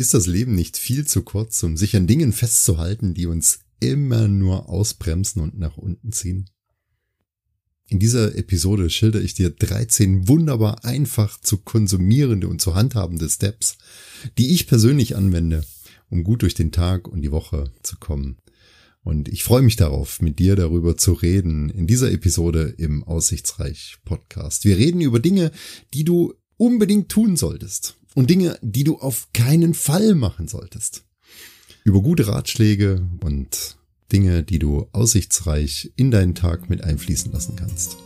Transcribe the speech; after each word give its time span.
Ist 0.00 0.14
das 0.14 0.26
Leben 0.26 0.54
nicht 0.54 0.78
viel 0.78 1.06
zu 1.06 1.20
kurz, 1.20 1.62
um 1.62 1.76
sich 1.76 1.94
an 1.94 2.06
Dingen 2.06 2.32
festzuhalten, 2.32 3.12
die 3.12 3.26
uns 3.26 3.58
immer 3.80 4.28
nur 4.28 4.70
ausbremsen 4.70 5.42
und 5.42 5.58
nach 5.58 5.76
unten 5.76 6.10
ziehen? 6.10 6.48
In 7.86 7.98
dieser 7.98 8.34
Episode 8.34 8.88
schilder 8.88 9.20
ich 9.20 9.34
dir 9.34 9.50
13 9.50 10.26
wunderbar 10.26 10.86
einfach 10.86 11.38
zu 11.38 11.58
konsumierende 11.58 12.48
und 12.48 12.62
zu 12.62 12.74
handhabende 12.74 13.28
Steps, 13.28 13.76
die 14.38 14.54
ich 14.54 14.66
persönlich 14.66 15.16
anwende, 15.16 15.66
um 16.08 16.24
gut 16.24 16.40
durch 16.40 16.54
den 16.54 16.72
Tag 16.72 17.06
und 17.06 17.20
die 17.20 17.30
Woche 17.30 17.70
zu 17.82 17.98
kommen. 17.98 18.38
Und 19.02 19.28
ich 19.28 19.44
freue 19.44 19.60
mich 19.60 19.76
darauf, 19.76 20.22
mit 20.22 20.38
dir 20.38 20.56
darüber 20.56 20.96
zu 20.96 21.12
reden 21.12 21.68
in 21.68 21.86
dieser 21.86 22.10
Episode 22.10 22.74
im 22.78 23.04
Aussichtsreich 23.04 23.98
Podcast. 24.06 24.64
Wir 24.64 24.78
reden 24.78 25.02
über 25.02 25.20
Dinge, 25.20 25.52
die 25.92 26.04
du 26.04 26.32
unbedingt 26.56 27.10
tun 27.10 27.36
solltest 27.36 27.99
und 28.14 28.30
Dinge, 28.30 28.58
die 28.62 28.84
du 28.84 28.98
auf 28.98 29.28
keinen 29.32 29.74
Fall 29.74 30.14
machen 30.14 30.48
solltest. 30.48 31.04
Über 31.84 32.02
gute 32.02 32.26
Ratschläge 32.26 33.06
und 33.20 33.76
Dinge, 34.12 34.42
die 34.42 34.58
du 34.58 34.88
aussichtsreich 34.92 35.92
in 35.96 36.10
deinen 36.10 36.34
Tag 36.34 36.68
mit 36.68 36.82
einfließen 36.82 37.32
lassen 37.32 37.56
kannst. 37.56 37.96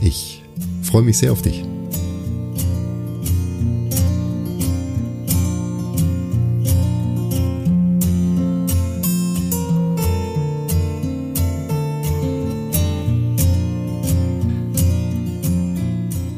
Ich 0.00 0.42
freue 0.82 1.02
mich 1.02 1.18
sehr 1.18 1.32
auf 1.32 1.42
dich. 1.42 1.64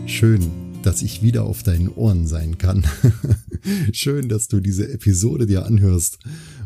Schön, 0.07 0.53
dass 0.93 1.01
ich 1.01 1.23
wieder 1.23 1.45
auf 1.45 1.63
deinen 1.63 1.89
Ohren 1.89 2.27
sein 2.27 2.59
kann. 2.59 2.87
Schön, 3.95 4.29
dass 4.29 4.49
du 4.49 4.61
diese 4.61 4.93
Episode 4.93 5.47
dir 5.47 5.65
anhörst 5.65 6.19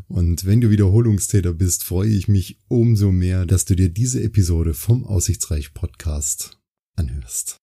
und 0.08 0.44
wenn 0.44 0.60
du 0.60 0.68
Wiederholungstäter 0.68 1.52
bist, 1.52 1.84
freue 1.84 2.10
ich 2.10 2.26
mich 2.26 2.58
umso 2.66 3.12
mehr, 3.12 3.46
dass 3.46 3.66
du 3.66 3.76
dir 3.76 3.88
diese 3.88 4.20
Episode 4.20 4.74
vom 4.74 5.04
Aussichtsreich 5.04 5.74
Podcast 5.74 6.58
anhörst. 6.96 7.58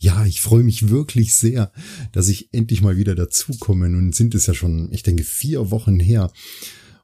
Ja, 0.00 0.26
ich 0.26 0.40
freue 0.40 0.64
mich 0.64 0.88
wirklich 0.88 1.34
sehr, 1.34 1.70
dass 2.10 2.26
ich 2.26 2.52
endlich 2.52 2.82
mal 2.82 2.96
wieder 2.96 3.14
dazukomme. 3.14 3.88
Nun 3.88 4.12
sind 4.12 4.34
es 4.34 4.48
ja 4.48 4.54
schon, 4.54 4.92
ich 4.92 5.04
denke, 5.04 5.22
vier 5.22 5.70
Wochen 5.70 6.00
her. 6.00 6.32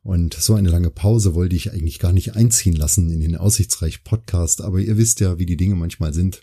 Und 0.03 0.35
so 0.35 0.55
eine 0.55 0.71
lange 0.71 0.91
Pause 0.91 1.37
wollte 1.37 1.55
ich 1.55 1.73
eigentlich 1.73 2.01
gar 2.01 2.13
nicht 2.13 2.35
einziehen 2.35 2.75
lassen 2.75 3.11
in 3.11 3.21
den 3.21 3.37
Aussichtsreich 3.37 4.03
Podcast. 4.03 4.61
Aber 4.61 4.81
ihr 4.81 4.97
wisst 4.97 5.21
ja, 5.21 5.39
wie 5.39 5.47
die 5.47 5.57
Dinge 5.57 5.77
manchmal 5.77 6.13
sind 6.13 6.43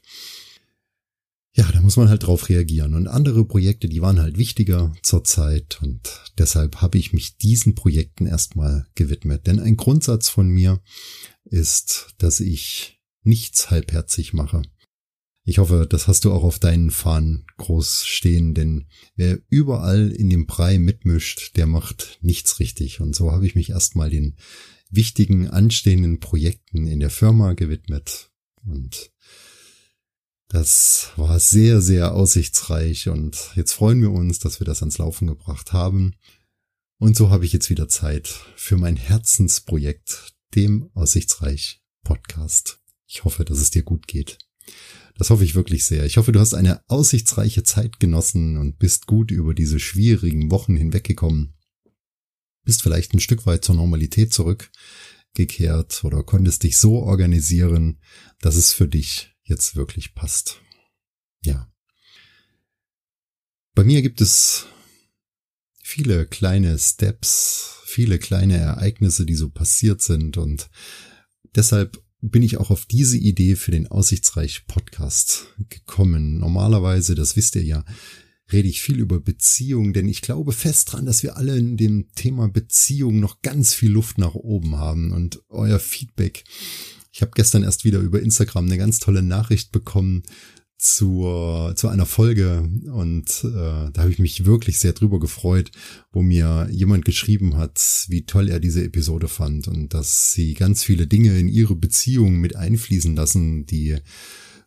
ja, 1.55 1.71
da 1.71 1.81
muss 1.81 1.95
man 1.95 2.09
halt 2.09 2.23
drauf 2.23 2.49
reagieren. 2.49 2.93
Und 2.95 3.07
andere 3.07 3.45
Projekte, 3.45 3.87
die 3.87 4.01
waren 4.01 4.19
halt 4.19 4.37
wichtiger 4.37 4.93
zur 5.01 5.23
Zeit 5.23 5.79
und 5.81 6.01
deshalb 6.37 6.81
habe 6.81 6.97
ich 6.97 7.13
mich 7.13 7.37
diesen 7.37 7.75
Projekten 7.75 8.27
erstmal 8.27 8.87
gewidmet. 8.95 9.47
Denn 9.47 9.61
ein 9.61 9.77
Grundsatz 9.77 10.27
von 10.27 10.49
mir 10.49 10.81
ist, 11.45 12.13
dass 12.17 12.41
ich 12.41 12.99
nichts 13.23 13.71
halbherzig 13.71 14.33
mache. 14.33 14.63
Ich 15.45 15.59
hoffe, 15.59 15.87
das 15.89 16.07
hast 16.07 16.25
du 16.25 16.33
auch 16.33 16.43
auf 16.43 16.59
deinen 16.59 16.91
Fahnen 16.91 17.45
groß 17.57 18.03
stehen, 18.05 18.53
denn 18.53 18.87
wer 19.15 19.39
überall 19.47 20.11
in 20.11 20.29
dem 20.29 20.47
Brei 20.47 20.77
mitmischt, 20.77 21.55
der 21.55 21.67
macht 21.67 22.17
nichts 22.21 22.59
richtig. 22.59 22.99
Und 22.99 23.15
so 23.15 23.31
habe 23.31 23.45
ich 23.45 23.55
mich 23.55 23.69
erstmal 23.69 24.09
den 24.09 24.35
wichtigen 24.89 25.47
anstehenden 25.47 26.19
Projekten 26.19 26.87
in 26.87 26.99
der 26.99 27.11
Firma 27.11 27.53
gewidmet 27.53 28.31
und 28.65 29.11
das 30.47 31.11
war 31.15 31.39
sehr, 31.39 31.81
sehr 31.81 32.13
aussichtsreich 32.13 33.09
und 33.09 33.51
jetzt 33.55 33.73
freuen 33.73 34.01
wir 34.01 34.11
uns, 34.11 34.39
dass 34.39 34.59
wir 34.59 34.65
das 34.65 34.81
ans 34.81 34.97
Laufen 34.97 35.27
gebracht 35.27 35.73
haben. 35.73 36.15
Und 36.97 37.15
so 37.15 37.29
habe 37.29 37.45
ich 37.45 37.53
jetzt 37.53 37.69
wieder 37.69 37.89
Zeit 37.89 38.27
für 38.55 38.77
mein 38.77 38.95
Herzensprojekt, 38.95 40.33
dem 40.55 40.89
Aussichtsreich 40.93 41.81
Podcast. 42.03 42.79
Ich 43.07 43.23
hoffe, 43.23 43.43
dass 43.43 43.57
es 43.57 43.71
dir 43.71 43.83
gut 43.83 44.07
geht. 44.07 44.37
Das 45.17 45.29
hoffe 45.29 45.43
ich 45.43 45.55
wirklich 45.55 45.85
sehr. 45.85 46.05
Ich 46.05 46.17
hoffe, 46.17 46.31
du 46.31 46.39
hast 46.39 46.53
eine 46.53 46.81
aussichtsreiche 46.89 47.63
Zeit 47.63 47.99
genossen 47.99 48.57
und 48.57 48.79
bist 48.79 49.07
gut 49.07 49.31
über 49.31 49.53
diese 49.53 49.79
schwierigen 49.79 50.51
Wochen 50.51 50.75
hinweggekommen. 50.75 51.53
Bist 52.63 52.81
vielleicht 52.81 53.13
ein 53.13 53.19
Stück 53.19 53.45
weit 53.45 53.63
zur 53.63 53.75
Normalität 53.75 54.33
zurückgekehrt 54.33 56.03
oder 56.03 56.23
konntest 56.23 56.63
dich 56.63 56.77
so 56.77 56.99
organisieren, 56.99 57.99
dass 58.41 58.55
es 58.55 58.73
für 58.73 58.87
dich 58.87 59.34
jetzt 59.45 59.75
wirklich 59.75 60.13
passt. 60.13 60.61
Ja. 61.43 61.71
Bei 63.73 63.83
mir 63.83 64.01
gibt 64.01 64.21
es 64.21 64.65
viele 65.81 66.25
kleine 66.25 66.77
Steps, 66.77 67.79
viele 67.85 68.19
kleine 68.19 68.57
Ereignisse, 68.57 69.25
die 69.25 69.35
so 69.35 69.49
passiert 69.49 70.01
sind 70.01 70.37
und 70.37 70.69
deshalb 71.55 72.03
bin 72.21 72.41
ich 72.41 72.57
auch 72.57 72.71
auf 72.71 72.85
diese 72.85 73.17
Idee 73.17 73.55
für 73.55 73.71
den 73.71 73.87
Aussichtsreich 73.87 74.65
Podcast 74.65 75.53
gekommen. 75.69 76.39
Normalerweise, 76.39 77.13
das 77.13 77.35
wisst 77.35 77.55
ihr 77.55 77.63
ja, 77.63 77.85
rede 78.51 78.67
ich 78.67 78.81
viel 78.81 78.99
über 78.99 79.19
Beziehungen, 79.19 79.93
denn 79.93 80.07
ich 80.07 80.21
glaube 80.21 80.51
fest 80.51 80.91
dran, 80.91 81.05
dass 81.05 81.23
wir 81.23 81.37
alle 81.37 81.57
in 81.57 81.77
dem 81.77 82.11
Thema 82.15 82.47
Beziehung 82.47 83.19
noch 83.19 83.41
ganz 83.41 83.73
viel 83.73 83.91
Luft 83.91 84.17
nach 84.17 84.35
oben 84.35 84.77
haben 84.77 85.11
und 85.11 85.41
euer 85.49 85.79
Feedback 85.79 86.43
ich 87.15 87.21
habe 87.21 87.31
gestern 87.33 87.63
erst 87.63 87.85
wieder 87.85 87.99
über 87.99 88.21
Instagram 88.21 88.65
eine 88.65 88.77
ganz 88.77 88.99
tolle 88.99 89.23
Nachricht 89.23 89.71
bekommen 89.71 90.23
zur, 90.77 91.73
zu 91.77 91.87
einer 91.87 92.05
Folge 92.05 92.69
und 92.91 93.29
äh, 93.45 93.89
da 93.93 93.93
habe 93.95 94.11
ich 94.11 94.19
mich 94.19 94.45
wirklich 94.45 94.79
sehr 94.79 94.91
drüber 94.91 95.21
gefreut, 95.21 95.71
wo 96.11 96.21
mir 96.21 96.67
jemand 96.69 97.05
geschrieben 97.05 97.55
hat, 97.55 97.79
wie 98.09 98.25
toll 98.25 98.49
er 98.49 98.59
diese 98.59 98.83
Episode 98.83 99.29
fand 99.29 99.69
und 99.69 99.93
dass 99.93 100.33
sie 100.33 100.55
ganz 100.55 100.83
viele 100.83 101.07
Dinge 101.07 101.39
in 101.39 101.47
ihre 101.47 101.77
Beziehung 101.77 102.41
mit 102.41 102.57
einfließen 102.57 103.15
lassen, 103.15 103.65
die 103.65 103.95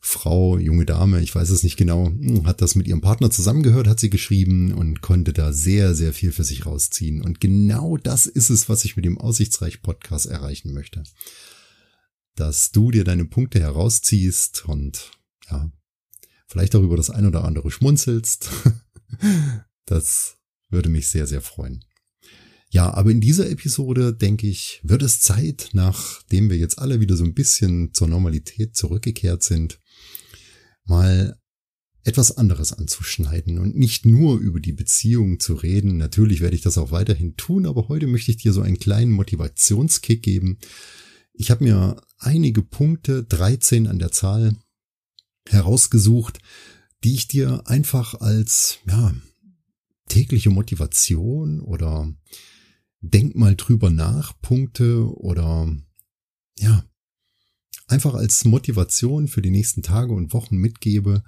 Frau, 0.00 0.56
junge 0.56 0.86
Dame, 0.86 1.20
ich 1.20 1.34
weiß 1.34 1.50
es 1.50 1.64
nicht 1.64 1.76
genau, 1.76 2.10
hat 2.44 2.62
das 2.62 2.76
mit 2.76 2.88
ihrem 2.88 3.02
Partner 3.02 3.30
zusammengehört, 3.30 3.88
hat 3.88 4.00
sie 4.00 4.08
geschrieben 4.08 4.72
und 4.72 5.02
konnte 5.02 5.34
da 5.34 5.52
sehr, 5.52 5.94
sehr 5.94 6.14
viel 6.14 6.32
für 6.32 6.44
sich 6.44 6.64
rausziehen. 6.64 7.20
Und 7.20 7.40
genau 7.40 7.98
das 7.98 8.24
ist 8.24 8.48
es, 8.48 8.70
was 8.70 8.86
ich 8.86 8.96
mit 8.96 9.04
dem 9.04 9.18
Aussichtsreich 9.18 9.82
Podcast 9.82 10.24
erreichen 10.24 10.72
möchte 10.72 11.02
dass 12.38 12.70
du 12.70 12.90
dir 12.90 13.04
deine 13.04 13.24
Punkte 13.24 13.60
herausziehst 13.60 14.64
und 14.66 15.10
ja, 15.50 15.70
vielleicht 16.46 16.76
auch 16.76 16.82
über 16.82 16.96
das 16.96 17.10
ein 17.10 17.26
oder 17.26 17.44
andere 17.44 17.70
schmunzelst. 17.70 18.50
das 19.86 20.36
würde 20.68 20.88
mich 20.88 21.08
sehr, 21.08 21.26
sehr 21.26 21.40
freuen. 21.40 21.84
Ja, 22.70 22.92
aber 22.92 23.10
in 23.10 23.20
dieser 23.20 23.50
Episode, 23.50 24.14
denke 24.14 24.46
ich, 24.46 24.80
wird 24.84 25.02
es 25.02 25.20
Zeit, 25.20 25.70
nachdem 25.72 26.50
wir 26.50 26.58
jetzt 26.58 26.78
alle 26.78 27.00
wieder 27.00 27.16
so 27.16 27.24
ein 27.24 27.34
bisschen 27.34 27.94
zur 27.94 28.08
Normalität 28.08 28.76
zurückgekehrt 28.76 29.42
sind, 29.42 29.80
mal 30.84 31.38
etwas 32.04 32.36
anderes 32.36 32.72
anzuschneiden 32.72 33.58
und 33.58 33.76
nicht 33.76 34.06
nur 34.06 34.38
über 34.38 34.60
die 34.60 34.72
Beziehung 34.72 35.40
zu 35.40 35.54
reden. 35.54 35.96
Natürlich 35.96 36.40
werde 36.40 36.56
ich 36.56 36.62
das 36.62 36.78
auch 36.78 36.90
weiterhin 36.90 37.36
tun, 37.36 37.66
aber 37.66 37.88
heute 37.88 38.06
möchte 38.06 38.30
ich 38.30 38.36
dir 38.36 38.52
so 38.52 38.60
einen 38.60 38.78
kleinen 38.78 39.12
Motivationskick 39.12 40.22
geben, 40.22 40.58
ich 41.38 41.52
habe 41.52 41.64
mir 41.64 42.02
einige 42.18 42.62
Punkte, 42.62 43.24
13 43.24 43.86
an 43.86 43.98
der 43.98 44.10
Zahl, 44.10 44.56
herausgesucht, 45.48 46.38
die 47.04 47.14
ich 47.14 47.28
dir 47.28 47.62
einfach 47.66 48.14
als 48.14 48.78
ja, 48.86 49.14
tägliche 50.08 50.50
Motivation 50.50 51.60
oder 51.60 52.12
denk 53.00 53.34
mal 53.34 53.54
drüber 53.56 53.90
nach 53.90 54.38
Punkte 54.40 55.04
oder 55.16 55.74
ja, 56.58 56.84
einfach 57.86 58.14
als 58.14 58.44
Motivation 58.44 59.28
für 59.28 59.42
die 59.42 59.50
nächsten 59.50 59.82
Tage 59.82 60.12
und 60.12 60.32
Wochen 60.32 60.56
mitgebe, 60.56 61.22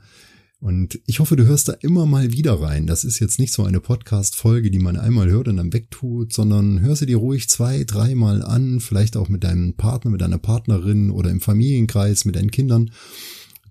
und 0.61 1.01
ich 1.07 1.21
hoffe, 1.21 1.37
du 1.37 1.47
hörst 1.47 1.69
da 1.69 1.73
immer 1.73 2.05
mal 2.05 2.33
wieder 2.33 2.61
rein. 2.61 2.87
Das 2.87 3.03
ist 3.03 3.19
jetzt 3.19 3.39
nicht 3.39 3.53
so 3.53 3.65
eine 3.65 3.81
Podcast-Folge, 3.81 4.71
die 4.71 4.79
man 4.79 4.99
einmal 4.99 5.31
hört 5.31 5.49
und 5.49 5.57
dann 5.57 5.73
wegtut, 5.73 6.35
sondern 6.35 6.83
hör 6.83 6.95
sie 6.97 7.07
dir 7.07 7.17
ruhig 7.17 7.49
zwei, 7.49 7.85
dreimal 7.85 8.43
an, 8.43 8.81
vielleicht 8.81 9.17
auch 9.17 9.31
mit 9.31 9.43
deinem 9.43 9.75
Partner, 9.75 10.11
mit 10.11 10.21
deiner 10.21 10.39
Partnerin 10.39 11.11
oder 11.11 11.31
im 11.31 11.41
Familienkreis, 11.41 12.27
mit 12.27 12.37
deinen 12.37 12.51
Kindern. 12.51 12.91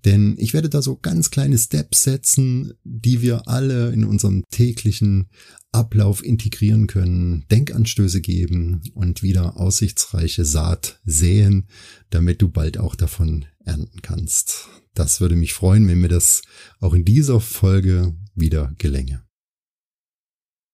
Denn 0.04 0.34
ich 0.38 0.52
werde 0.52 0.68
da 0.68 0.82
so 0.82 0.96
ganz 0.96 1.30
kleine 1.30 1.58
Steps 1.58 2.02
setzen, 2.02 2.72
die 2.82 3.22
wir 3.22 3.46
alle 3.46 3.92
in 3.92 4.04
unserem 4.04 4.42
täglichen 4.50 5.28
Ablauf 5.70 6.24
integrieren 6.24 6.88
können, 6.88 7.44
Denkanstöße 7.52 8.20
geben 8.20 8.82
und 8.94 9.22
wieder 9.22 9.56
aussichtsreiche 9.58 10.44
Saat 10.44 11.00
säen, 11.04 11.68
damit 12.08 12.42
du 12.42 12.48
bald 12.48 12.78
auch 12.78 12.96
davon 12.96 13.44
ernten 13.64 14.02
kannst. 14.02 14.68
Das 14.94 15.20
würde 15.20 15.36
mich 15.36 15.54
freuen, 15.54 15.86
wenn 15.88 16.00
mir 16.00 16.08
das 16.08 16.42
auch 16.80 16.94
in 16.94 17.04
dieser 17.04 17.40
Folge 17.40 18.16
wieder 18.34 18.74
gelänge. 18.78 19.24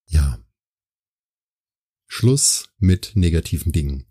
Ja. 0.08 0.38
Schluss 2.06 2.70
mit 2.78 3.12
negativen 3.14 3.72
Dingen. 3.72 4.06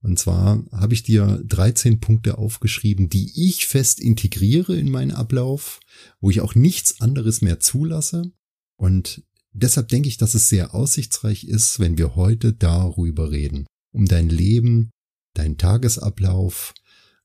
Und 0.00 0.18
zwar 0.18 0.64
habe 0.72 0.94
ich 0.94 1.02
dir 1.02 1.42
13 1.46 2.00
Punkte 2.00 2.38
aufgeschrieben, 2.38 3.08
die 3.08 3.48
ich 3.48 3.66
fest 3.66 4.00
integriere 4.00 4.76
in 4.76 4.90
meinen 4.90 5.12
Ablauf, 5.12 5.80
wo 6.20 6.30
ich 6.30 6.40
auch 6.40 6.54
nichts 6.54 7.00
anderes 7.00 7.40
mehr 7.40 7.60
zulasse 7.60 8.32
und 8.76 9.24
deshalb 9.52 9.88
denke 9.88 10.08
ich, 10.08 10.18
dass 10.18 10.34
es 10.34 10.48
sehr 10.48 10.74
aussichtsreich 10.74 11.44
ist, 11.44 11.80
wenn 11.80 11.98
wir 11.98 12.14
heute 12.14 12.52
darüber 12.52 13.30
reden, 13.30 13.66
um 13.92 14.06
dein 14.06 14.28
Leben, 14.28 14.90
deinen 15.34 15.58
Tagesablauf 15.58 16.74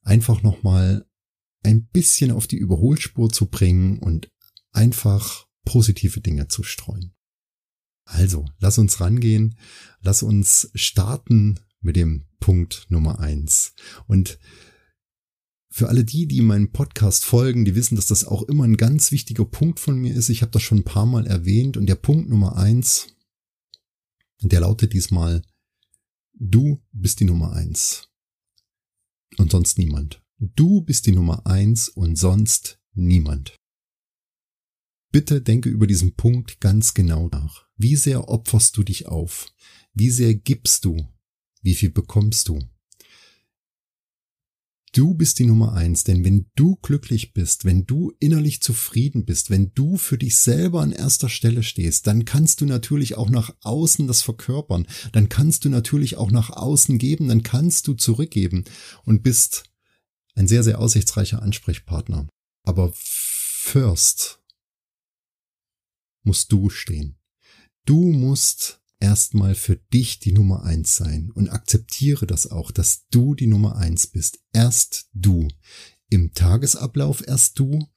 einfach 0.04 0.42
nochmal 0.42 1.06
ein 1.64 1.88
bisschen 1.88 2.32
auf 2.32 2.48
die 2.48 2.58
Überholspur 2.58 3.30
zu 3.30 3.48
bringen 3.48 4.00
und 4.00 4.32
einfach 4.72 5.48
positive 5.66 6.22
Dinge 6.22 6.48
zu 6.48 6.64
streuen. 6.64 7.14
Also, 8.06 8.46
lass 8.60 8.78
uns 8.78 9.00
rangehen, 9.00 9.58
lass 10.02 10.24
uns 10.24 10.72
starten 10.74 11.60
mit 11.82 11.96
dem 11.96 12.26
Punkt 12.40 12.88
Nummer 12.90 13.20
eins. 13.20 13.74
Und 14.08 14.40
für 15.70 15.88
alle 15.88 16.04
die, 16.04 16.28
die 16.28 16.42
meinem 16.42 16.72
Podcast 16.72 17.24
folgen, 17.24 17.64
die 17.64 17.76
wissen, 17.76 17.96
dass 17.96 18.08
das 18.08 18.26
auch 18.26 18.44
immer 18.44 18.66
ein 18.66 18.76
ganz 18.76 19.12
wichtiger 19.12 19.46
Punkt 19.46 19.80
von 19.80 19.98
mir 19.98 20.14
ist. 20.14 20.30
Ich 20.30 20.42
habe 20.42 20.52
das 20.52 20.62
schon 20.64 20.80
ein 20.80 20.84
paar 20.84 21.06
Mal 21.06 21.26
erwähnt. 21.26 21.78
Und 21.78 21.86
der 21.86 21.96
Punkt 21.96 22.30
Nummer 22.30 22.58
eins, 22.58 23.16
der 24.42 24.60
lautet 24.60 24.92
diesmal, 24.94 25.44
du 26.34 26.84
bist 26.92 27.22
die 27.22 27.26
Nummer 27.26 27.54
eins. 27.54 28.11
Und 29.38 29.52
sonst 29.52 29.78
niemand. 29.78 30.22
Du 30.40 30.82
bist 30.82 31.06
die 31.06 31.12
Nummer 31.12 31.46
eins 31.46 31.90
und 31.90 32.18
sonst 32.18 32.80
niemand. 32.94 33.56
Bitte 35.12 35.42
denke 35.42 35.70
über 35.70 35.88
diesen 35.88 36.16
Punkt 36.16 36.60
ganz 36.62 36.94
genau 36.94 37.28
nach. 37.30 37.68
Wie 37.76 37.96
sehr 37.96 38.30
opferst 38.30 38.78
du 38.78 38.84
dich 38.84 39.08
auf? 39.08 39.54
Wie 39.94 40.10
sehr 40.10 40.34
gibst 40.36 40.86
du? 40.86 41.10
Wie 41.62 41.76
viel 41.76 41.92
bekommst 41.92 42.48
du? 42.48 42.60
Du 44.94 45.14
bist 45.14 45.40
die 45.40 45.46
Nummer 45.46 45.72
eins, 45.72 46.04
denn 46.04 46.26
wenn 46.26 46.52
du 46.56 46.76
glücklich 46.82 47.32
bist, 47.32 47.64
wenn 47.64 47.86
du 47.86 48.12
innerlich 48.20 48.62
zufrieden 48.62 49.24
bist, 49.24 49.50
wenn 49.50 49.74
du 49.74 49.96
für 49.96 50.18
dich 50.18 50.36
selber 50.36 50.82
an 50.82 50.92
erster 50.92 51.30
Stelle 51.30 51.64
stehst, 51.64 52.08
dann 52.08 52.26
kannst 52.26 52.60
du 52.60 52.66
natürlich 52.66 53.16
auch 53.16 53.30
nach 53.30 53.56
außen 53.62 54.06
das 54.08 54.22
verkörpern, 54.22 54.86
dann 55.14 55.30
kannst 55.30 55.64
du 55.64 55.70
natürlich 55.70 56.18
auch 56.18 56.30
nach 56.30 56.50
außen 56.50 56.98
geben, 56.98 57.30
dann 57.30 57.42
kannst 57.42 57.88
du 57.88 57.94
zurückgeben 57.94 58.66
und 59.06 59.24
bist 59.24 59.64
ein 60.36 60.50
sehr, 60.50 60.64
sehr 60.64 60.80
aussichtsreicher 60.80 61.42
Ansprechpartner. 61.42 62.28
Aber 62.66 62.92
first 62.94 64.42
musst 66.24 66.52
du 66.52 66.70
stehen. 66.70 67.18
Du 67.86 68.12
musst 68.12 68.81
erstmal 69.02 69.56
für 69.56 69.76
dich 69.76 70.20
die 70.20 70.32
Nummer 70.32 70.64
eins 70.64 70.96
sein 70.96 71.32
und 71.32 71.50
akzeptiere 71.50 72.26
das 72.28 72.50
auch, 72.50 72.72
dass 72.72 73.08
du 73.10 73.36
die 73.36 73.48
Nummer 73.48 73.76
eins 73.76 74.08
bist. 74.08 74.40
Erst 74.54 75.10
du. 75.14 75.48
Im 76.10 76.34
Tagesablauf 76.34 77.28
erst 77.28 77.60
du. 77.60 77.88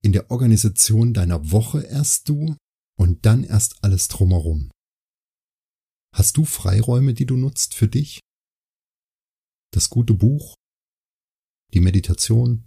In 0.00 0.12
der 0.12 0.30
Organisation 0.30 1.14
deiner 1.14 1.50
Woche 1.52 1.82
erst 1.82 2.28
du. 2.28 2.56
Und 2.98 3.24
dann 3.26 3.44
erst 3.44 3.82
alles 3.82 4.08
drumherum. 4.08 4.70
Hast 6.14 6.36
du 6.36 6.44
Freiräume, 6.44 7.14
die 7.14 7.26
du 7.26 7.36
nutzt 7.36 7.74
für 7.74 7.88
dich? 7.88 8.20
Das 9.72 9.88
gute 9.88 10.14
Buch? 10.14 10.54
Die 11.72 11.80
Meditation? 11.80 12.64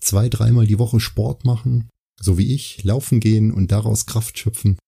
Zwei, 0.00 0.28
dreimal 0.28 0.66
die 0.66 0.78
Woche 0.78 0.98
Sport 1.00 1.44
machen? 1.44 1.88
So 2.20 2.38
wie 2.38 2.52
ich, 2.52 2.82
laufen 2.84 3.20
gehen 3.20 3.52
und 3.52 3.70
daraus 3.70 4.06
Kraft 4.06 4.38
schöpfen? 4.38 4.78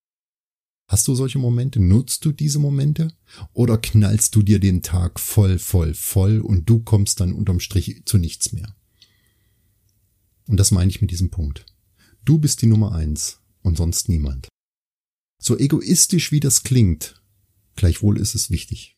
Hast 0.88 1.08
du 1.08 1.14
solche 1.14 1.38
Momente? 1.38 1.80
Nutzt 1.80 2.24
du 2.24 2.32
diese 2.32 2.60
Momente? 2.60 3.12
Oder 3.52 3.76
knallst 3.76 4.34
du 4.36 4.42
dir 4.42 4.60
den 4.60 4.82
Tag 4.82 5.18
voll, 5.18 5.58
voll, 5.58 5.94
voll 5.94 6.40
und 6.40 6.68
du 6.70 6.80
kommst 6.80 7.20
dann 7.20 7.32
unterm 7.32 7.58
Strich 7.58 8.02
zu 8.04 8.18
nichts 8.18 8.52
mehr? 8.52 8.76
Und 10.46 10.58
das 10.58 10.70
meine 10.70 10.90
ich 10.90 11.00
mit 11.00 11.10
diesem 11.10 11.30
Punkt. 11.30 11.66
Du 12.24 12.38
bist 12.38 12.62
die 12.62 12.66
Nummer 12.66 12.94
eins 12.94 13.40
und 13.62 13.76
sonst 13.76 14.08
niemand. 14.08 14.48
So 15.42 15.58
egoistisch 15.58 16.30
wie 16.30 16.40
das 16.40 16.62
klingt, 16.62 17.20
gleichwohl 17.74 18.18
ist 18.18 18.36
es 18.36 18.50
wichtig. 18.50 18.96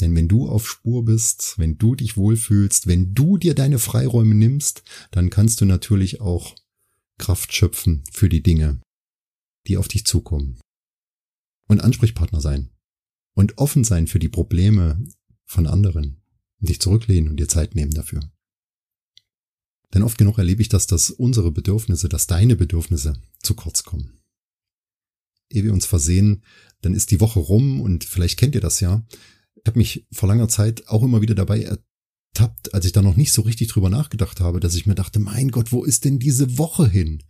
Denn 0.00 0.14
wenn 0.14 0.28
du 0.28 0.48
auf 0.48 0.68
Spur 0.68 1.04
bist, 1.04 1.54
wenn 1.56 1.78
du 1.78 1.94
dich 1.94 2.16
wohlfühlst, 2.16 2.86
wenn 2.86 3.14
du 3.14 3.38
dir 3.38 3.54
deine 3.54 3.78
Freiräume 3.78 4.34
nimmst, 4.34 4.82
dann 5.12 5.30
kannst 5.30 5.60
du 5.60 5.64
natürlich 5.64 6.20
auch 6.20 6.56
Kraft 7.16 7.54
schöpfen 7.54 8.04
für 8.12 8.28
die 8.28 8.42
Dinge, 8.42 8.80
die 9.66 9.76
auf 9.76 9.88
dich 9.88 10.04
zukommen. 10.04 10.60
Und 11.66 11.80
Ansprechpartner 11.80 12.40
sein. 12.40 12.70
Und 13.34 13.58
offen 13.58 13.84
sein 13.84 14.06
für 14.06 14.18
die 14.18 14.28
Probleme 14.28 15.02
von 15.44 15.66
anderen. 15.66 16.22
Und 16.60 16.68
dich 16.68 16.80
zurücklehnen 16.80 17.30
und 17.30 17.38
dir 17.38 17.48
Zeit 17.48 17.74
nehmen 17.74 17.92
dafür. 17.92 18.20
Denn 19.94 20.02
oft 20.02 20.18
genug 20.18 20.38
erlebe 20.38 20.60
ich 20.60 20.68
das, 20.68 20.86
dass 20.86 21.10
unsere 21.10 21.52
Bedürfnisse, 21.52 22.08
dass 22.08 22.26
deine 22.26 22.56
Bedürfnisse 22.56 23.14
zu 23.42 23.54
kurz 23.54 23.84
kommen. 23.84 24.20
Ehe 25.50 25.62
wir 25.62 25.72
uns 25.72 25.86
versehen, 25.86 26.42
dann 26.80 26.94
ist 26.94 27.12
die 27.12 27.20
Woche 27.20 27.38
rum 27.38 27.80
und 27.80 28.04
vielleicht 28.04 28.38
kennt 28.38 28.56
ihr 28.56 28.60
das 28.60 28.80
ja. 28.80 29.06
Ich 29.54 29.62
habe 29.66 29.78
mich 29.78 30.06
vor 30.12 30.28
langer 30.28 30.48
Zeit 30.48 30.88
auch 30.88 31.02
immer 31.04 31.22
wieder 31.22 31.36
dabei 31.36 31.62
ertappt, 31.62 32.74
als 32.74 32.86
ich 32.86 32.92
da 32.92 33.02
noch 33.02 33.16
nicht 33.16 33.32
so 33.32 33.42
richtig 33.42 33.68
drüber 33.68 33.88
nachgedacht 33.88 34.40
habe, 34.40 34.58
dass 34.58 34.74
ich 34.74 34.86
mir 34.86 34.96
dachte, 34.96 35.20
mein 35.20 35.50
Gott, 35.50 35.70
wo 35.70 35.84
ist 35.84 36.04
denn 36.04 36.18
diese 36.18 36.58
Woche 36.58 36.88
hin? 36.88 37.22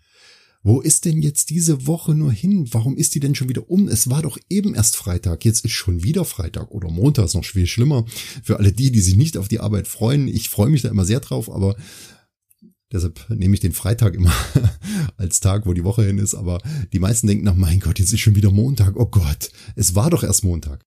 Wo 0.65 0.81
ist 0.81 1.05
denn 1.05 1.21
jetzt 1.21 1.51
diese 1.51 1.87
Woche 1.87 2.15
nur 2.15 2.33
hin? 2.33 2.67
Warum 2.73 2.97
ist 2.97 3.15
die 3.15 3.21
denn 3.21 3.35
schon 3.35 3.51
wieder 3.51 3.69
um? 3.71 3.87
Es 3.87 4.09
war 4.09 4.23
doch 4.23 4.39
eben 4.49 4.75
erst 4.75 4.97
Freitag. 4.97 5.45
Jetzt 5.45 5.63
ist 5.63 5.73
schon 5.73 6.03
wieder 6.03 6.25
Freitag 6.25 6.71
oder 6.71 6.91
Montag 6.91 7.27
ist 7.27 7.35
noch 7.35 7.45
viel 7.45 7.67
schlimmer. 7.67 8.07
Für 8.43 8.59
alle 8.59 8.73
die, 8.73 8.91
die 8.91 9.01
sich 9.01 9.15
nicht 9.15 9.37
auf 9.37 9.47
die 9.47 9.61
Arbeit 9.61 9.87
freuen. 9.87 10.27
Ich 10.27 10.49
freue 10.49 10.71
mich 10.71 10.81
da 10.81 10.89
immer 10.89 11.05
sehr 11.05 11.21
drauf, 11.21 11.51
aber 11.51 11.77
Deshalb 12.93 13.29
nehme 13.29 13.55
ich 13.55 13.61
den 13.61 13.73
Freitag 13.73 14.15
immer 14.15 14.33
als 15.17 15.41
Tag, 15.41 15.67
wo 15.67 15.73
die 15.73 15.83
Woche 15.83 16.05
hin 16.05 16.19
ist. 16.19 16.35
Aber 16.35 16.61
die 16.93 17.01
meisten 17.01 17.27
denken 17.27 17.45
nach, 17.45 17.57
mein 17.57 17.81
Gott, 17.81 17.99
jetzt 17.99 18.13
ist 18.13 18.21
schon 18.21 18.37
wieder 18.37 18.53
Montag. 18.53 18.97
Oh 18.97 19.07
Gott, 19.07 19.51
es 19.75 19.97
war 19.97 20.11
doch 20.11 20.23
erst 20.23 20.45
Montag. 20.45 20.87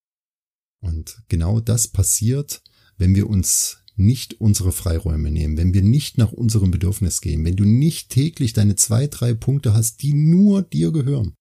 Und 0.80 1.22
genau 1.28 1.60
das 1.60 1.90
passiert, 1.90 2.62
wenn 2.98 3.14
wir 3.14 3.30
uns 3.30 3.80
nicht 3.98 4.40
unsere 4.40 4.72
Freiräume 4.72 5.32
nehmen, 5.32 5.58
wenn 5.58 5.74
wir 5.74 5.82
nicht 5.82 6.18
nach 6.18 6.32
unserem 6.32 6.72
Bedürfnis 6.72 7.20
gehen, 7.20 7.44
wenn 7.44 7.56
du 7.56 7.66
nicht 7.66 8.10
täglich 8.10 8.54
deine 8.54 8.76
zwei, 8.76 9.08
drei 9.08 9.34
Punkte 9.34 9.74
hast, 9.74 10.04
die 10.04 10.14
nur 10.14 10.62
dir 10.62 10.92
gehören. 10.92 11.34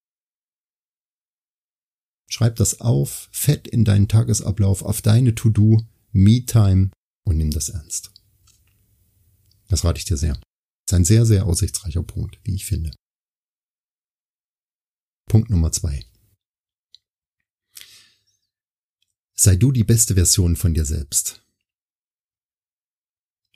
Schreib 2.29 2.57
das 2.57 2.81
auf, 2.81 3.29
fett 3.31 3.69
in 3.69 3.85
deinen 3.85 4.09
Tagesablauf, 4.09 4.83
auf 4.83 5.03
deine 5.03 5.35
To-Do, 5.35 5.87
Me-Time 6.13 6.91
und 7.25 7.37
nimm 7.37 7.51
das 7.51 7.69
ernst. 7.69 8.11
Das 9.69 9.85
rate 9.85 9.99
ich 9.99 10.05
dir 10.07 10.17
sehr. 10.17 10.35
Das 10.35 10.93
ist 10.93 10.95
ein 10.95 11.05
sehr, 11.05 11.27
sehr 11.27 11.47
aussichtsreicher 11.47 12.03
Punkt, 12.03 12.41
wie 12.45 12.55
ich 12.55 12.65
finde. 12.65 12.93
Punkt 15.29 15.51
Nummer 15.51 15.73
zwei. 15.73 16.05
Sei 19.35 19.57
du 19.57 19.73
die 19.73 19.85
beste 19.85 20.15
Version 20.15 20.57
von 20.57 20.73
dir 20.73 20.85
selbst 20.85 21.46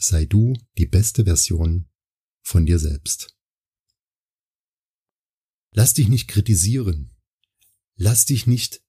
sei 0.02 0.24
du 0.24 0.54
die 0.78 0.86
beste 0.86 1.24
Version 1.24 1.86
von 2.42 2.66
dir 2.66 2.78
selbst. 2.78 3.36
Lass 5.72 5.94
dich 5.94 6.08
nicht 6.08 6.28
kritisieren. 6.28 7.10
Lass 7.96 8.24
dich 8.24 8.46
nicht 8.46 8.82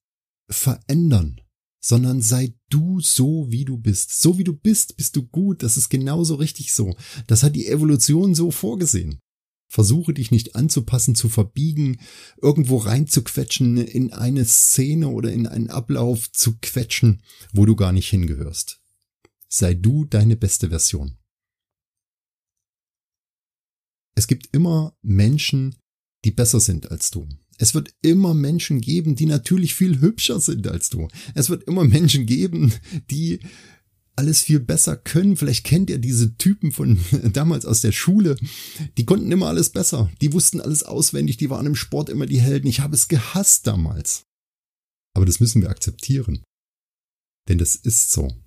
verändern, 0.48 1.40
sondern 1.80 2.22
sei 2.22 2.54
du 2.70 3.00
so, 3.00 3.46
wie 3.50 3.64
du 3.64 3.76
bist. 3.76 4.20
So 4.20 4.38
wie 4.38 4.44
du 4.44 4.54
bist, 4.54 4.96
bist 4.96 5.14
du 5.16 5.22
gut. 5.22 5.62
Das 5.62 5.76
ist 5.76 5.90
genauso 5.90 6.36
richtig 6.36 6.72
so. 6.72 6.96
Das 7.26 7.42
hat 7.42 7.54
die 7.54 7.68
Evolution 7.68 8.34
so 8.34 8.50
vorgesehen. 8.50 9.20
Versuche 9.68 10.12
dich 10.12 10.30
nicht 10.30 10.56
anzupassen, 10.56 11.14
zu 11.14 11.28
verbiegen, 11.28 12.00
irgendwo 12.40 12.78
reinzuquetschen, 12.78 13.78
in 13.78 14.12
eine 14.12 14.44
Szene 14.44 15.08
oder 15.08 15.32
in 15.32 15.46
einen 15.46 15.70
Ablauf 15.70 16.30
zu 16.32 16.58
quetschen, 16.60 17.22
wo 17.52 17.64
du 17.64 17.76
gar 17.76 17.92
nicht 17.92 18.10
hingehörst 18.10 18.81
sei 19.52 19.74
du 19.74 20.04
deine 20.04 20.36
beste 20.36 20.70
Version. 20.70 21.18
Es 24.14 24.26
gibt 24.26 24.48
immer 24.52 24.96
Menschen, 25.02 25.76
die 26.24 26.30
besser 26.30 26.60
sind 26.60 26.90
als 26.90 27.10
du. 27.10 27.28
Es 27.58 27.74
wird 27.74 27.94
immer 28.02 28.34
Menschen 28.34 28.80
geben, 28.80 29.14
die 29.14 29.26
natürlich 29.26 29.74
viel 29.74 30.00
hübscher 30.00 30.40
sind 30.40 30.66
als 30.66 30.88
du. 30.88 31.08
Es 31.34 31.50
wird 31.50 31.64
immer 31.64 31.84
Menschen 31.84 32.26
geben, 32.26 32.72
die 33.10 33.40
alles 34.16 34.42
viel 34.42 34.60
besser 34.60 34.96
können. 34.96 35.36
Vielleicht 35.36 35.64
kennt 35.64 35.90
ihr 35.90 35.98
diese 35.98 36.36
Typen 36.36 36.72
von 36.72 36.98
damals 37.32 37.66
aus 37.66 37.80
der 37.80 37.92
Schule. 37.92 38.36
Die 38.96 39.04
konnten 39.04 39.32
immer 39.32 39.48
alles 39.48 39.70
besser. 39.70 40.10
Die 40.20 40.32
wussten 40.32 40.60
alles 40.60 40.82
auswendig. 40.82 41.36
Die 41.36 41.50
waren 41.50 41.66
im 41.66 41.76
Sport 41.76 42.08
immer 42.08 42.26
die 42.26 42.40
Helden. 42.40 42.68
Ich 42.68 42.80
habe 42.80 42.94
es 42.94 43.08
gehasst 43.08 43.66
damals. 43.66 44.24
Aber 45.14 45.26
das 45.26 45.40
müssen 45.40 45.60
wir 45.60 45.70
akzeptieren. 45.70 46.42
Denn 47.48 47.58
das 47.58 47.76
ist 47.76 48.12
so. 48.12 48.41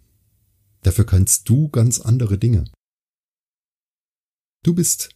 Dafür 0.85 1.07
kannst 1.07 1.49
du 1.49 1.67
ganz 1.69 1.99
andere 1.99 2.37
Dinge. 2.37 2.65
Du 4.61 4.75
bist 4.75 5.09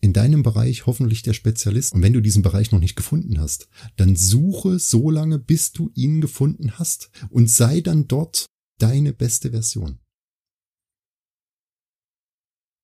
in 0.00 0.12
deinem 0.12 0.42
Bereich 0.42 0.86
hoffentlich 0.86 1.22
der 1.22 1.34
Spezialist. 1.34 1.92
Und 1.92 2.02
wenn 2.02 2.12
du 2.12 2.20
diesen 2.20 2.42
Bereich 2.42 2.72
noch 2.72 2.80
nicht 2.80 2.96
gefunden 2.96 3.38
hast, 3.38 3.68
dann 3.94 4.16
suche 4.16 4.80
so 4.80 5.10
lange, 5.10 5.38
bis 5.38 5.70
du 5.70 5.92
ihn 5.94 6.20
gefunden 6.20 6.80
hast 6.80 7.10
und 7.30 7.48
sei 7.48 7.80
dann 7.80 8.08
dort 8.08 8.46
deine 8.78 9.12
beste 9.12 9.52
Version. 9.52 10.00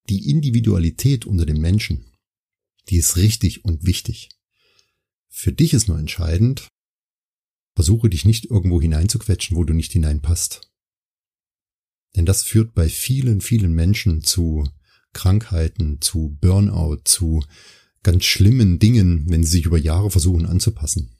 Die 0.08 0.30
Individualität 0.30 1.26
unter 1.26 1.46
den 1.46 1.60
Menschen 1.60 2.12
Die 2.90 2.96
ist 2.96 3.16
richtig 3.16 3.64
und 3.64 3.86
wichtig. 3.86 4.28
Für 5.30 5.52
dich 5.52 5.74
ist 5.74 5.88
nur 5.88 5.98
entscheidend, 5.98 6.68
versuche 7.74 8.08
dich 8.08 8.24
nicht 8.24 8.44
irgendwo 8.52 8.80
hineinzuquetschen, 8.80 9.56
wo 9.56 9.64
du 9.64 9.72
nicht 9.72 9.90
hineinpasst. 9.90 10.73
Denn 12.16 12.26
das 12.26 12.42
führt 12.42 12.74
bei 12.74 12.88
vielen, 12.88 13.40
vielen 13.40 13.72
Menschen 13.72 14.22
zu 14.22 14.68
Krankheiten, 15.12 16.00
zu 16.00 16.36
Burnout, 16.40 17.02
zu 17.04 17.44
ganz 18.02 18.24
schlimmen 18.24 18.78
Dingen, 18.78 19.24
wenn 19.28 19.42
sie 19.42 19.50
sich 19.50 19.66
über 19.66 19.78
Jahre 19.78 20.10
versuchen 20.10 20.46
anzupassen. 20.46 21.16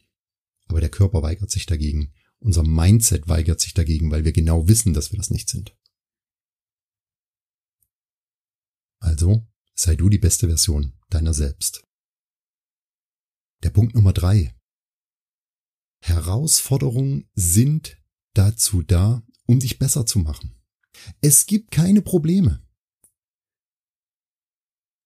Aber 0.66 0.80
der 0.80 0.90
Körper 0.90 1.22
weigert 1.22 1.50
sich 1.50 1.66
dagegen. 1.66 2.12
Unser 2.38 2.62
Mindset 2.62 3.28
weigert 3.28 3.60
sich 3.60 3.74
dagegen, 3.74 4.10
weil 4.10 4.24
wir 4.24 4.32
genau 4.32 4.68
wissen, 4.68 4.92
dass 4.92 5.12
wir 5.12 5.16
das 5.16 5.30
nicht 5.30 5.48
sind. 5.48 5.76
Also 9.00 9.46
sei 9.74 9.96
du 9.96 10.08
die 10.08 10.18
beste 10.18 10.46
Version 10.46 10.92
deiner 11.10 11.34
selbst. 11.34 11.82
Der 13.62 13.70
Punkt 13.70 13.94
Nummer 13.94 14.12
drei. 14.12 14.54
Herausforderungen 16.00 17.28
sind 17.34 17.98
dazu 18.34 18.82
da, 18.82 19.22
um 19.46 19.58
dich 19.58 19.78
besser 19.78 20.04
zu 20.04 20.18
machen. 20.18 20.54
Es 21.20 21.46
gibt 21.46 21.70
keine 21.70 22.02
Probleme. 22.02 22.62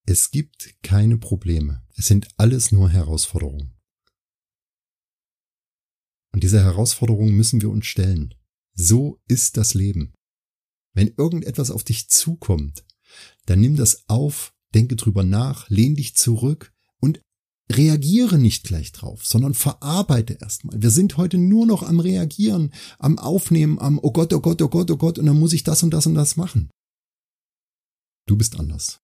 Es 0.05 0.31
gibt 0.31 0.81
keine 0.81 1.17
Probleme. 1.17 1.85
Es 1.95 2.07
sind 2.07 2.27
alles 2.37 2.71
nur 2.71 2.89
Herausforderungen. 2.89 3.75
Und 6.33 6.43
diese 6.43 6.63
Herausforderungen 6.63 7.35
müssen 7.35 7.61
wir 7.61 7.69
uns 7.69 7.85
stellen. 7.85 8.33
So 8.73 9.21
ist 9.27 9.57
das 9.57 9.73
Leben. 9.73 10.13
Wenn 10.95 11.13
irgendetwas 11.17 11.71
auf 11.71 11.83
dich 11.83 12.09
zukommt, 12.09 12.85
dann 13.45 13.59
nimm 13.59 13.75
das 13.75 14.07
auf, 14.09 14.53
denke 14.73 14.95
drüber 14.95 15.23
nach, 15.23 15.69
lehn 15.69 15.95
dich 15.95 16.15
zurück 16.15 16.73
und 16.99 17.21
reagiere 17.71 18.37
nicht 18.37 18.63
gleich 18.63 18.91
drauf, 18.91 19.25
sondern 19.25 19.53
verarbeite 19.53 20.33
erstmal. 20.33 20.81
Wir 20.81 20.89
sind 20.89 21.17
heute 21.17 21.37
nur 21.37 21.65
noch 21.65 21.83
am 21.83 21.99
Reagieren, 21.99 22.73
am 22.97 23.19
Aufnehmen, 23.19 23.79
am 23.79 23.99
Oh 24.01 24.11
Gott, 24.11 24.33
oh 24.33 24.39
Gott, 24.39 24.61
oh 24.61 24.69
Gott, 24.69 24.89
oh 24.91 24.97
Gott, 24.97 25.19
und 25.19 25.25
dann 25.25 25.39
muss 25.39 25.53
ich 25.53 25.63
das 25.63 25.83
und 25.83 25.91
das 25.91 26.07
und 26.07 26.15
das 26.15 26.35
machen. 26.35 26.69
Du 28.27 28.37
bist 28.37 28.59
anders. 28.59 28.99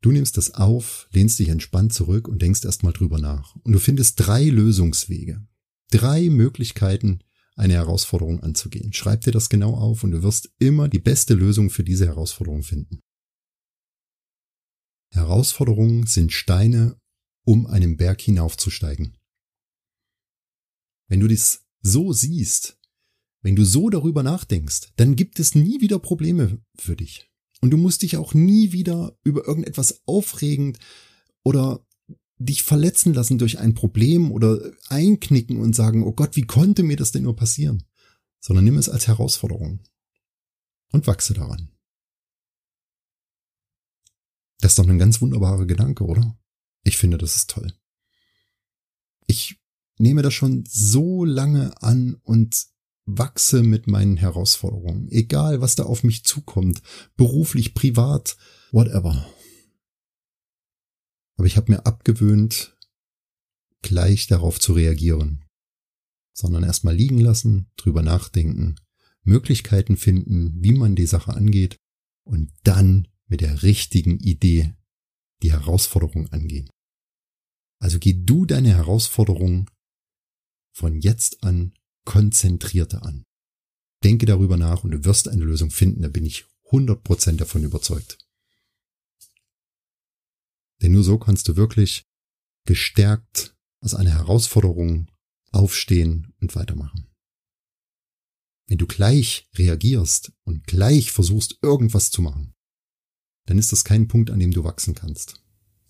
Du 0.00 0.12
nimmst 0.12 0.36
das 0.36 0.52
auf, 0.52 1.08
lehnst 1.12 1.38
dich 1.38 1.48
entspannt 1.48 1.94
zurück 1.94 2.28
und 2.28 2.42
denkst 2.42 2.64
erstmal 2.64 2.92
drüber 2.92 3.18
nach. 3.18 3.56
Und 3.62 3.72
du 3.72 3.78
findest 3.78 4.26
drei 4.26 4.44
Lösungswege. 4.44 5.46
Drei 5.90 6.28
Möglichkeiten, 6.28 7.20
eine 7.56 7.74
Herausforderung 7.74 8.40
anzugehen. 8.40 8.92
Schreib 8.92 9.22
dir 9.22 9.30
das 9.30 9.48
genau 9.48 9.74
auf 9.74 10.04
und 10.04 10.10
du 10.10 10.22
wirst 10.22 10.52
immer 10.58 10.88
die 10.88 10.98
beste 10.98 11.34
Lösung 11.34 11.70
für 11.70 11.84
diese 11.84 12.06
Herausforderung 12.06 12.62
finden. 12.62 13.00
Herausforderungen 15.12 16.06
sind 16.06 16.32
Steine, 16.32 16.96
um 17.44 17.66
einen 17.66 17.96
Berg 17.96 18.20
hinaufzusteigen. 18.20 19.16
Wenn 21.08 21.20
du 21.20 21.28
dies 21.28 21.64
so 21.82 22.12
siehst, 22.12 22.78
wenn 23.42 23.56
du 23.56 23.64
so 23.64 23.90
darüber 23.90 24.22
nachdenkst, 24.22 24.92
dann 24.96 25.16
gibt 25.16 25.38
es 25.38 25.54
nie 25.54 25.80
wieder 25.80 25.98
Probleme 25.98 26.62
für 26.76 26.96
dich. 26.96 27.30
Und 27.60 27.70
du 27.70 27.76
musst 27.76 28.02
dich 28.02 28.16
auch 28.16 28.34
nie 28.34 28.72
wieder 28.72 29.18
über 29.22 29.46
irgendetwas 29.46 30.02
aufregend 30.06 30.78
oder 31.42 31.86
dich 32.38 32.62
verletzen 32.62 33.14
lassen 33.14 33.38
durch 33.38 33.58
ein 33.58 33.74
Problem 33.74 34.32
oder 34.32 34.72
einknicken 34.88 35.60
und 35.60 35.74
sagen, 35.74 36.02
oh 36.02 36.12
Gott, 36.12 36.36
wie 36.36 36.46
konnte 36.46 36.82
mir 36.82 36.96
das 36.96 37.12
denn 37.12 37.22
nur 37.22 37.36
passieren? 37.36 37.84
Sondern 38.40 38.64
nimm 38.64 38.76
es 38.76 38.88
als 38.88 39.06
Herausforderung 39.06 39.80
und 40.92 41.06
wachse 41.06 41.34
daran. 41.34 41.70
Das 44.60 44.72
ist 44.72 44.78
doch 44.78 44.88
ein 44.88 44.98
ganz 44.98 45.20
wunderbarer 45.20 45.66
Gedanke, 45.66 46.04
oder? 46.04 46.38
Ich 46.84 46.96
finde, 46.96 47.18
das 47.18 47.36
ist 47.36 47.50
toll. 47.50 47.72
Ich 49.26 49.58
nehme 49.98 50.22
das 50.22 50.34
schon 50.34 50.64
so 50.68 51.24
lange 51.24 51.82
an 51.82 52.14
und 52.22 52.66
wachse 53.06 53.62
mit 53.62 53.86
meinen 53.86 54.16
Herausforderungen, 54.16 55.08
egal 55.10 55.60
was 55.60 55.74
da 55.74 55.84
auf 55.84 56.04
mich 56.04 56.24
zukommt, 56.24 56.82
beruflich, 57.16 57.74
privat, 57.74 58.36
whatever. 58.70 59.28
Aber 61.36 61.46
ich 61.46 61.56
habe 61.56 61.72
mir 61.72 61.86
abgewöhnt, 61.86 62.76
gleich 63.82 64.26
darauf 64.26 64.58
zu 64.60 64.72
reagieren, 64.72 65.44
sondern 66.32 66.64
erstmal 66.64 66.94
liegen 66.94 67.18
lassen, 67.18 67.70
drüber 67.76 68.02
nachdenken, 68.02 68.76
Möglichkeiten 69.22 69.96
finden, 69.96 70.54
wie 70.62 70.72
man 70.72 70.96
die 70.96 71.06
Sache 71.06 71.34
angeht 71.34 71.76
und 72.24 72.52
dann 72.62 73.08
mit 73.26 73.40
der 73.40 73.62
richtigen 73.62 74.18
Idee 74.18 74.74
die 75.42 75.52
Herausforderung 75.52 76.28
angehen. 76.28 76.70
Also 77.84 77.98
geh 77.98 78.14
du 78.14 78.46
deine 78.46 78.70
Herausforderung 78.70 79.70
von 80.74 81.02
jetzt 81.02 81.44
an 81.44 81.74
konzentrierter 82.06 83.02
an. 83.02 83.26
Denke 84.02 84.24
darüber 84.24 84.56
nach 84.56 84.84
und 84.84 84.92
du 84.92 85.04
wirst 85.04 85.28
eine 85.28 85.44
Lösung 85.44 85.70
finden, 85.70 86.00
da 86.00 86.08
bin 86.08 86.24
ich 86.24 86.46
100% 86.70 87.36
davon 87.36 87.62
überzeugt. 87.62 88.16
Denn 90.80 90.92
nur 90.92 91.04
so 91.04 91.18
kannst 91.18 91.46
du 91.48 91.56
wirklich 91.56 92.06
gestärkt 92.64 93.54
aus 93.82 93.94
einer 93.94 94.12
Herausforderung 94.12 95.10
aufstehen 95.52 96.32
und 96.40 96.56
weitermachen. 96.56 97.12
Wenn 98.66 98.78
du 98.78 98.86
gleich 98.86 99.46
reagierst 99.56 100.32
und 100.44 100.66
gleich 100.66 101.12
versuchst, 101.12 101.58
irgendwas 101.60 102.10
zu 102.10 102.22
machen, 102.22 102.54
dann 103.44 103.58
ist 103.58 103.72
das 103.72 103.84
kein 103.84 104.08
Punkt, 104.08 104.30
an 104.30 104.40
dem 104.40 104.52
du 104.52 104.64
wachsen 104.64 104.94
kannst. 104.94 105.43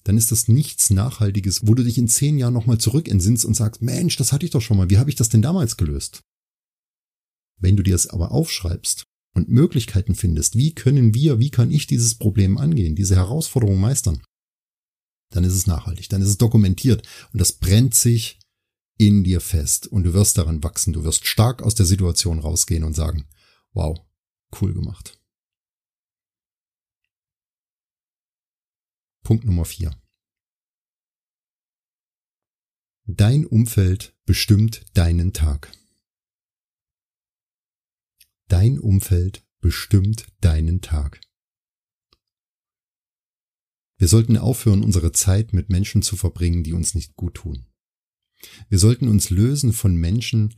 Dann 0.05 0.19
ist 0.19 0.31
das 0.31 0.49
nichts 0.49 0.91
Nachhaltiges, 0.91 1.67
wo 1.67 1.75
du 1.75 1.83
dich 1.83 1.97
in 1.99 2.09
zehn 2.09 2.39
Jahren 2.39 2.55
nochmal 2.55 2.79
zurück 2.79 3.09
entsinnst 3.09 3.45
und 3.45 3.55
sagst, 3.55 3.83
Mensch, 3.83 4.17
das 4.17 4.33
hatte 4.33 4.45
ich 4.45 4.53
doch 4.53 4.61
schon 4.61 4.77
mal, 4.77 4.91
wie 4.91 4.99
habe 4.99 5.11
ich 5.11 5.17
das 5.17 5.31
denn 5.31 5.43
damals 5.43 5.77
gelöst? 5.77 6.23
Wenn 7.59 7.77
du 7.77 7.83
dir 7.83 7.95
es 7.95 8.07
aber 8.07 8.31
aufschreibst 8.31 9.05
und 9.35 9.49
Möglichkeiten 9.49 10.15
findest, 10.15 10.57
wie 10.57 10.75
können 10.75 11.15
wir, 11.15 11.39
wie 11.39 11.51
kann 11.51 11.71
ich 11.71 11.87
dieses 11.87 12.17
Problem 12.17 12.59
angehen, 12.59 12.95
diese 12.95 13.17
Herausforderung 13.17 13.81
meistern, 13.81 14.23
dann 15.31 15.45
ist 15.45 15.55
es 15.55 15.67
nachhaltig, 15.67 16.09
dann 16.11 16.23
ist 16.23 16.29
es 16.29 16.39
dokumentiert 16.39 17.07
und 17.33 17.41
das 17.41 17.53
brennt 17.53 17.95
sich 17.95 18.39
in 18.99 19.25
dir 19.25 19.41
fest 19.41 19.87
und 19.87 20.05
du 20.05 20.13
wirst 20.13 20.39
daran 20.39 20.63
wachsen, 20.63 20.93
du 20.93 21.03
wirst 21.03 21.27
stark 21.27 21.63
aus 21.63 21.75
der 21.75 21.87
Situation 21.87 22.39
rausgehen 22.39 22.85
und 22.85 22.95
sagen, 22.95 23.27
wow, 23.73 23.99
cool 24.61 24.75
gemacht. 24.75 25.19
Punkt 29.25 29.47
Nummer 29.47 29.65
vier. 29.65 29.99
Dein 33.07 33.47
Umfeld 33.47 34.15
bestimmt 34.27 34.85
deinen 34.93 35.33
Tag. 35.33 35.73
Dein 38.49 38.79
Umfeld 38.79 39.43
bestimmt 39.61 40.27
deinen 40.43 40.83
Tag. 40.83 41.23
Wir 43.97 44.09
sollten 44.09 44.37
aufhören, 44.37 44.85
unsere 44.85 45.13
Zeit 45.13 45.55
mit 45.55 45.71
Menschen 45.71 46.03
zu 46.03 46.19
verbringen, 46.19 46.63
die 46.63 46.75
uns 46.75 46.95
nicht 46.95 47.17
gut 47.17 47.37
tun. 47.37 47.67
Wir 48.69 48.79
sollten 48.79 49.09
uns 49.09 49.31
lösen 49.31 49.73
von 49.73 49.97
Menschen, 49.97 50.55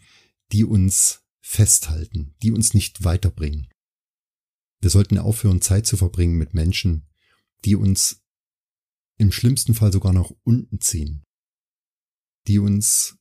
die 0.51 0.65
uns 0.65 1.23
festhalten, 1.41 2.35
die 2.43 2.51
uns 2.51 2.75
nicht 2.75 3.05
weiterbringen. 3.05 3.69
Wir 4.81 4.91
sollten 4.91 5.19
aufhören, 5.19 5.63
Zeit 5.63 5.87
zu 5.87 5.97
verbringen 5.97 6.37
mit 6.37 6.53
Menschen, 6.53 7.09
die 7.65 7.77
uns 7.77 8.26
im 9.19 9.33
schlimmsten 9.33 9.75
Fall 9.75 9.93
sogar 9.93 10.13
nach 10.13 10.31
unten 10.45 10.81
ziehen, 10.81 11.25
die 12.47 12.59
uns 12.59 13.17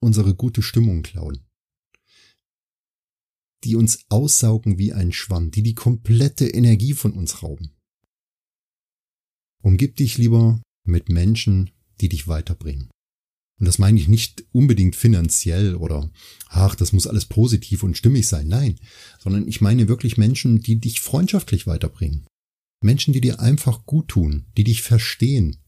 unsere 0.00 0.34
gute 0.34 0.62
Stimmung 0.62 1.02
klauen, 1.02 1.46
die 3.64 3.76
uns 3.76 4.04
aussaugen 4.08 4.78
wie 4.78 4.92
ein 4.92 5.12
Schwamm, 5.12 5.50
die 5.50 5.62
die 5.62 5.74
komplette 5.74 6.46
Energie 6.46 6.92
von 6.92 7.12
uns 7.12 7.42
rauben. 7.42 7.74
Umgib 9.62 9.96
dich 9.96 10.18
lieber 10.18 10.62
mit 10.84 11.08
Menschen, 11.08 11.70
die 12.00 12.08
dich 12.08 12.28
weiterbringen. 12.28 12.90
Und 13.58 13.64
das 13.66 13.78
meine 13.78 13.98
ich 13.98 14.06
nicht 14.06 14.44
unbedingt 14.52 14.96
finanziell 14.96 15.76
oder, 15.76 16.10
ach, 16.48 16.74
das 16.74 16.92
muss 16.92 17.06
alles 17.06 17.24
positiv 17.24 17.82
und 17.82 17.96
stimmig 17.96 18.28
sein. 18.28 18.48
Nein, 18.48 18.78
sondern 19.18 19.48
ich 19.48 19.62
meine 19.62 19.88
wirklich 19.88 20.18
Menschen, 20.18 20.60
die 20.60 20.78
dich 20.78 21.00
freundschaftlich 21.00 21.66
weiterbringen. 21.66 22.26
Menschen, 22.82 23.12
die 23.12 23.20
dir 23.20 23.40
einfach 23.40 23.86
gut 23.86 24.08
tun, 24.08 24.46
die 24.56 24.64
dich 24.64 24.82
verstehen. 24.82 25.62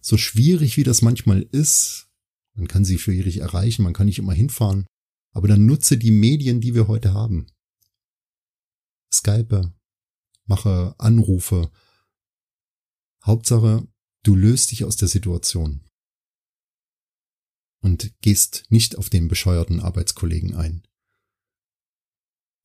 So 0.00 0.16
schwierig 0.16 0.76
wie 0.76 0.84
das 0.84 1.02
manchmal 1.02 1.42
ist, 1.42 2.08
man 2.54 2.68
kann 2.68 2.84
sie 2.84 2.98
schwierig 2.98 3.38
erreichen, 3.38 3.82
man 3.82 3.92
kann 3.92 4.06
nicht 4.06 4.18
immer 4.18 4.34
hinfahren, 4.34 4.86
aber 5.32 5.48
dann 5.48 5.66
nutze 5.66 5.96
die 5.96 6.10
Medien, 6.10 6.60
die 6.60 6.74
wir 6.74 6.88
heute 6.88 7.14
haben. 7.14 7.46
Skype, 9.12 9.72
mache 10.44 10.94
Anrufe. 10.98 11.70
Hauptsache, 13.24 13.86
du 14.22 14.34
löst 14.34 14.72
dich 14.72 14.84
aus 14.84 14.96
der 14.96 15.08
Situation 15.08 15.84
und 17.80 18.12
gehst 18.20 18.64
nicht 18.68 18.96
auf 18.96 19.10
den 19.10 19.28
bescheuerten 19.28 19.80
Arbeitskollegen 19.80 20.54
ein. 20.54 20.82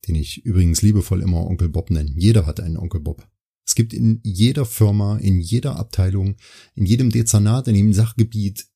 Den 0.06 0.14
ich 0.14 0.44
übrigens 0.44 0.82
liebevoll 0.82 1.22
immer 1.22 1.46
Onkel 1.46 1.68
Bob 1.68 1.90
nenne. 1.90 2.12
Jeder 2.16 2.46
hat 2.46 2.60
einen 2.60 2.76
Onkel 2.76 3.00
Bob. 3.00 3.28
Es 3.68 3.74
gibt 3.74 3.92
in 3.92 4.20
jeder 4.24 4.64
Firma, 4.64 5.18
in 5.18 5.40
jeder 5.42 5.76
Abteilung, 5.76 6.36
in 6.74 6.86
jedem 6.86 7.10
Dezernat, 7.10 7.68
in 7.68 7.74
jedem 7.74 7.92
Sachgebiet, 7.92 8.66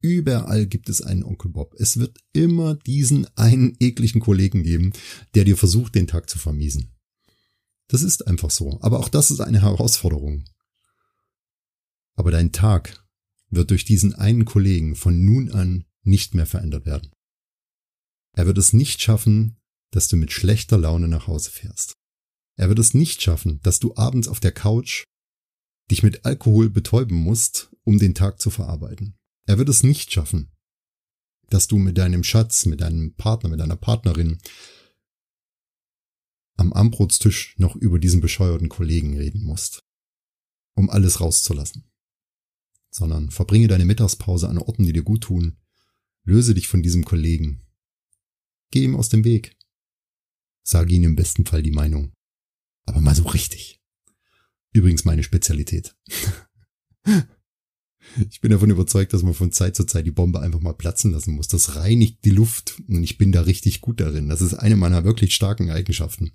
überall 0.00 0.66
gibt 0.66 0.88
es 0.88 1.02
einen 1.02 1.24
Onkel 1.24 1.50
Bob. 1.50 1.74
Es 1.76 1.98
wird 1.98 2.16
immer 2.32 2.74
diesen 2.74 3.26
einen 3.36 3.76
ekligen 3.80 4.22
Kollegen 4.22 4.62
geben, 4.62 4.94
der 5.34 5.44
dir 5.44 5.58
versucht, 5.58 5.94
den 5.94 6.06
Tag 6.06 6.30
zu 6.30 6.38
vermiesen. 6.38 6.96
Das 7.88 8.00
ist 8.00 8.26
einfach 8.26 8.50
so. 8.50 8.78
Aber 8.80 9.00
auch 9.00 9.10
das 9.10 9.30
ist 9.30 9.40
eine 9.40 9.60
Herausforderung. 9.60 10.46
Aber 12.14 12.30
dein 12.30 12.50
Tag 12.50 13.06
wird 13.50 13.70
durch 13.70 13.84
diesen 13.84 14.14
einen 14.14 14.46
Kollegen 14.46 14.96
von 14.96 15.22
nun 15.22 15.52
an 15.52 15.84
nicht 16.02 16.34
mehr 16.34 16.46
verändert 16.46 16.86
werden. 16.86 17.10
Er 18.32 18.46
wird 18.46 18.56
es 18.56 18.72
nicht 18.72 19.02
schaffen, 19.02 19.58
dass 19.90 20.08
du 20.08 20.16
mit 20.16 20.32
schlechter 20.32 20.78
Laune 20.78 21.08
nach 21.08 21.26
Hause 21.26 21.50
fährst. 21.50 21.99
Er 22.56 22.68
wird 22.68 22.78
es 22.78 22.94
nicht 22.94 23.22
schaffen, 23.22 23.60
dass 23.62 23.80
du 23.80 23.94
abends 23.96 24.28
auf 24.28 24.40
der 24.40 24.52
Couch 24.52 25.04
dich 25.90 26.02
mit 26.02 26.24
Alkohol 26.24 26.70
betäuben 26.70 27.16
musst, 27.16 27.70
um 27.84 27.98
den 27.98 28.14
Tag 28.14 28.40
zu 28.40 28.50
verarbeiten. 28.50 29.16
Er 29.46 29.58
wird 29.58 29.68
es 29.68 29.82
nicht 29.82 30.12
schaffen, 30.12 30.52
dass 31.48 31.66
du 31.66 31.78
mit 31.78 31.98
deinem 31.98 32.22
Schatz, 32.22 32.66
mit 32.66 32.80
deinem 32.80 33.14
Partner, 33.14 33.48
mit 33.50 33.60
deiner 33.60 33.76
Partnerin 33.76 34.38
am 36.56 36.72
Armbrotstisch 36.72 37.54
noch 37.58 37.74
über 37.74 37.98
diesen 37.98 38.20
bescheuerten 38.20 38.68
Kollegen 38.68 39.16
reden 39.16 39.42
musst, 39.42 39.82
um 40.76 40.90
alles 40.90 41.20
rauszulassen. 41.20 41.90
Sondern 42.92 43.30
verbringe 43.30 43.66
deine 43.66 43.84
Mittagspause 43.84 44.48
an 44.48 44.58
Orten, 44.58 44.84
die 44.84 44.92
dir 44.92 45.02
gut 45.02 45.22
tun, 45.22 45.56
löse 46.24 46.54
dich 46.54 46.68
von 46.68 46.82
diesem 46.82 47.04
Kollegen, 47.04 47.66
geh 48.70 48.84
ihm 48.84 48.94
aus 48.94 49.08
dem 49.08 49.24
Weg, 49.24 49.56
sage 50.62 50.94
ihm 50.94 51.04
im 51.04 51.16
besten 51.16 51.46
Fall 51.46 51.62
die 51.62 51.70
Meinung, 51.70 52.12
aber 52.90 53.00
mal 53.00 53.14
so 53.14 53.22
richtig. 53.28 53.80
Übrigens 54.72 55.04
meine 55.04 55.22
Spezialität. 55.22 55.96
Ich 58.28 58.40
bin 58.40 58.50
davon 58.50 58.70
überzeugt, 58.70 59.12
dass 59.12 59.22
man 59.22 59.34
von 59.34 59.52
Zeit 59.52 59.76
zu 59.76 59.84
Zeit 59.84 60.04
die 60.04 60.10
Bombe 60.10 60.40
einfach 60.40 60.58
mal 60.58 60.72
platzen 60.72 61.12
lassen 61.12 61.32
muss. 61.32 61.46
Das 61.46 61.76
reinigt 61.76 62.24
die 62.24 62.30
Luft 62.30 62.82
und 62.88 63.04
ich 63.04 63.18
bin 63.18 63.30
da 63.30 63.42
richtig 63.42 63.82
gut 63.82 64.00
darin. 64.00 64.28
Das 64.28 64.40
ist 64.40 64.54
eine 64.54 64.74
meiner 64.74 65.04
wirklich 65.04 65.32
starken 65.32 65.70
Eigenschaften. 65.70 66.32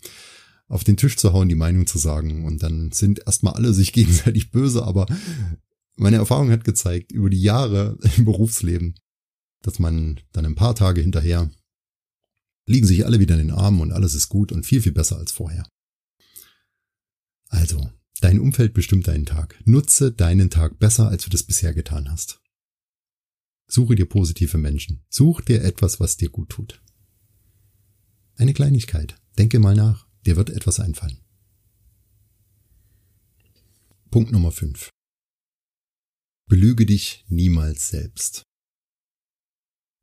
Auf 0.69 0.85
den 0.85 0.95
Tisch 0.95 1.17
zu 1.17 1.33
hauen, 1.33 1.49
die 1.49 1.55
Meinung 1.55 1.85
zu 1.85 1.97
sagen 1.97 2.45
und 2.45 2.63
dann 2.63 2.93
sind 2.93 3.23
erstmal 3.25 3.55
alle 3.55 3.73
sich 3.73 3.91
gegenseitig 3.93 4.51
böse, 4.51 4.83
aber 4.83 5.05
meine 5.97 6.15
Erfahrung 6.15 6.49
hat 6.49 6.63
gezeigt, 6.63 7.11
über 7.11 7.29
die 7.29 7.41
Jahre 7.41 7.97
im 8.17 8.23
Berufsleben, 8.23 8.95
dass 9.61 9.77
man 9.77 10.21
dann 10.31 10.45
ein 10.45 10.55
paar 10.55 10.75
Tage 10.75 11.01
hinterher 11.01 11.51
liegen 12.67 12.87
sich 12.87 13.05
alle 13.05 13.19
wieder 13.19 13.35
in 13.39 13.47
den 13.47 13.55
Armen 13.55 13.81
und 13.81 13.91
alles 13.91 14.15
ist 14.15 14.29
gut 14.29 14.51
und 14.51 14.65
viel, 14.65 14.81
viel 14.81 14.91
besser 14.91 15.17
als 15.17 15.31
vorher. 15.31 15.67
Also, 17.55 17.89
Dein 18.21 18.39
Umfeld 18.39 18.73
bestimmt 18.73 19.07
deinen 19.07 19.25
Tag. 19.25 19.61
Nutze 19.65 20.11
deinen 20.11 20.49
Tag 20.49 20.79
besser, 20.79 21.09
als 21.09 21.25
du 21.25 21.29
das 21.29 21.43
bisher 21.43 21.73
getan 21.73 22.09
hast. 22.09 22.41
Suche 23.67 23.95
dir 23.95 24.05
positive 24.05 24.57
Menschen. 24.57 25.03
Such 25.09 25.41
dir 25.41 25.63
etwas, 25.63 25.99
was 25.99 26.17
dir 26.17 26.29
gut 26.29 26.49
tut. 26.49 26.81
Eine 28.35 28.53
Kleinigkeit. 28.53 29.15
Denke 29.37 29.59
mal 29.59 29.75
nach. 29.75 30.07
Dir 30.25 30.37
wird 30.37 30.49
etwas 30.49 30.79
einfallen. 30.79 31.19
Punkt 34.11 34.31
Nummer 34.31 34.51
5. 34.51 34.89
Belüge 36.47 36.85
dich 36.85 37.25
niemals 37.27 37.89
selbst. 37.89 38.43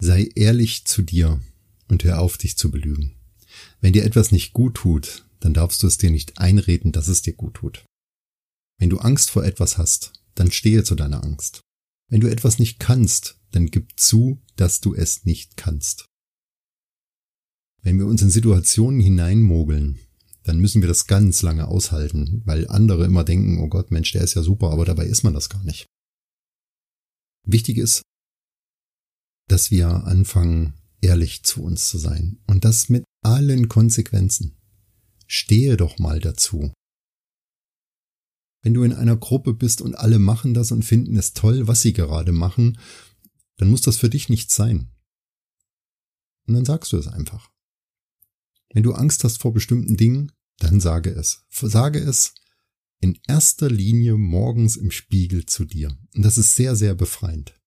Sei 0.01 0.29
ehrlich 0.35 0.85
zu 0.85 1.03
dir 1.03 1.41
und 1.89 2.05
hör 2.05 2.21
auf, 2.21 2.37
dich 2.37 2.57
zu 2.57 2.71
belügen. 2.71 3.17
Wenn 3.81 3.93
dir 3.93 4.05
etwas 4.05 4.33
nicht 4.33 4.53
gut 4.53 4.75
tut, 4.75 5.25
dann 5.43 5.55
darfst 5.55 5.83
du 5.83 5.87
es 5.87 5.99
dir 5.99 6.11
nicht 6.11 6.39
einreden, 6.39 6.93
dass 6.93 7.09
es 7.09 7.23
dir 7.23 7.35
gut 7.35 7.55
tut. 7.55 7.85
Wenn 8.79 8.91
du 8.91 8.99
Angst 8.99 9.31
vor 9.31 9.45
etwas 9.45 9.79
hast, 9.79 10.13
dann 10.35 10.51
stehe 10.51 10.85
zu 10.85 10.95
deiner 10.95 11.23
Angst. 11.23 11.61
Wenn 12.09 12.21
du 12.21 12.31
etwas 12.31 12.59
nicht 12.59 12.79
kannst, 12.79 13.39
dann 13.51 13.67
gib 13.67 13.99
zu, 13.99 14.41
dass 14.57 14.81
du 14.81 14.95
es 14.95 15.25
nicht 15.25 15.57
kannst. 15.57 16.07
Wenn 17.83 17.99
wir 17.99 18.07
uns 18.07 18.23
in 18.23 18.31
Situationen 18.31 19.01
hineinmogeln, 19.01 19.99
dann 20.45 20.59
müssen 20.59 20.81
wir 20.81 20.89
das 20.89 21.07
ganz 21.07 21.43
lange 21.43 21.69
aushalten, 21.69 22.43
weil 22.45 22.69
andere 22.69 23.05
immer 23.05 23.25
denken, 23.25 23.61
oh 23.61 23.69
Gott, 23.69 23.91
Mensch, 23.91 24.13
der 24.13 24.23
ist 24.23 24.35
ja 24.35 24.43
super, 24.43 24.71
aber 24.71 24.85
dabei 24.85 25.07
ist 25.07 25.23
man 25.23 25.35
das 25.35 25.49
gar 25.49 25.63
nicht. 25.65 25.87
Wichtig 27.45 27.79
ist, 27.79 28.03
dass 29.49 29.71
wir 29.71 29.89
anfangen, 29.89 30.75
ehrlich 31.01 31.43
zu 31.43 31.63
uns 31.63 31.89
zu 31.89 31.99
sein. 31.99 32.41
Und 32.47 32.65
das 32.65 32.89
mit 32.89 33.05
allen 33.23 33.69
Konsequenzen. 33.69 34.57
Stehe 35.35 35.79
doch 35.79 35.99
mal 35.99 36.21
dazu. 36.21 36.75
Wenn 38.61 38.75
du 38.75 38.83
in 38.83 38.93
einer 38.93 39.17
Gruppe 39.17 39.55
bist 39.55 39.81
und 39.81 39.95
alle 39.95 40.19
machen 40.19 40.53
das 40.53 40.73
und 40.73 40.85
finden 40.85 41.17
es 41.17 41.33
toll, 41.33 41.67
was 41.67 41.81
sie 41.81 41.95
gerade 41.95 42.33
machen, 42.33 42.79
dann 43.57 43.71
muss 43.71 43.81
das 43.81 43.97
für 43.97 44.11
dich 44.11 44.29
nicht 44.29 44.51
sein. 44.51 44.93
Und 46.47 46.53
dann 46.53 46.67
sagst 46.67 46.93
du 46.93 46.99
es 46.99 47.09
einfach. 47.09 47.51
Wenn 48.75 48.83
du 48.83 48.93
Angst 48.93 49.25
hast 49.25 49.39
vor 49.39 49.55
bestimmten 49.55 49.97
Dingen, 49.97 50.33
dann 50.59 50.81
sage 50.81 51.09
es. 51.09 51.47
Sage 51.49 51.99
es 51.99 52.35
in 53.01 53.19
erster 53.27 53.71
Linie 53.71 54.19
morgens 54.19 54.77
im 54.77 54.91
Spiegel 54.91 55.47
zu 55.47 55.65
dir. 55.65 55.97
Und 56.15 56.27
das 56.27 56.37
ist 56.37 56.57
sehr, 56.57 56.77
sehr 56.77 56.95
befreiend. 56.95 57.59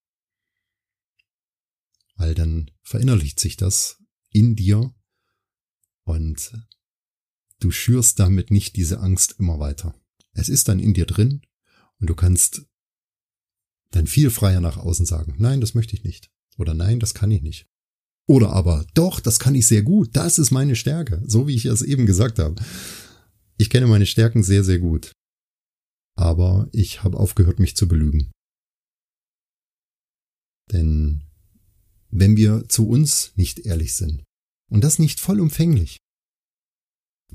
Weil 2.15 2.36
dann 2.36 2.69
verinnerlicht 2.84 3.39
sich 3.39 3.58
das 3.58 4.04
in 4.30 4.56
dir 4.56 4.93
und 6.04 6.54
du 7.60 7.72
schürst 7.72 8.20
damit 8.20 8.52
nicht 8.52 8.76
diese 8.76 9.00
Angst 9.00 9.36
immer 9.39 9.60
weiter. 9.60 9.96
Es 10.34 10.50
ist 10.50 10.68
dann 10.68 10.80
in 10.80 10.94
dir 10.94 11.06
drin 11.06 11.41
und 12.00 12.10
du 12.10 12.15
kannst 12.15 12.65
dann 13.91 14.08
viel 14.08 14.30
freier 14.30 14.62
nach 14.62 14.78
außen 14.78 15.06
sagen, 15.06 15.36
nein, 15.38 15.62
das 15.62 15.74
möchte 15.74 15.96
ich 15.96 16.04
nicht. 16.04 16.30
Oder 16.58 16.74
nein, 16.74 17.00
das 17.00 17.13
kann 17.13 17.32
ich 17.32 17.41
nicht. 17.41 17.68
Oder 18.28 18.52
aber, 18.52 18.86
doch, 18.94 19.20
das 19.20 19.39
kann 19.39 19.56
ich 19.56 19.68
sehr 19.68 19.84
gut, 19.84 20.15
das 20.15 20.39
ist 20.39 20.52
meine 20.52 20.76
Stärke, 20.76 21.22
so 21.26 21.48
wie 21.48 21.56
ich 21.56 21.65
es 21.65 21.82
eben 21.82 22.06
gesagt 22.06 22.39
habe. 22.39 22.56
Ich 23.58 23.70
kenne 23.70 23.88
meine 23.88 24.06
Stärken 24.06 24.44
sehr, 24.44 24.63
sehr 24.63 24.80
gut. 24.80 25.12
Aber 26.18 26.70
ich 26.72 27.04
habe 27.04 27.18
aufgehört, 27.18 27.60
mich 27.60 27.76
zu 27.76 27.88
belügen. 27.88 28.32
Denn 30.72 31.24
wenn 32.10 32.36
wir 32.38 32.68
zu 32.68 32.88
uns 32.88 33.34
nicht 33.36 33.60
ehrlich 33.60 33.96
sind, 33.96 34.24
und 34.72 34.84
das 34.84 34.98
nicht 34.98 35.20
vollumfänglich, 35.20 35.98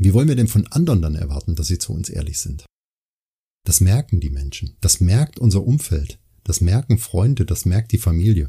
wie 0.02 0.14
wollen 0.14 0.28
wir 0.28 0.36
denn 0.36 0.48
von 0.48 0.66
anderen 0.68 1.02
dann 1.02 1.14
erwarten, 1.14 1.56
dass 1.56 1.66
sie 1.66 1.76
zu 1.76 1.92
uns 1.92 2.08
ehrlich 2.08 2.40
sind? 2.40 2.64
Das 3.64 3.82
merken 3.82 4.18
die 4.18 4.30
Menschen. 4.30 4.78
Das 4.80 4.98
merkt 4.98 5.38
unser 5.38 5.62
Umfeld. 5.62 6.18
Das 6.42 6.62
merken 6.62 6.96
Freunde. 6.96 7.44
Das 7.44 7.66
merkt 7.66 7.92
die 7.92 7.98
Familie. 7.98 8.48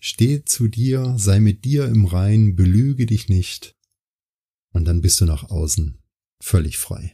Steh 0.00 0.44
zu 0.44 0.68
dir, 0.68 1.16
sei 1.18 1.40
mit 1.40 1.64
dir 1.64 1.86
im 1.86 2.04
Rein, 2.04 2.54
belüge 2.54 3.06
dich 3.06 3.28
nicht. 3.28 3.74
Und 4.72 4.84
dann 4.84 5.00
bist 5.00 5.20
du 5.20 5.24
nach 5.24 5.50
außen 5.50 6.00
völlig 6.40 6.78
frei. 6.78 7.12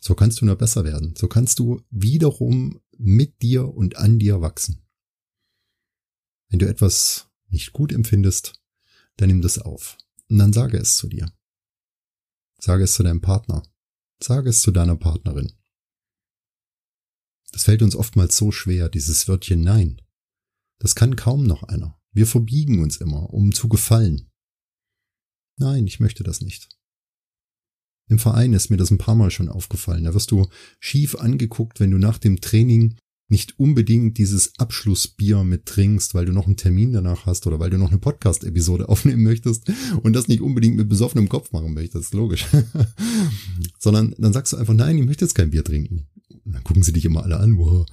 So 0.00 0.16
kannst 0.16 0.40
du 0.40 0.46
nur 0.46 0.56
besser 0.56 0.84
werden. 0.84 1.14
So 1.16 1.28
kannst 1.28 1.60
du 1.60 1.80
wiederum 1.90 2.80
mit 2.98 3.40
dir 3.42 3.72
und 3.72 3.98
an 3.98 4.18
dir 4.18 4.40
wachsen. 4.40 4.84
Wenn 6.48 6.58
du 6.58 6.66
etwas 6.66 7.28
nicht 7.46 7.72
gut 7.72 7.92
empfindest, 7.92 8.60
dann 9.16 9.28
nimm 9.28 9.42
das 9.42 9.58
auf. 9.60 9.96
Und 10.28 10.38
dann 10.38 10.52
sage 10.52 10.78
es 10.78 10.96
zu 10.96 11.06
dir. 11.06 11.32
Sage 12.60 12.84
es 12.84 12.94
zu 12.94 13.02
deinem 13.02 13.20
Partner. 13.20 13.62
Sage 14.22 14.50
es 14.50 14.60
zu 14.60 14.70
deiner 14.70 14.96
Partnerin. 14.96 15.52
Das 17.52 17.64
fällt 17.64 17.82
uns 17.82 17.96
oftmals 17.96 18.36
so 18.36 18.50
schwer, 18.50 18.88
dieses 18.88 19.28
Wörtchen 19.28 19.62
Nein. 19.62 20.02
Das 20.78 20.94
kann 20.94 21.16
kaum 21.16 21.44
noch 21.44 21.62
einer. 21.62 21.98
Wir 22.12 22.26
verbiegen 22.26 22.82
uns 22.82 22.98
immer, 22.98 23.32
um 23.32 23.52
zu 23.52 23.68
gefallen. 23.68 24.30
Nein, 25.58 25.86
ich 25.86 26.00
möchte 26.00 26.22
das 26.22 26.40
nicht. 26.40 26.68
Im 28.08 28.18
Verein 28.18 28.52
ist 28.52 28.70
mir 28.70 28.76
das 28.76 28.90
ein 28.90 28.98
paar 28.98 29.16
Mal 29.16 29.30
schon 29.30 29.48
aufgefallen. 29.48 30.04
Da 30.04 30.14
wirst 30.14 30.30
du 30.30 30.48
schief 30.78 31.16
angeguckt, 31.16 31.80
wenn 31.80 31.90
du 31.90 31.98
nach 31.98 32.18
dem 32.18 32.40
Training 32.40 32.98
nicht 33.28 33.58
unbedingt 33.58 34.18
dieses 34.18 34.58
Abschlussbier 34.58 35.42
mit 35.42 35.66
trinkst, 35.66 36.14
weil 36.14 36.26
du 36.26 36.32
noch 36.32 36.46
einen 36.46 36.56
Termin 36.56 36.92
danach 36.92 37.26
hast 37.26 37.46
oder 37.46 37.58
weil 37.58 37.70
du 37.70 37.78
noch 37.78 37.90
eine 37.90 37.98
Podcast-Episode 37.98 38.88
aufnehmen 38.88 39.24
möchtest 39.24 39.70
und 40.02 40.12
das 40.12 40.28
nicht 40.28 40.40
unbedingt 40.40 40.76
mit 40.76 40.88
besoffenem 40.88 41.28
Kopf 41.28 41.52
machen 41.52 41.74
möchtest, 41.74 42.14
logisch. 42.14 42.46
Sondern 43.78 44.14
dann 44.18 44.32
sagst 44.32 44.52
du 44.52 44.56
einfach, 44.56 44.74
nein, 44.74 44.98
ich 44.98 45.04
möchte 45.04 45.24
jetzt 45.24 45.34
kein 45.34 45.50
Bier 45.50 45.64
trinken. 45.64 46.06
Und 46.44 46.52
dann 46.52 46.64
gucken 46.64 46.82
sie 46.82 46.92
dich 46.92 47.04
immer 47.04 47.24
alle 47.24 47.38
an, 47.38 47.58
wow. 47.58 47.86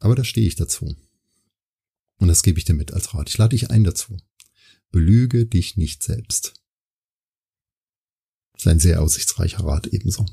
Aber 0.00 0.16
da 0.16 0.24
stehe 0.24 0.46
ich 0.46 0.56
dazu. 0.56 0.96
Und 2.18 2.28
das 2.28 2.42
gebe 2.42 2.58
ich 2.58 2.64
dir 2.64 2.74
mit 2.74 2.92
als 2.92 3.14
Rat. 3.14 3.28
Ich 3.28 3.38
lade 3.38 3.56
dich 3.56 3.70
ein 3.70 3.84
dazu. 3.84 4.16
Belüge 4.90 5.46
dich 5.46 5.76
nicht 5.76 6.02
selbst. 6.02 6.54
Das 8.52 8.62
ist 8.62 8.68
ein 8.68 8.80
sehr 8.80 9.02
aussichtsreicher 9.02 9.64
Rat 9.64 9.86
ebenso. 9.88 10.26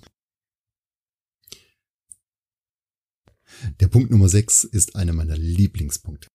Der 3.80 3.88
Punkt 3.88 4.12
Nummer 4.12 4.30
6 4.30 4.64
ist 4.64 4.96
einer 4.96 5.14
meiner 5.14 5.38
Lieblingspunkte. 5.38 6.28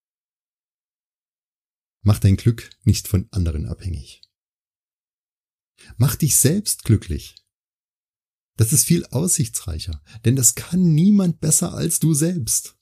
Mach 2.03 2.19
dein 2.19 2.37
Glück 2.37 2.71
nicht 2.85 3.09
von 3.09 3.27
anderen 3.31 3.67
abhängig. 3.67 4.23
Mach 5.97 6.17
dich 6.17 6.37
selbst 6.37 6.85
glücklich. 6.85 7.35
Das 8.57 8.73
ist 8.73 8.85
viel 8.85 9.05
aussichtsreicher, 9.07 10.03
denn 10.25 10.37
das 10.37 10.55
kann 10.55 10.95
niemand 10.95 11.41
besser 11.41 11.75
als 11.75 12.01
du 12.01 12.15
selbst. 12.15 12.77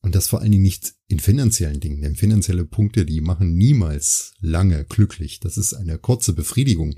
Und 0.00 0.16
das 0.16 0.26
vor 0.26 0.40
allen 0.40 0.50
Dingen 0.50 0.64
nicht 0.64 0.96
in 1.06 1.20
finanziellen 1.20 1.78
Dingen, 1.78 2.02
denn 2.02 2.16
finanzielle 2.16 2.64
Punkte, 2.64 3.06
die 3.06 3.20
machen 3.20 3.54
niemals 3.54 4.34
lange 4.40 4.84
glücklich. 4.84 5.38
Das 5.38 5.56
ist 5.56 5.74
eine 5.74 5.96
kurze 5.98 6.32
Befriedigung. 6.32 6.96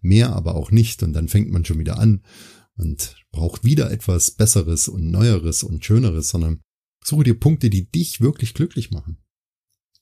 Mehr 0.00 0.34
aber 0.34 0.56
auch 0.56 0.72
nicht. 0.72 1.04
Und 1.04 1.12
dann 1.12 1.28
fängt 1.28 1.50
man 1.50 1.64
schon 1.64 1.78
wieder 1.78 2.00
an 2.00 2.22
und 2.80 3.16
braucht 3.30 3.64
wieder 3.64 3.90
etwas 3.90 4.30
Besseres 4.30 4.88
und 4.88 5.10
Neueres 5.10 5.62
und 5.62 5.84
Schöneres, 5.84 6.30
sondern 6.30 6.60
suche 7.04 7.24
dir 7.24 7.38
Punkte, 7.38 7.70
die 7.70 7.90
dich 7.90 8.20
wirklich 8.20 8.54
glücklich 8.54 8.90
machen. 8.90 9.18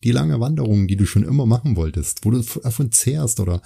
Die 0.05 0.13
lange 0.13 0.41
Wanderung, 0.41 0.87
die 0.87 0.97
du 0.97 1.07
schon 1.07 1.25
immer 1.25 1.45
machen 1.45 1.77
wolltest, 1.77 2.25
wo 2.25 2.31
du 2.31 2.41
davon 2.63 2.93
zehrst 2.93 3.41
oder 3.41 3.61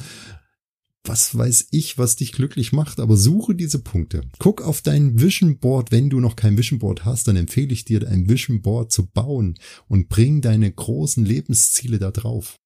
was 1.04 1.36
weiß 1.36 1.68
ich, 1.72 1.98
was 1.98 2.16
dich 2.16 2.32
glücklich 2.32 2.72
macht, 2.72 3.00
aber 3.00 3.16
suche 3.16 3.54
diese 3.54 3.80
Punkte. 3.80 4.22
Guck 4.38 4.62
auf 4.62 4.82
dein 4.82 5.20
Vision 5.20 5.58
Board. 5.58 5.90
Wenn 5.90 6.10
du 6.10 6.20
noch 6.20 6.36
kein 6.36 6.56
Vision 6.56 6.78
Board 6.78 7.04
hast, 7.04 7.26
dann 7.26 7.36
empfehle 7.36 7.72
ich 7.72 7.84
dir, 7.84 8.06
ein 8.08 8.28
Vision 8.28 8.62
Board 8.62 8.92
zu 8.92 9.06
bauen 9.06 9.58
und 9.88 10.08
bring 10.08 10.40
deine 10.40 10.70
großen 10.70 11.24
Lebensziele 11.24 11.98
da 11.98 12.12
drauf. 12.12 12.56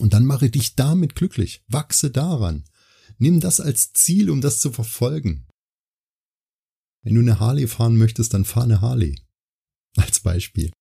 Und 0.00 0.14
dann 0.14 0.24
mache 0.24 0.50
dich 0.50 0.74
damit 0.74 1.14
glücklich. 1.14 1.62
Wachse 1.68 2.10
daran. 2.10 2.64
Nimm 3.22 3.38
das 3.38 3.60
als 3.60 3.92
Ziel, 3.92 4.30
um 4.30 4.40
das 4.40 4.58
zu 4.58 4.72
verfolgen. 4.72 5.46
Wenn 7.04 7.14
du 7.14 7.20
eine 7.20 7.38
Harley 7.38 7.68
fahren 7.68 7.96
möchtest, 7.96 8.34
dann 8.34 8.44
fahr 8.44 8.64
eine 8.64 8.80
Harley. 8.80 9.14
Als 9.96 10.18
Beispiel. 10.18 10.72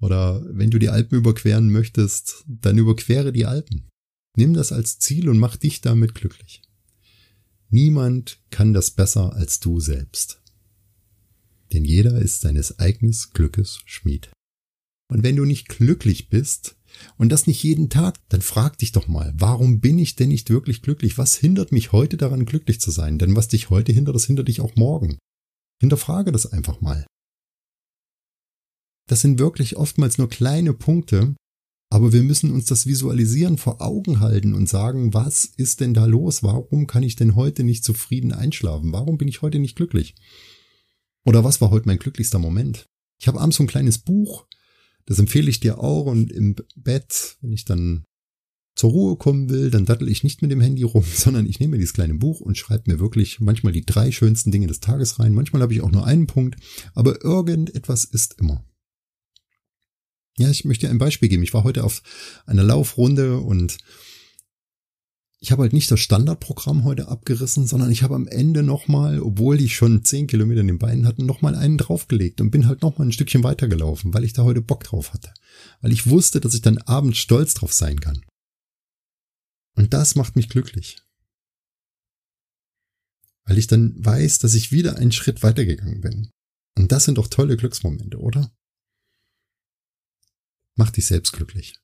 Oder 0.00 0.42
wenn 0.56 0.70
du 0.70 0.78
die 0.78 0.88
Alpen 0.88 1.18
überqueren 1.18 1.70
möchtest, 1.70 2.46
dann 2.46 2.78
überquere 2.78 3.30
die 3.30 3.44
Alpen. 3.44 3.90
Nimm 4.36 4.54
das 4.54 4.72
als 4.72 5.00
Ziel 5.00 5.28
und 5.28 5.38
mach 5.38 5.56
dich 5.56 5.82
damit 5.82 6.14
glücklich. 6.14 6.62
Niemand 7.68 8.40
kann 8.50 8.72
das 8.72 8.92
besser 8.92 9.34
als 9.34 9.60
du 9.60 9.80
selbst. 9.80 10.40
Denn 11.74 11.84
jeder 11.84 12.22
ist 12.22 12.40
seines 12.40 12.78
eigenen 12.78 13.14
Glückes 13.34 13.80
Schmied. 13.84 14.30
Und 15.12 15.24
wenn 15.24 15.36
du 15.36 15.44
nicht 15.44 15.68
glücklich 15.68 16.30
bist 16.30 16.79
und 17.16 17.30
das 17.30 17.46
nicht 17.46 17.62
jeden 17.62 17.88
Tag, 17.88 18.18
dann 18.28 18.42
frag 18.42 18.78
dich 18.78 18.92
doch 18.92 19.08
mal, 19.08 19.32
warum 19.36 19.80
bin 19.80 19.98
ich 19.98 20.16
denn 20.16 20.28
nicht 20.28 20.50
wirklich 20.50 20.82
glücklich? 20.82 21.18
Was 21.18 21.36
hindert 21.36 21.72
mich 21.72 21.92
heute 21.92 22.16
daran, 22.16 22.44
glücklich 22.44 22.80
zu 22.80 22.90
sein? 22.90 23.18
Denn 23.18 23.36
was 23.36 23.48
dich 23.48 23.70
heute 23.70 23.92
hindert, 23.92 24.14
das 24.14 24.26
hindert 24.26 24.48
dich 24.48 24.60
auch 24.60 24.76
morgen. 24.76 25.18
Hinterfrage 25.80 26.32
das 26.32 26.46
einfach 26.46 26.80
mal. 26.80 27.06
Das 29.08 29.22
sind 29.22 29.38
wirklich 29.38 29.76
oftmals 29.76 30.18
nur 30.18 30.28
kleine 30.28 30.72
Punkte, 30.72 31.34
aber 31.92 32.12
wir 32.12 32.22
müssen 32.22 32.52
uns 32.52 32.66
das 32.66 32.86
Visualisieren 32.86 33.58
vor 33.58 33.80
Augen 33.80 34.20
halten 34.20 34.54
und 34.54 34.68
sagen, 34.68 35.12
was 35.12 35.44
ist 35.44 35.80
denn 35.80 35.94
da 35.94 36.04
los? 36.04 36.44
Warum 36.44 36.86
kann 36.86 37.02
ich 37.02 37.16
denn 37.16 37.34
heute 37.34 37.64
nicht 37.64 37.82
zufrieden 37.82 38.32
einschlafen? 38.32 38.92
Warum 38.92 39.18
bin 39.18 39.26
ich 39.26 39.42
heute 39.42 39.58
nicht 39.58 39.74
glücklich? 39.74 40.14
Oder 41.24 41.42
was 41.42 41.60
war 41.60 41.70
heute 41.70 41.88
mein 41.88 41.98
glücklichster 41.98 42.38
Moment? 42.38 42.86
Ich 43.18 43.26
habe 43.26 43.40
abends 43.40 43.56
so 43.56 43.64
ein 43.64 43.68
kleines 43.68 43.98
Buch, 43.98 44.46
das 45.10 45.18
empfehle 45.18 45.50
ich 45.50 45.58
dir 45.58 45.80
auch 45.80 46.06
und 46.06 46.30
im 46.30 46.54
Bett, 46.76 47.36
wenn 47.40 47.52
ich 47.52 47.64
dann 47.64 48.04
zur 48.76 48.92
Ruhe 48.92 49.16
kommen 49.16 49.50
will, 49.50 49.68
dann 49.68 49.84
dattel 49.84 50.08
ich 50.08 50.22
nicht 50.22 50.40
mit 50.40 50.52
dem 50.52 50.60
Handy 50.60 50.84
rum, 50.84 51.02
sondern 51.14 51.46
ich 51.46 51.58
nehme 51.58 51.72
mir 51.72 51.78
dieses 51.78 51.94
kleine 51.94 52.14
Buch 52.14 52.40
und 52.40 52.56
schreibe 52.56 52.88
mir 52.88 53.00
wirklich 53.00 53.40
manchmal 53.40 53.72
die 53.72 53.84
drei 53.84 54.12
schönsten 54.12 54.52
Dinge 54.52 54.68
des 54.68 54.78
Tages 54.78 55.18
rein. 55.18 55.34
Manchmal 55.34 55.62
habe 55.62 55.74
ich 55.74 55.80
auch 55.80 55.90
nur 55.90 56.06
einen 56.06 56.28
Punkt, 56.28 56.60
aber 56.94 57.24
irgendetwas 57.24 58.04
ist 58.04 58.38
immer. 58.38 58.64
Ja, 60.38 60.48
ich 60.48 60.64
möchte 60.64 60.88
ein 60.88 60.98
Beispiel 60.98 61.28
geben. 61.28 61.42
Ich 61.42 61.54
war 61.54 61.64
heute 61.64 61.82
auf 61.82 62.04
einer 62.46 62.62
Laufrunde 62.62 63.40
und 63.40 63.78
ich 65.42 65.52
habe 65.52 65.62
halt 65.62 65.72
nicht 65.72 65.90
das 65.90 66.00
Standardprogramm 66.00 66.84
heute 66.84 67.08
abgerissen, 67.08 67.66
sondern 67.66 67.90
ich 67.90 68.02
habe 68.02 68.14
am 68.14 68.28
Ende 68.28 68.62
nochmal, 68.62 69.20
obwohl 69.20 69.58
ich 69.58 69.74
schon 69.74 70.04
zehn 70.04 70.26
Kilometer 70.26 70.60
in 70.60 70.66
den 70.66 70.78
Beinen 70.78 71.06
hatte, 71.06 71.24
nochmal 71.24 71.54
einen 71.54 71.78
draufgelegt 71.78 72.42
und 72.42 72.50
bin 72.50 72.66
halt 72.66 72.82
nochmal 72.82 73.08
ein 73.08 73.12
Stückchen 73.12 73.42
weitergelaufen, 73.42 74.12
weil 74.12 74.24
ich 74.24 74.34
da 74.34 74.42
heute 74.42 74.60
Bock 74.60 74.84
drauf 74.84 75.14
hatte. 75.14 75.32
Weil 75.80 75.92
ich 75.92 76.10
wusste, 76.10 76.40
dass 76.40 76.52
ich 76.52 76.60
dann 76.60 76.76
abends 76.76 77.18
stolz 77.18 77.54
drauf 77.54 77.72
sein 77.72 78.00
kann. 78.00 78.22
Und 79.76 79.94
das 79.94 80.14
macht 80.14 80.36
mich 80.36 80.50
glücklich. 80.50 81.02
Weil 83.44 83.56
ich 83.56 83.66
dann 83.66 83.94
weiß, 83.96 84.40
dass 84.40 84.52
ich 84.52 84.72
wieder 84.72 84.96
einen 84.96 85.12
Schritt 85.12 85.42
weitergegangen 85.42 86.02
bin. 86.02 86.30
Und 86.76 86.92
das 86.92 87.06
sind 87.06 87.16
doch 87.16 87.28
tolle 87.28 87.56
Glücksmomente, 87.56 88.18
oder? 88.18 88.54
Mach 90.76 90.90
dich 90.90 91.06
selbst 91.06 91.32
glücklich. 91.32 91.80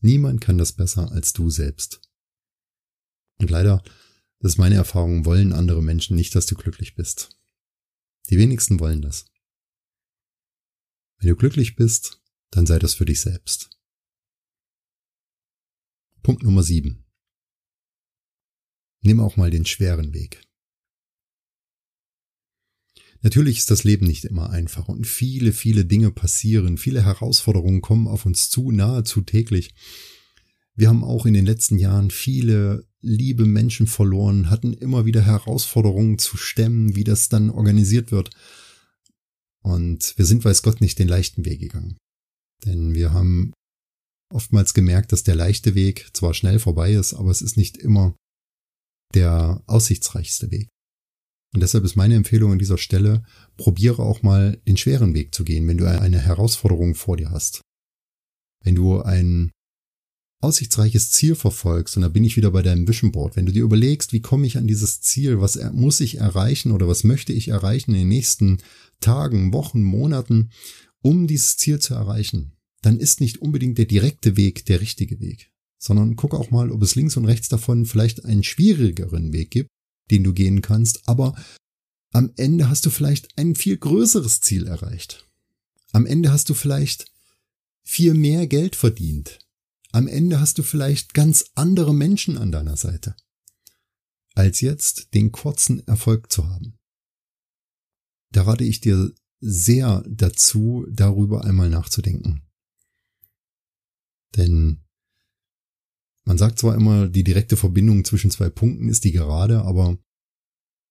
Niemand 0.00 0.40
kann 0.40 0.58
das 0.58 0.72
besser 0.74 1.10
als 1.10 1.32
du 1.32 1.50
selbst. 1.50 2.07
Und 3.38 3.50
leider, 3.50 3.82
das 4.40 4.52
ist 4.52 4.58
meine 4.58 4.74
Erfahrung, 4.74 5.24
wollen 5.24 5.52
andere 5.52 5.82
Menschen 5.82 6.16
nicht, 6.16 6.34
dass 6.34 6.46
du 6.46 6.54
glücklich 6.54 6.94
bist. 6.94 7.30
Die 8.30 8.38
wenigsten 8.38 8.80
wollen 8.80 9.02
das. 9.02 9.26
Wenn 11.18 11.30
du 11.30 11.36
glücklich 11.36 11.76
bist, 11.76 12.20
dann 12.50 12.66
sei 12.66 12.78
das 12.78 12.94
für 12.94 13.04
dich 13.04 13.20
selbst. 13.20 13.70
Punkt 16.22 16.42
Nummer 16.42 16.62
sieben. 16.62 17.06
Nimm 19.00 19.20
auch 19.20 19.36
mal 19.36 19.50
den 19.50 19.66
schweren 19.66 20.12
Weg. 20.12 20.42
Natürlich 23.20 23.58
ist 23.58 23.70
das 23.70 23.84
Leben 23.84 24.06
nicht 24.06 24.24
immer 24.24 24.50
einfach 24.50 24.88
und 24.88 25.06
viele, 25.06 25.52
viele 25.52 25.84
Dinge 25.84 26.12
passieren, 26.12 26.78
viele 26.78 27.04
Herausforderungen 27.04 27.80
kommen 27.80 28.06
auf 28.06 28.26
uns 28.26 28.48
zu, 28.48 28.70
nahezu 28.70 29.22
täglich. 29.22 29.74
Wir 30.74 30.88
haben 30.88 31.02
auch 31.02 31.26
in 31.26 31.34
den 31.34 31.46
letzten 31.46 31.78
Jahren 31.78 32.10
viele 32.12 32.87
liebe 33.00 33.46
Menschen 33.46 33.86
verloren, 33.86 34.50
hatten 34.50 34.72
immer 34.72 35.04
wieder 35.06 35.22
Herausforderungen 35.22 36.18
zu 36.18 36.36
stemmen, 36.36 36.96
wie 36.96 37.04
das 37.04 37.28
dann 37.28 37.50
organisiert 37.50 38.10
wird. 38.10 38.30
Und 39.62 40.16
wir 40.16 40.24
sind, 40.24 40.44
weiß 40.44 40.62
Gott, 40.62 40.80
nicht 40.80 40.98
den 40.98 41.08
leichten 41.08 41.44
Weg 41.44 41.60
gegangen. 41.60 41.96
Denn 42.64 42.94
wir 42.94 43.12
haben 43.12 43.52
oftmals 44.32 44.74
gemerkt, 44.74 45.12
dass 45.12 45.22
der 45.22 45.34
leichte 45.34 45.74
Weg 45.74 46.10
zwar 46.12 46.34
schnell 46.34 46.58
vorbei 46.58 46.92
ist, 46.92 47.14
aber 47.14 47.30
es 47.30 47.42
ist 47.42 47.56
nicht 47.56 47.76
immer 47.76 48.14
der 49.14 49.62
aussichtsreichste 49.66 50.50
Weg. 50.50 50.68
Und 51.54 51.60
deshalb 51.60 51.84
ist 51.84 51.96
meine 51.96 52.14
Empfehlung 52.14 52.52
an 52.52 52.58
dieser 52.58 52.76
Stelle, 52.76 53.24
probiere 53.56 54.02
auch 54.02 54.22
mal 54.22 54.60
den 54.68 54.76
schweren 54.76 55.14
Weg 55.14 55.34
zu 55.34 55.44
gehen, 55.44 55.66
wenn 55.66 55.78
du 55.78 55.88
eine 55.88 56.18
Herausforderung 56.18 56.94
vor 56.94 57.16
dir 57.16 57.30
hast. 57.30 57.62
Wenn 58.62 58.74
du 58.74 59.00
ein 59.00 59.50
aussichtsreiches 60.40 61.10
Ziel 61.10 61.34
verfolgst, 61.34 61.96
und 61.96 62.02
da 62.02 62.08
bin 62.08 62.24
ich 62.24 62.36
wieder 62.36 62.50
bei 62.50 62.62
deinem 62.62 62.86
Vision 62.86 63.12
Board, 63.12 63.36
wenn 63.36 63.46
du 63.46 63.52
dir 63.52 63.64
überlegst, 63.64 64.12
wie 64.12 64.20
komme 64.20 64.46
ich 64.46 64.56
an 64.56 64.66
dieses 64.66 65.00
Ziel, 65.00 65.40
was 65.40 65.58
muss 65.72 66.00
ich 66.00 66.18
erreichen 66.18 66.72
oder 66.72 66.86
was 66.86 67.04
möchte 67.04 67.32
ich 67.32 67.48
erreichen 67.48 67.92
in 67.92 68.00
den 68.00 68.08
nächsten 68.08 68.58
Tagen, 69.00 69.52
Wochen, 69.52 69.82
Monaten, 69.82 70.50
um 71.02 71.26
dieses 71.26 71.56
Ziel 71.56 71.80
zu 71.80 71.94
erreichen, 71.94 72.52
dann 72.82 72.98
ist 72.98 73.20
nicht 73.20 73.38
unbedingt 73.38 73.78
der 73.78 73.86
direkte 73.86 74.36
Weg 74.36 74.64
der 74.66 74.80
richtige 74.80 75.20
Weg, 75.20 75.50
sondern 75.78 76.16
guck 76.16 76.34
auch 76.34 76.50
mal, 76.50 76.70
ob 76.70 76.82
es 76.82 76.94
links 76.94 77.16
und 77.16 77.24
rechts 77.24 77.48
davon 77.48 77.86
vielleicht 77.86 78.24
einen 78.24 78.44
schwierigeren 78.44 79.32
Weg 79.32 79.50
gibt, 79.50 79.70
den 80.10 80.24
du 80.24 80.32
gehen 80.32 80.62
kannst, 80.62 81.08
aber 81.08 81.34
am 82.12 82.32
Ende 82.36 82.68
hast 82.68 82.86
du 82.86 82.90
vielleicht 82.90 83.36
ein 83.36 83.54
viel 83.54 83.76
größeres 83.76 84.40
Ziel 84.40 84.66
erreicht. 84.66 85.26
Am 85.92 86.06
Ende 86.06 86.32
hast 86.32 86.48
du 86.48 86.54
vielleicht 86.54 87.06
viel 87.82 88.14
mehr 88.14 88.46
Geld 88.46 88.76
verdient. 88.76 89.38
Am 89.92 90.06
Ende 90.06 90.40
hast 90.40 90.58
du 90.58 90.62
vielleicht 90.62 91.14
ganz 91.14 91.50
andere 91.54 91.94
Menschen 91.94 92.36
an 92.36 92.52
deiner 92.52 92.76
Seite, 92.76 93.16
als 94.34 94.60
jetzt 94.60 95.14
den 95.14 95.32
kurzen 95.32 95.86
Erfolg 95.86 96.30
zu 96.30 96.48
haben. 96.48 96.78
Da 98.30 98.42
rate 98.42 98.64
ich 98.64 98.80
dir 98.80 99.12
sehr 99.40 100.04
dazu, 100.06 100.86
darüber 100.90 101.44
einmal 101.44 101.70
nachzudenken. 101.70 102.42
Denn 104.36 104.84
man 106.24 106.36
sagt 106.36 106.58
zwar 106.58 106.74
immer, 106.74 107.08
die 107.08 107.24
direkte 107.24 107.56
Verbindung 107.56 108.04
zwischen 108.04 108.30
zwei 108.30 108.50
Punkten 108.50 108.90
ist 108.90 109.04
die 109.04 109.12
gerade, 109.12 109.62
aber 109.62 109.96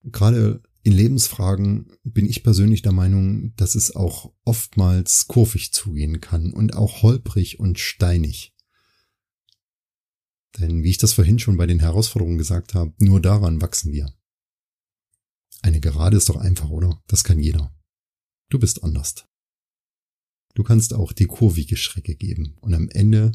gerade 0.04 0.64
in 0.82 0.94
Lebensfragen 0.94 1.92
bin 2.04 2.26
ich 2.26 2.44
persönlich 2.44 2.82
der 2.82 2.94
Meinung, 2.94 3.54
dass 3.56 3.76
es 3.76 3.96
auch 3.96 4.34
oftmals 4.46 5.28
kurvig 5.28 5.74
zugehen 5.74 6.22
kann 6.22 6.54
und 6.54 6.76
auch 6.76 7.04
holprig 7.04 7.60
und 7.60 7.78
steinig. 7.78 8.56
Denn 10.60 10.84
wie 10.84 10.90
ich 10.90 10.98
das 10.98 11.14
vorhin 11.14 11.40
schon 11.40 11.58
bei 11.58 11.68
den 11.68 11.80
Herausforderungen 11.80 12.38
gesagt 12.38 12.74
habe, 12.74 12.94
nur 13.00 13.22
daran 13.22 13.62
wachsen 13.62 13.92
wir. 13.92 14.14
Eine 15.62 15.80
Gerade 15.80 16.18
ist 16.18 16.30
doch 16.30 16.38
einfach, 16.38 16.70
oder? 16.70 17.02
Das 17.08 17.24
kann 17.24 17.40
jeder. 17.40 17.76
Du 18.50 18.60
bist 18.60 18.84
anders. 18.84 19.26
Du 20.54 20.64
kannst 20.64 20.94
auch 20.94 21.14
die 21.14 21.26
kurvige 21.26 21.78
Schrecke 21.78 22.16
geben 22.16 22.56
und 22.62 22.74
am 22.74 22.90
Ende 22.90 23.32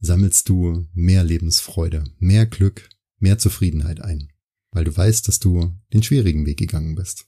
sammelst 0.00 0.48
du 0.48 0.86
mehr 0.92 1.24
Lebensfreude, 1.24 2.04
mehr 2.18 2.46
Glück, 2.46 2.90
mehr 3.18 3.38
Zufriedenheit 3.38 4.00
ein, 4.00 4.32
weil 4.70 4.84
du 4.84 4.94
weißt, 4.94 5.28
dass 5.28 5.38
du 5.38 5.72
den 5.92 6.02
schwierigen 6.02 6.44
Weg 6.44 6.58
gegangen 6.58 6.94
bist. 6.94 7.26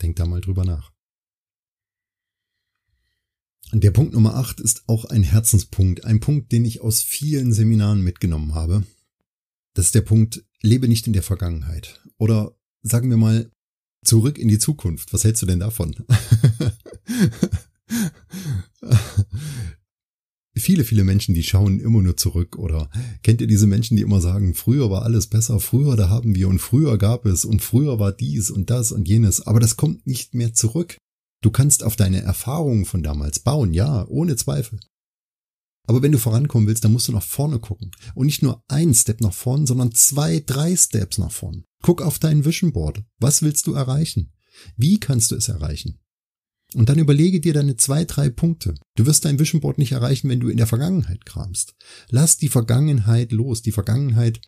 Denk 0.00 0.16
da 0.16 0.26
mal 0.26 0.40
drüber 0.40 0.64
nach. 0.64 0.91
Der 3.74 3.90
Punkt 3.90 4.12
Nummer 4.12 4.34
8 4.34 4.60
ist 4.60 4.82
auch 4.86 5.06
ein 5.06 5.22
Herzenspunkt, 5.22 6.04
ein 6.04 6.20
Punkt, 6.20 6.52
den 6.52 6.66
ich 6.66 6.82
aus 6.82 7.00
vielen 7.00 7.54
Seminaren 7.54 8.02
mitgenommen 8.02 8.54
habe. 8.54 8.84
Das 9.72 9.86
ist 9.86 9.94
der 9.94 10.02
Punkt, 10.02 10.44
lebe 10.60 10.88
nicht 10.88 11.06
in 11.06 11.14
der 11.14 11.22
Vergangenheit. 11.22 12.02
Oder 12.18 12.54
sagen 12.82 13.08
wir 13.08 13.16
mal, 13.16 13.50
zurück 14.04 14.36
in 14.38 14.48
die 14.48 14.58
Zukunft. 14.58 15.14
Was 15.14 15.24
hältst 15.24 15.40
du 15.40 15.46
denn 15.46 15.60
davon? 15.60 15.94
viele, 20.54 20.84
viele 20.84 21.04
Menschen, 21.04 21.34
die 21.34 21.42
schauen 21.42 21.80
immer 21.80 22.02
nur 22.02 22.18
zurück 22.18 22.58
oder 22.58 22.90
kennt 23.22 23.40
ihr 23.40 23.46
diese 23.46 23.66
Menschen, 23.66 23.96
die 23.96 24.02
immer 24.02 24.20
sagen, 24.20 24.52
früher 24.52 24.90
war 24.90 25.02
alles 25.02 25.28
besser, 25.28 25.60
früher 25.60 25.96
da 25.96 26.10
haben 26.10 26.34
wir 26.34 26.48
und 26.48 26.58
früher 26.58 26.98
gab 26.98 27.24
es 27.24 27.46
und 27.46 27.62
früher 27.62 27.98
war 27.98 28.12
dies 28.12 28.50
und 28.50 28.68
das 28.68 28.92
und 28.92 29.08
jenes, 29.08 29.46
aber 29.46 29.60
das 29.60 29.76
kommt 29.76 30.06
nicht 30.06 30.34
mehr 30.34 30.52
zurück. 30.52 30.98
Du 31.42 31.50
kannst 31.50 31.82
auf 31.82 31.96
deine 31.96 32.22
Erfahrungen 32.22 32.84
von 32.84 33.02
damals 33.02 33.40
bauen, 33.40 33.74
ja, 33.74 34.06
ohne 34.08 34.36
Zweifel. 34.36 34.80
Aber 35.86 36.00
wenn 36.00 36.12
du 36.12 36.18
vorankommen 36.18 36.68
willst, 36.68 36.84
dann 36.84 36.92
musst 36.92 37.08
du 37.08 37.12
nach 37.12 37.24
vorne 37.24 37.58
gucken. 37.58 37.90
Und 38.14 38.26
nicht 38.26 38.42
nur 38.42 38.64
ein 38.68 38.94
Step 38.94 39.20
nach 39.20 39.34
vorn, 39.34 39.66
sondern 39.66 39.92
zwei, 39.92 40.40
drei 40.40 40.76
Steps 40.76 41.18
nach 41.18 41.32
vorn. 41.32 41.64
Guck 41.82 42.00
auf 42.00 42.20
dein 42.20 42.44
Vision 42.44 42.72
Board. 42.72 43.02
Was 43.18 43.42
willst 43.42 43.66
du 43.66 43.74
erreichen? 43.74 44.32
Wie 44.76 45.00
kannst 45.00 45.32
du 45.32 45.34
es 45.34 45.48
erreichen? 45.48 45.98
Und 46.74 46.88
dann 46.88 46.98
überlege 46.98 47.40
dir 47.40 47.52
deine 47.52 47.76
zwei, 47.76 48.04
drei 48.04 48.30
Punkte. 48.30 48.74
Du 48.94 49.04
wirst 49.04 49.24
dein 49.24 49.38
Vision 49.38 49.60
Board 49.60 49.78
nicht 49.78 49.92
erreichen, 49.92 50.28
wenn 50.28 50.40
du 50.40 50.48
in 50.48 50.56
der 50.56 50.68
Vergangenheit 50.68 51.26
kramst. 51.26 51.74
Lass 52.08 52.36
die 52.36 52.48
Vergangenheit 52.48 53.32
los. 53.32 53.62
Die 53.62 53.72
Vergangenheit, 53.72 54.40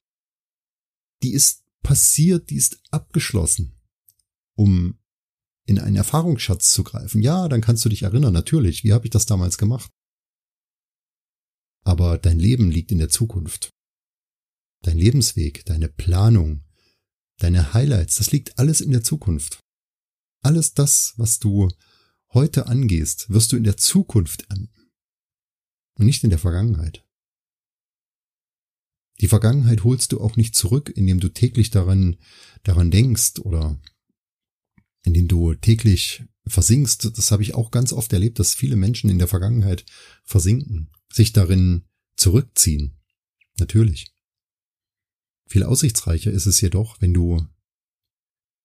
die 1.23 1.33
ist 1.33 1.65
passiert, 1.83 2.51
die 2.51 2.57
ist 2.57 2.79
abgeschlossen. 2.91 3.75
Um 4.57 5.01
in 5.67 5.79
einen 5.79 5.97
Erfahrungsschatz 5.97 6.71
zu 6.71 6.85
greifen. 6.85 7.23
Ja, 7.23 7.49
dann 7.49 7.61
kannst 7.61 7.85
du 7.85 7.89
dich 7.89 8.03
erinnern, 8.03 8.33
natürlich. 8.33 8.85
Wie 8.85 8.93
habe 8.93 9.07
ich 9.07 9.11
das 9.11 9.27
damals 9.27 9.59
gemacht? 9.59 9.91
Aber 11.85 12.19
dein 12.19 12.39
Leben 12.39 12.71
liegt 12.71 12.93
in 12.93 12.99
der 12.99 13.09
Zukunft. 13.09 13.71
Dein 14.83 14.99
Lebensweg, 14.99 15.65
deine 15.65 15.89
Planung, 15.89 16.65
deine 17.39 17.73
Highlights, 17.73 18.17
das 18.17 18.33
liegt 18.33 18.59
alles 18.59 18.81
in 18.81 18.93
der 18.93 19.03
Zukunft. 19.03 19.61
Alles 20.43 20.75
das, 20.75 21.15
was 21.17 21.39
du 21.39 21.69
heute 22.33 22.67
angehst, 22.67 23.31
wirst 23.31 23.53
du 23.53 23.57
in 23.57 23.65
der 23.65 23.77
Zukunft 23.77 24.43
ernten 24.51 24.91
und 25.97 26.05
nicht 26.05 26.25
in 26.25 26.31
der 26.31 26.39
Vergangenheit. 26.39 27.05
Die 29.21 29.29
Vergangenheit 29.29 29.85
holst 29.85 30.13
du 30.13 30.21
auch 30.21 30.37
nicht 30.37 30.55
zurück, 30.55 30.93
indem 30.95 31.21
du 31.21 31.29
täglich 31.29 31.71
daran, 31.71 32.17
daran 32.65 32.91
denkst 32.91 33.39
oder 33.41 33.81
indem 35.05 35.29
du 35.29 35.55
täglich 35.55 36.25
versinkst. 36.47 37.17
Das 37.17 37.31
habe 37.31 37.43
ich 37.43 37.55
auch 37.55 37.71
ganz 37.71 37.93
oft 37.93 38.13
erlebt, 38.13 38.39
dass 38.39 38.55
viele 38.55 38.77
Menschen 38.77 39.11
in 39.11 39.19
der 39.19 39.29
Vergangenheit 39.29 39.85
versinken, 40.25 40.91
sich 41.13 41.33
darin 41.33 41.85
zurückziehen. 42.17 42.99
Natürlich. 43.59 44.13
Viel 45.47 45.63
aussichtsreicher 45.63 46.33
ist 46.33 46.47
es 46.47 46.61
jedoch, 46.61 47.01
wenn 47.01 47.15
du 47.15 47.47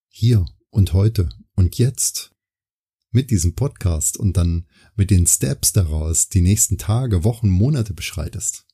hier 0.07 0.45
und 0.69 0.93
heute 0.93 1.29
und 1.53 1.77
jetzt 1.77 2.31
mit 3.11 3.31
diesem 3.31 3.55
Podcast 3.55 4.17
und 4.17 4.37
dann 4.37 4.67
mit 4.95 5.11
den 5.11 5.27
Steps 5.27 5.73
daraus 5.73 6.29
die 6.29 6.41
nächsten 6.41 6.77
Tage, 6.77 7.23
Wochen, 7.23 7.49
Monate 7.49 7.93
beschreitest. 7.93 8.65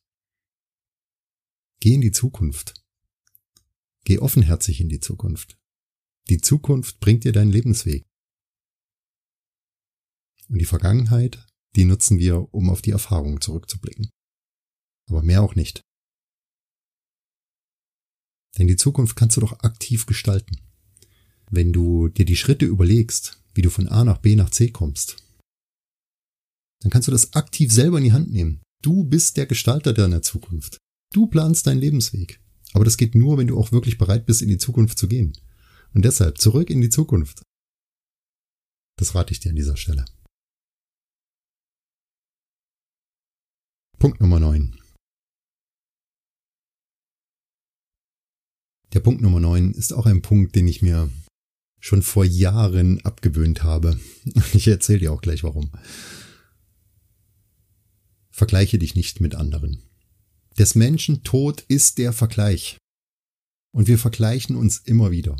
Geh 1.79 1.95
in 1.95 2.01
die 2.01 2.11
Zukunft. 2.11 2.73
Geh 4.03 4.19
offenherzig 4.19 4.81
in 4.81 4.89
die 4.89 4.99
Zukunft. 4.99 5.57
Die 6.29 6.41
Zukunft 6.41 6.99
bringt 6.99 7.23
dir 7.23 7.31
deinen 7.31 7.51
Lebensweg. 7.51 8.03
Und 10.47 10.59
die 10.59 10.65
Vergangenheit, 10.65 11.45
die 11.75 11.85
nutzen 11.85 12.19
wir, 12.19 12.53
um 12.53 12.69
auf 12.69 12.81
die 12.81 12.91
Erfahrung 12.91 13.41
zurückzublicken. 13.41 14.09
Aber 15.07 15.21
mehr 15.21 15.43
auch 15.43 15.55
nicht. 15.55 15.81
Denn 18.57 18.67
die 18.67 18.77
Zukunft 18.77 19.15
kannst 19.15 19.37
du 19.37 19.41
doch 19.41 19.59
aktiv 19.59 20.05
gestalten. 20.05 20.61
Wenn 21.51 21.73
du 21.73 22.07
dir 22.07 22.25
die 22.25 22.37
Schritte 22.37 22.65
überlegst, 22.65 23.43
wie 23.53 23.61
du 23.61 23.69
von 23.69 23.87
A 23.87 24.03
nach 24.03 24.17
B 24.19 24.35
nach 24.35 24.49
C 24.49 24.69
kommst. 24.69 25.17
Dann 26.81 26.91
kannst 26.91 27.07
du 27.07 27.11
das 27.11 27.33
aktiv 27.33 27.71
selber 27.71 27.97
in 27.97 28.03
die 28.05 28.13
Hand 28.13 28.31
nehmen. 28.31 28.61
Du 28.81 29.03
bist 29.03 29.37
der 29.37 29.45
Gestalter 29.45 29.93
deiner 29.93 30.21
Zukunft. 30.21 30.77
Du 31.13 31.27
planst 31.27 31.67
deinen 31.67 31.79
Lebensweg. 31.79 32.39
Aber 32.73 32.85
das 32.85 32.97
geht 32.97 33.15
nur, 33.15 33.37
wenn 33.37 33.47
du 33.47 33.57
auch 33.57 33.71
wirklich 33.71 33.97
bereit 33.97 34.25
bist, 34.25 34.41
in 34.41 34.49
die 34.49 34.57
Zukunft 34.57 34.97
zu 34.97 35.07
gehen. 35.07 35.37
Und 35.95 36.03
deshalb 36.03 36.37
zurück 36.37 36.69
in 36.69 36.81
die 36.81 36.89
Zukunft. 36.89 37.41
Das 38.97 39.15
rate 39.15 39.31
ich 39.31 39.39
dir 39.39 39.49
an 39.49 39.55
dieser 39.55 39.77
Stelle. 39.77 40.03
Punkt 43.97 44.19
Nummer 44.19 44.39
9. 44.41 44.77
Der 48.93 48.99
Punkt 48.99 49.21
Nummer 49.21 49.39
9 49.39 49.71
ist 49.71 49.93
auch 49.93 50.05
ein 50.05 50.21
Punkt, 50.21 50.55
den 50.55 50.67
ich 50.67 50.81
mir 50.81 51.09
schon 51.79 52.01
vor 52.01 52.25
Jahren 52.25 52.99
abgewöhnt 53.05 53.63
habe. 53.63 53.99
Ich 54.53 54.67
erzähle 54.67 54.99
dir 54.99 55.13
auch 55.13 55.21
gleich 55.21 55.43
warum. 55.43 55.71
Vergleiche 58.31 58.77
dich 58.79 58.95
nicht 58.95 59.21
mit 59.21 59.35
anderen. 59.35 59.81
Des 60.57 60.75
Menschen 60.75 61.23
Tod 61.23 61.61
ist 61.61 61.97
der 61.99 62.11
Vergleich. 62.11 62.77
Und 63.73 63.87
wir 63.87 63.97
vergleichen 63.97 64.57
uns 64.57 64.79
immer 64.79 65.11
wieder. 65.11 65.37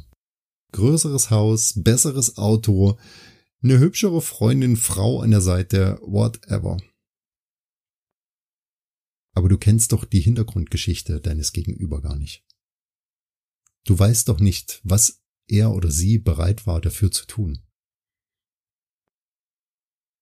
Größeres 0.76 1.30
Haus, 1.30 1.82
besseres 1.82 2.38
Auto, 2.38 3.00
eine 3.64 3.80
hübschere 3.80 4.22
Freundin, 4.22 4.76
Frau 4.76 5.22
an 5.22 5.32
der 5.32 5.40
Seite, 5.40 5.98
whatever. 6.02 6.76
Aber 9.32 9.48
du 9.48 9.58
kennst 9.58 9.94
doch 9.94 10.04
die 10.04 10.20
Hintergrundgeschichte 10.20 11.22
deines 11.22 11.54
Gegenüber 11.54 12.02
gar 12.02 12.18
nicht. 12.18 12.46
Du 13.86 13.98
weißt 13.98 14.28
doch 14.28 14.42
nicht, 14.42 14.82
was 14.84 15.24
er 15.48 15.72
oder 15.72 15.90
sie 15.90 16.18
bereit 16.18 16.68
war 16.68 16.82
dafür 16.82 17.10
zu 17.10 17.26
tun. 17.26 17.66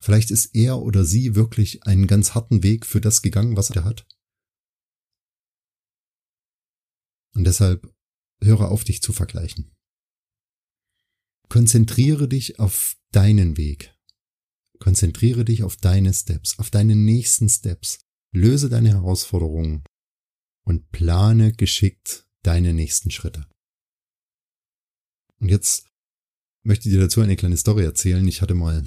Vielleicht 0.03 0.29
ist 0.29 0.53
er 0.53 0.83
oder 0.83 1.03
sie 1.03 1.33
wirklich 1.33 1.87
einen 1.87 2.05
ganz 2.05 2.35
harten 2.35 2.61
Weg 2.61 2.85
für 2.85 3.01
das 3.01 3.23
gegangen, 3.23 3.57
was 3.57 3.71
er 3.71 3.85
hat. 3.85 4.05
Und 7.33 7.43
deshalb 7.45 7.91
höre 8.39 8.69
auf, 8.69 8.83
dich 8.83 9.01
zu 9.01 9.13
vergleichen. 9.13 9.73
Konzentriere 11.53 12.27
dich 12.27 12.59
auf 12.59 12.97
deinen 13.11 13.57
Weg. 13.57 13.93
Konzentriere 14.79 15.45
dich 15.45 15.61
auf 15.61 15.77
deine 15.77 16.11
Steps, 16.11 16.57
auf 16.57 16.71
deine 16.71 16.95
nächsten 16.95 17.47
Steps. 17.47 17.99
Löse 18.31 18.69
deine 18.69 18.89
Herausforderungen 18.89 19.83
und 20.65 20.91
plane 20.91 21.53
geschickt 21.53 22.27
deine 22.41 22.73
nächsten 22.73 23.11
Schritte. 23.11 23.45
Und 25.39 25.49
jetzt 25.49 25.85
möchte 26.63 26.89
ich 26.89 26.95
dir 26.95 27.01
dazu 27.01 27.21
eine 27.21 27.35
kleine 27.35 27.57
Story 27.57 27.83
erzählen. 27.83 28.27
Ich 28.27 28.41
hatte 28.41 28.55
mal 28.55 28.83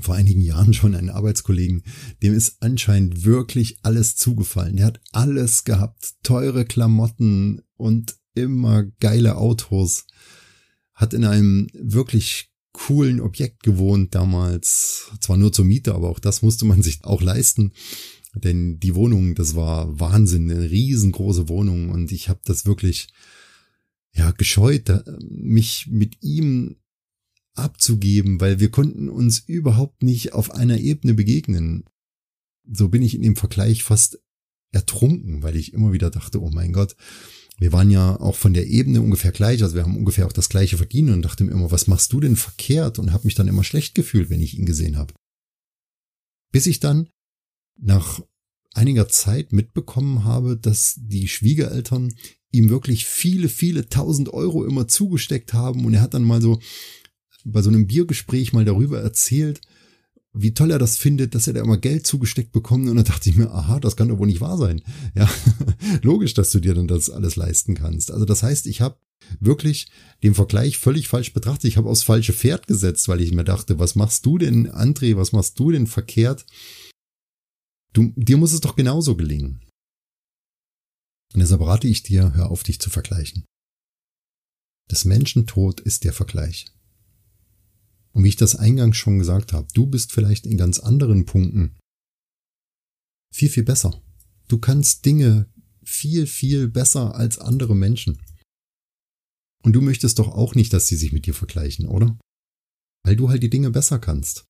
vor 0.00 0.16
einigen 0.16 0.40
Jahren 0.40 0.74
schon 0.74 0.96
einen 0.96 1.10
Arbeitskollegen, 1.10 1.84
dem 2.20 2.34
ist 2.34 2.56
anscheinend 2.64 3.22
wirklich 3.22 3.78
alles 3.82 4.16
zugefallen. 4.16 4.74
Der 4.74 4.86
hat 4.86 5.00
alles 5.12 5.62
gehabt, 5.62 6.16
teure 6.24 6.64
Klamotten 6.64 7.62
und 7.76 8.16
immer 8.34 8.82
geile 8.98 9.36
Autos, 9.36 10.04
hat 10.96 11.14
in 11.14 11.24
einem 11.24 11.68
wirklich 11.72 12.50
coolen 12.72 13.20
Objekt 13.20 13.62
gewohnt 13.62 14.14
damals, 14.14 15.10
zwar 15.20 15.36
nur 15.36 15.52
zur 15.52 15.64
Miete, 15.64 15.94
aber 15.94 16.10
auch 16.10 16.18
das 16.18 16.42
musste 16.42 16.64
man 16.64 16.82
sich 16.82 17.04
auch 17.04 17.22
leisten. 17.22 17.72
Denn 18.34 18.78
die 18.80 18.94
Wohnung, 18.94 19.34
das 19.34 19.54
war 19.54 19.98
Wahnsinn, 19.98 20.50
eine 20.50 20.70
riesengroße 20.70 21.48
Wohnung 21.48 21.90
und 21.90 22.12
ich 22.12 22.28
habe 22.28 22.40
das 22.44 22.66
wirklich 22.66 23.08
ja, 24.12 24.30
gescheut, 24.30 25.04
mich 25.20 25.86
mit 25.86 26.22
ihm 26.22 26.76
abzugeben, 27.54 28.40
weil 28.40 28.60
wir 28.60 28.70
konnten 28.70 29.08
uns 29.08 29.38
überhaupt 29.38 30.02
nicht 30.02 30.34
auf 30.34 30.50
einer 30.50 30.78
Ebene 30.78 31.14
begegnen. 31.14 31.84
So 32.70 32.88
bin 32.88 33.02
ich 33.02 33.14
in 33.14 33.22
dem 33.22 33.36
Vergleich 33.36 33.82
fast 33.82 34.20
ertrunken, 34.72 35.42
weil 35.42 35.56
ich 35.56 35.72
immer 35.72 35.92
wieder 35.92 36.10
dachte, 36.10 36.42
oh 36.42 36.50
mein 36.50 36.72
Gott, 36.72 36.96
wir 37.58 37.72
waren 37.72 37.90
ja 37.90 38.20
auch 38.20 38.36
von 38.36 38.52
der 38.52 38.66
Ebene 38.66 39.00
ungefähr 39.00 39.32
gleich, 39.32 39.62
also 39.62 39.74
wir 39.74 39.82
haben 39.82 39.96
ungefähr 39.96 40.26
auch 40.26 40.32
das 40.32 40.48
gleiche 40.48 40.76
verdient 40.76 41.10
und 41.10 41.22
dachte 41.22 41.44
mir 41.44 41.52
immer, 41.52 41.70
was 41.70 41.86
machst 41.86 42.12
du 42.12 42.20
denn 42.20 42.36
verkehrt 42.36 42.98
und 42.98 43.12
habe 43.12 43.26
mich 43.26 43.34
dann 43.34 43.48
immer 43.48 43.64
schlecht 43.64 43.94
gefühlt, 43.94 44.28
wenn 44.28 44.42
ich 44.42 44.58
ihn 44.58 44.66
gesehen 44.66 44.96
habe. 44.96 45.14
Bis 46.52 46.66
ich 46.66 46.80
dann 46.80 47.08
nach 47.78 48.20
einiger 48.74 49.08
Zeit 49.08 49.52
mitbekommen 49.52 50.24
habe, 50.24 50.56
dass 50.56 50.94
die 50.98 51.28
Schwiegereltern 51.28 52.14
ihm 52.50 52.68
wirklich 52.68 53.06
viele, 53.06 53.48
viele 53.48 53.88
tausend 53.88 54.28
Euro 54.30 54.64
immer 54.64 54.86
zugesteckt 54.86 55.52
haben. 55.52 55.84
Und 55.84 55.94
er 55.94 56.00
hat 56.00 56.14
dann 56.14 56.24
mal 56.24 56.42
so 56.42 56.60
bei 57.44 57.62
so 57.62 57.70
einem 57.70 57.86
Biergespräch 57.86 58.52
mal 58.52 58.64
darüber 58.64 59.00
erzählt, 59.00 59.60
wie 60.38 60.52
toll 60.52 60.70
er 60.70 60.78
das 60.78 60.98
findet, 60.98 61.34
dass 61.34 61.46
er 61.46 61.54
da 61.54 61.62
immer 61.62 61.78
Geld 61.78 62.06
zugesteckt 62.06 62.52
bekommt. 62.52 62.88
Und 62.88 62.96
dann 62.96 63.04
dachte 63.04 63.30
ich 63.30 63.36
mir, 63.36 63.50
aha, 63.50 63.80
das 63.80 63.96
kann 63.96 64.08
doch 64.08 64.18
wohl 64.18 64.26
nicht 64.26 64.40
wahr 64.40 64.58
sein. 64.58 64.82
Ja, 65.14 65.28
logisch, 66.02 66.34
dass 66.34 66.50
du 66.50 66.60
dir 66.60 66.74
dann 66.74 66.88
das 66.88 67.10
alles 67.10 67.36
leisten 67.36 67.74
kannst. 67.74 68.10
Also 68.10 68.24
das 68.24 68.42
heißt, 68.42 68.66
ich 68.66 68.80
habe 68.80 68.98
wirklich 69.40 69.88
den 70.22 70.34
Vergleich 70.34 70.78
völlig 70.78 71.08
falsch 71.08 71.32
betrachtet. 71.32 71.64
Ich 71.64 71.76
habe 71.78 71.88
aufs 71.88 72.02
falsche 72.02 72.34
Pferd 72.34 72.66
gesetzt, 72.66 73.08
weil 73.08 73.22
ich 73.22 73.32
mir 73.32 73.44
dachte, 73.44 73.78
was 73.78 73.94
machst 73.94 74.26
du 74.26 74.36
denn, 74.38 74.70
André, 74.70 75.16
was 75.16 75.32
machst 75.32 75.58
du 75.58 75.70
denn 75.70 75.86
verkehrt? 75.86 76.44
Du, 77.94 78.12
dir 78.14 78.36
muss 78.36 78.52
es 78.52 78.60
doch 78.60 78.76
genauso 78.76 79.16
gelingen. 79.16 79.62
Und 81.32 81.40
deshalb 81.40 81.62
rate 81.62 81.88
ich 81.88 82.02
dir, 82.02 82.34
hör 82.34 82.50
auf, 82.50 82.62
dich 82.62 82.78
zu 82.78 82.90
vergleichen. 82.90 83.44
Das 84.88 85.04
Menschentod 85.04 85.80
ist 85.80 86.04
der 86.04 86.12
Vergleich. 86.12 86.66
Und 88.16 88.24
wie 88.24 88.28
ich 88.28 88.36
das 88.36 88.56
eingangs 88.56 88.96
schon 88.96 89.18
gesagt 89.18 89.52
habe, 89.52 89.68
du 89.74 89.84
bist 89.84 90.10
vielleicht 90.10 90.46
in 90.46 90.56
ganz 90.56 90.78
anderen 90.78 91.26
Punkten 91.26 91.76
viel, 93.30 93.50
viel 93.50 93.62
besser. 93.62 94.02
Du 94.48 94.58
kannst 94.58 95.04
Dinge 95.04 95.52
viel, 95.84 96.26
viel 96.26 96.66
besser 96.66 97.14
als 97.14 97.38
andere 97.38 97.76
Menschen. 97.76 98.22
Und 99.62 99.74
du 99.74 99.82
möchtest 99.82 100.18
doch 100.18 100.28
auch 100.28 100.54
nicht, 100.54 100.72
dass 100.72 100.86
sie 100.86 100.96
sich 100.96 101.12
mit 101.12 101.26
dir 101.26 101.34
vergleichen, 101.34 101.88
oder? 101.88 102.18
Weil 103.04 103.16
du 103.16 103.28
halt 103.28 103.42
die 103.42 103.50
Dinge 103.50 103.70
besser 103.70 103.98
kannst. 103.98 104.46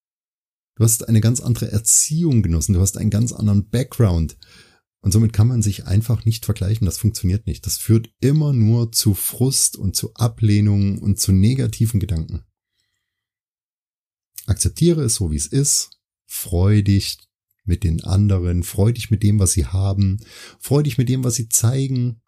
Du 0.76 0.84
hast 0.84 1.08
eine 1.08 1.20
ganz 1.20 1.40
andere 1.40 1.72
Erziehung 1.72 2.44
genossen, 2.44 2.74
du 2.74 2.80
hast 2.80 2.96
einen 2.96 3.10
ganz 3.10 3.32
anderen 3.32 3.68
Background. 3.68 4.38
Und 5.02 5.10
somit 5.10 5.32
kann 5.32 5.48
man 5.48 5.62
sich 5.62 5.86
einfach 5.86 6.24
nicht 6.24 6.44
vergleichen. 6.44 6.84
Das 6.84 6.98
funktioniert 6.98 7.48
nicht. 7.48 7.66
Das 7.66 7.78
führt 7.78 8.14
immer 8.20 8.52
nur 8.52 8.92
zu 8.92 9.14
Frust 9.14 9.76
und 9.76 9.96
zu 9.96 10.14
Ablehnung 10.14 11.00
und 11.00 11.18
zu 11.18 11.32
negativen 11.32 11.98
Gedanken. 11.98 12.44
Akzeptiere 14.46 15.02
es 15.02 15.16
so, 15.16 15.30
wie 15.30 15.36
es 15.36 15.46
ist. 15.46 15.90
Freu 16.26 16.82
dich 16.82 17.18
mit 17.64 17.84
den 17.84 18.02
anderen. 18.04 18.62
Freu 18.62 18.92
dich 18.92 19.10
mit 19.10 19.22
dem, 19.22 19.38
was 19.38 19.52
sie 19.52 19.66
haben. 19.66 20.24
Freu 20.60 20.82
dich 20.82 20.98
mit 20.98 21.08
dem, 21.08 21.24
was 21.24 21.34
sie 21.34 21.48
zeigen. 21.48 22.22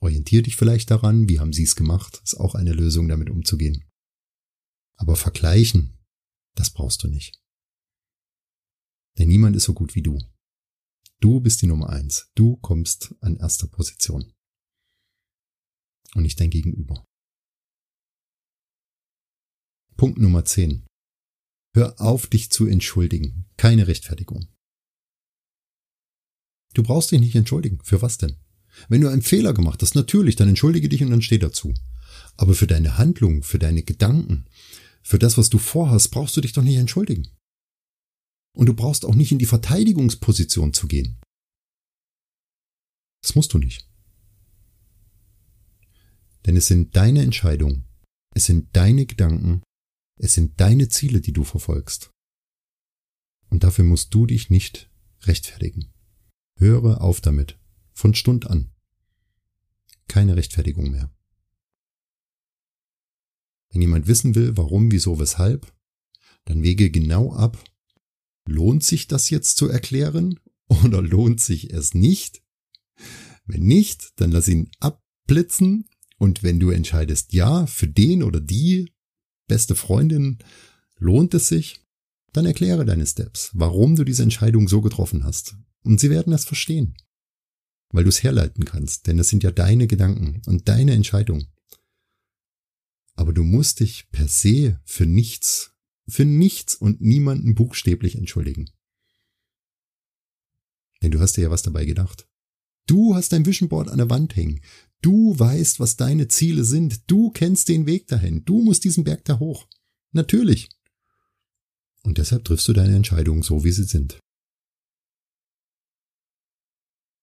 Orientier 0.00 0.42
dich 0.42 0.56
vielleicht 0.56 0.90
daran, 0.90 1.28
wie 1.28 1.38
haben 1.38 1.52
sie 1.52 1.62
es 1.62 1.76
gemacht. 1.76 2.20
Ist 2.24 2.34
auch 2.34 2.54
eine 2.54 2.72
Lösung, 2.72 3.08
damit 3.08 3.30
umzugehen. 3.30 3.84
Aber 4.96 5.16
vergleichen, 5.16 5.98
das 6.54 6.70
brauchst 6.70 7.02
du 7.04 7.08
nicht. 7.08 7.40
Denn 9.18 9.28
niemand 9.28 9.56
ist 9.56 9.64
so 9.64 9.74
gut 9.74 9.94
wie 9.94 10.02
du. 10.02 10.18
Du 11.20 11.40
bist 11.40 11.62
die 11.62 11.66
Nummer 11.66 11.90
eins. 11.90 12.30
Du 12.34 12.56
kommst 12.56 13.14
an 13.20 13.36
erster 13.36 13.68
Position. 13.68 14.32
Und 16.14 16.22
nicht 16.22 16.40
dein 16.40 16.50
Gegenüber. 16.50 17.06
Punkt 19.96 20.18
Nummer 20.18 20.44
10. 20.44 20.84
Hör 21.74 22.00
auf, 22.00 22.26
dich 22.26 22.50
zu 22.50 22.66
entschuldigen. 22.66 23.46
Keine 23.56 23.86
Rechtfertigung. 23.86 24.48
Du 26.74 26.82
brauchst 26.82 27.10
dich 27.10 27.20
nicht 27.20 27.34
entschuldigen. 27.34 27.80
Für 27.82 28.02
was 28.02 28.18
denn? 28.18 28.36
Wenn 28.88 29.00
du 29.00 29.08
einen 29.08 29.22
Fehler 29.22 29.52
gemacht 29.52 29.82
hast, 29.82 29.94
natürlich, 29.94 30.36
dann 30.36 30.48
entschuldige 30.48 30.88
dich 30.88 31.02
und 31.02 31.10
dann 31.10 31.22
steh 31.22 31.38
dazu. 31.38 31.74
Aber 32.36 32.54
für 32.54 32.66
deine 32.66 32.98
Handlung, 32.98 33.42
für 33.42 33.58
deine 33.58 33.82
Gedanken, 33.82 34.46
für 35.02 35.18
das, 35.18 35.36
was 35.36 35.50
du 35.50 35.58
vorhast, 35.58 36.10
brauchst 36.10 36.36
du 36.36 36.40
dich 36.40 36.52
doch 36.52 36.62
nicht 36.62 36.76
entschuldigen. 36.76 37.28
Und 38.54 38.66
du 38.66 38.74
brauchst 38.74 39.04
auch 39.04 39.14
nicht 39.14 39.32
in 39.32 39.38
die 39.38 39.46
Verteidigungsposition 39.46 40.72
zu 40.72 40.86
gehen. 40.88 41.20
Das 43.22 43.34
musst 43.34 43.52
du 43.54 43.58
nicht. 43.58 43.88
Denn 46.44 46.56
es 46.56 46.66
sind 46.66 46.96
deine 46.96 47.22
Entscheidungen, 47.22 47.84
es 48.34 48.46
sind 48.46 48.74
deine 48.76 49.06
Gedanken, 49.06 49.62
es 50.22 50.34
sind 50.34 50.60
deine 50.60 50.88
Ziele, 50.88 51.20
die 51.20 51.32
du 51.32 51.42
verfolgst. 51.42 52.12
Und 53.50 53.64
dafür 53.64 53.84
musst 53.84 54.14
du 54.14 54.24
dich 54.24 54.50
nicht 54.50 54.88
rechtfertigen. 55.22 55.92
Höre 56.56 57.00
auf 57.00 57.20
damit. 57.20 57.58
Von 57.92 58.14
Stund 58.14 58.46
an. 58.46 58.70
Keine 60.06 60.36
Rechtfertigung 60.36 60.92
mehr. 60.92 61.12
Wenn 63.70 63.80
jemand 63.80 64.06
wissen 64.06 64.36
will, 64.36 64.56
warum, 64.56 64.92
wieso, 64.92 65.18
weshalb, 65.18 65.72
dann 66.44 66.62
wege 66.62 66.90
genau 66.90 67.32
ab, 67.32 67.62
lohnt 68.46 68.84
sich 68.84 69.08
das 69.08 69.28
jetzt 69.28 69.56
zu 69.56 69.68
erklären 69.68 70.38
oder 70.68 71.02
lohnt 71.02 71.40
sich 71.40 71.72
es 71.72 71.94
nicht? 71.94 72.44
Wenn 73.44 73.64
nicht, 73.64 74.12
dann 74.20 74.30
lass 74.30 74.46
ihn 74.46 74.70
abblitzen 74.78 75.88
und 76.16 76.44
wenn 76.44 76.60
du 76.60 76.70
entscheidest, 76.70 77.32
ja, 77.32 77.66
für 77.66 77.88
den 77.88 78.22
oder 78.22 78.40
die 78.40 78.92
beste 79.48 79.74
Freundin 79.74 80.38
lohnt 80.96 81.34
es 81.34 81.48
sich, 81.48 81.80
dann 82.32 82.46
erkläre 82.46 82.84
deine 82.84 83.06
Steps, 83.06 83.50
warum 83.52 83.96
du 83.96 84.04
diese 84.04 84.22
Entscheidung 84.22 84.68
so 84.68 84.80
getroffen 84.80 85.24
hast. 85.24 85.56
Und 85.82 86.00
sie 86.00 86.10
werden 86.10 86.32
es 86.32 86.44
verstehen, 86.44 86.96
weil 87.90 88.04
du 88.04 88.08
es 88.08 88.22
herleiten 88.22 88.64
kannst, 88.64 89.06
denn 89.06 89.18
es 89.18 89.28
sind 89.28 89.42
ja 89.42 89.50
deine 89.50 89.86
Gedanken 89.86 90.40
und 90.46 90.68
deine 90.68 90.92
Entscheidung. 90.92 91.46
Aber 93.14 93.32
du 93.32 93.42
musst 93.42 93.80
dich 93.80 94.10
per 94.10 94.28
se 94.28 94.80
für 94.84 95.06
nichts, 95.06 95.72
für 96.08 96.24
nichts 96.24 96.74
und 96.74 97.00
niemanden 97.00 97.54
buchstäblich 97.54 98.16
entschuldigen. 98.16 98.70
Denn 101.02 101.10
du 101.10 101.20
hast 101.20 101.36
dir 101.36 101.42
ja 101.42 101.50
was 101.50 101.62
dabei 101.62 101.84
gedacht. 101.84 102.28
Du 102.86 103.14
hast 103.14 103.32
dein 103.32 103.44
Vision 103.44 103.68
Board 103.68 103.88
an 103.88 103.98
der 103.98 104.10
Wand 104.10 104.34
hängen. 104.36 104.60
Du 105.02 105.36
weißt, 105.36 105.80
was 105.80 105.96
deine 105.96 106.28
Ziele 106.28 106.64
sind. 106.64 107.10
Du 107.10 107.30
kennst 107.30 107.68
den 107.68 107.86
Weg 107.86 108.06
dahin. 108.06 108.44
Du 108.44 108.62
musst 108.62 108.84
diesen 108.84 109.02
Berg 109.02 109.24
da 109.24 109.40
hoch. 109.40 109.68
Natürlich. 110.12 110.68
Und 112.04 112.18
deshalb 112.18 112.44
triffst 112.44 112.68
du 112.68 112.72
deine 112.72 112.94
Entscheidungen 112.94 113.42
so, 113.42 113.64
wie 113.64 113.72
sie 113.72 113.84
sind. 113.84 114.20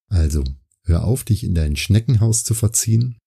Also, 0.07 0.43
hör 0.83 1.05
auf, 1.05 1.23
dich 1.23 1.43
in 1.43 1.55
dein 1.55 1.77
Schneckenhaus 1.77 2.43
zu 2.43 2.53
verziehen. 2.53 3.17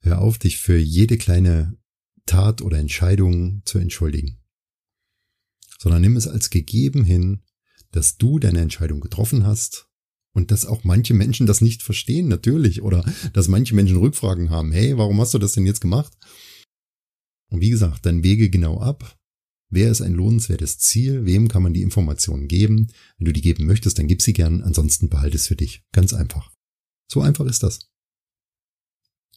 Hör 0.00 0.20
auf, 0.20 0.38
dich 0.38 0.58
für 0.58 0.78
jede 0.78 1.18
kleine 1.18 1.76
Tat 2.24 2.62
oder 2.62 2.78
Entscheidung 2.78 3.62
zu 3.66 3.78
entschuldigen. 3.78 4.40
Sondern 5.78 6.00
nimm 6.00 6.16
es 6.16 6.26
als 6.26 6.48
gegeben 6.48 7.04
hin, 7.04 7.42
dass 7.90 8.16
du 8.16 8.38
deine 8.38 8.60
Entscheidung 8.60 9.00
getroffen 9.00 9.44
hast 9.44 9.90
und 10.34 10.50
dass 10.50 10.66
auch 10.66 10.84
manche 10.84 11.14
Menschen 11.14 11.46
das 11.46 11.60
nicht 11.60 11.82
verstehen, 11.82 12.28
natürlich. 12.28 12.82
Oder 12.82 13.04
dass 13.32 13.48
manche 13.48 13.74
Menschen 13.74 13.96
Rückfragen 13.96 14.50
haben. 14.50 14.72
Hey, 14.72 14.98
warum 14.98 15.20
hast 15.20 15.32
du 15.32 15.38
das 15.38 15.52
denn 15.52 15.64
jetzt 15.64 15.80
gemacht? 15.80 16.12
Und 17.50 17.60
wie 17.60 17.70
gesagt, 17.70 18.04
dann 18.04 18.24
wege 18.24 18.50
genau 18.50 18.80
ab. 18.80 19.16
Wer 19.70 19.90
ist 19.90 20.02
ein 20.02 20.12
lohnenswertes 20.12 20.78
Ziel? 20.78 21.24
Wem 21.24 21.48
kann 21.48 21.62
man 21.62 21.72
die 21.72 21.82
Informationen 21.82 22.48
geben? 22.48 22.88
Wenn 23.16 23.26
du 23.26 23.32
die 23.32 23.40
geben 23.40 23.64
möchtest, 23.64 23.98
dann 23.98 24.08
gib 24.08 24.22
sie 24.22 24.32
gern. 24.32 24.62
Ansonsten 24.62 25.08
behalte 25.08 25.36
es 25.36 25.46
für 25.46 25.56
dich. 25.56 25.82
Ganz 25.92 26.12
einfach. 26.12 26.52
So 27.06 27.20
einfach 27.20 27.46
ist 27.46 27.62
das. 27.62 27.90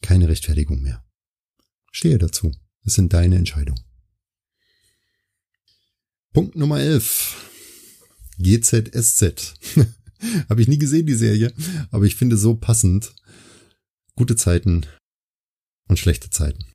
Keine 0.02 0.28
Rechtfertigung 0.28 0.82
mehr. 0.82 1.06
Stehe 1.92 2.18
dazu. 2.18 2.52
Es 2.84 2.96
sind 2.96 3.14
deine 3.14 3.36
Entscheidungen. 3.36 3.82
Punkt 6.34 6.56
Nummer 6.56 6.80
11. 6.80 7.36
GZSZ. 8.40 9.56
Habe 10.50 10.62
ich 10.62 10.68
nie 10.68 10.78
gesehen, 10.78 11.06
die 11.06 11.16
Serie. 11.16 11.54
Aber 11.92 12.06
ich 12.06 12.16
finde 12.16 12.38
so 12.38 12.56
passend. 12.56 13.14
Gute 14.16 14.36
Zeiten 14.36 14.86
und 15.88 16.00
schlechte 16.00 16.30
Zeiten. 16.30 16.66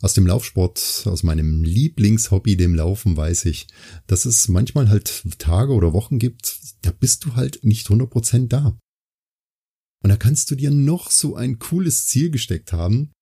Aus 0.00 0.14
dem 0.14 0.26
Laufsport, 0.26 1.04
aus 1.06 1.22
meinem 1.22 1.62
Lieblingshobby, 1.62 2.56
dem 2.56 2.74
Laufen, 2.74 3.16
weiß 3.16 3.44
ich, 3.44 3.68
dass 4.08 4.24
es 4.24 4.48
manchmal 4.48 4.88
halt 4.88 5.22
Tage 5.38 5.72
oder 5.72 5.92
Wochen 5.92 6.18
gibt, 6.18 6.58
da 6.82 6.90
bist 6.90 7.24
du 7.24 7.36
halt 7.36 7.62
nicht 7.62 7.86
100% 7.86 8.48
da. 8.48 8.76
Und 10.02 10.10
da 10.10 10.16
kannst 10.16 10.50
du 10.50 10.56
dir 10.56 10.72
noch 10.72 11.12
so 11.12 11.36
ein 11.36 11.60
cooles 11.60 12.06
Ziel 12.06 12.30
gesteckt 12.30 12.72
haben. 12.72 13.12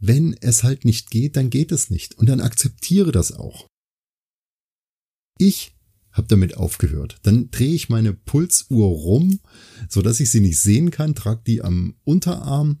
Wenn 0.00 0.36
es 0.40 0.62
halt 0.62 0.84
nicht 0.84 1.10
geht, 1.10 1.34
dann 1.34 1.50
geht 1.50 1.72
es 1.72 1.90
nicht. 1.90 2.14
Und 2.14 2.28
dann 2.28 2.40
akzeptiere 2.40 3.10
das 3.10 3.32
auch. 3.32 3.66
Ich 5.38 5.74
habe 6.14 6.28
damit 6.28 6.56
aufgehört. 6.56 7.18
Dann 7.22 7.50
drehe 7.50 7.74
ich 7.74 7.88
meine 7.88 8.14
Pulsuhr 8.14 8.86
rum, 8.86 9.40
so 9.88 10.00
dass 10.00 10.20
ich 10.20 10.30
sie 10.30 10.40
nicht 10.40 10.60
sehen 10.60 10.90
kann, 10.90 11.14
trage 11.14 11.42
die 11.46 11.60
am 11.60 11.96
Unterarm 12.04 12.78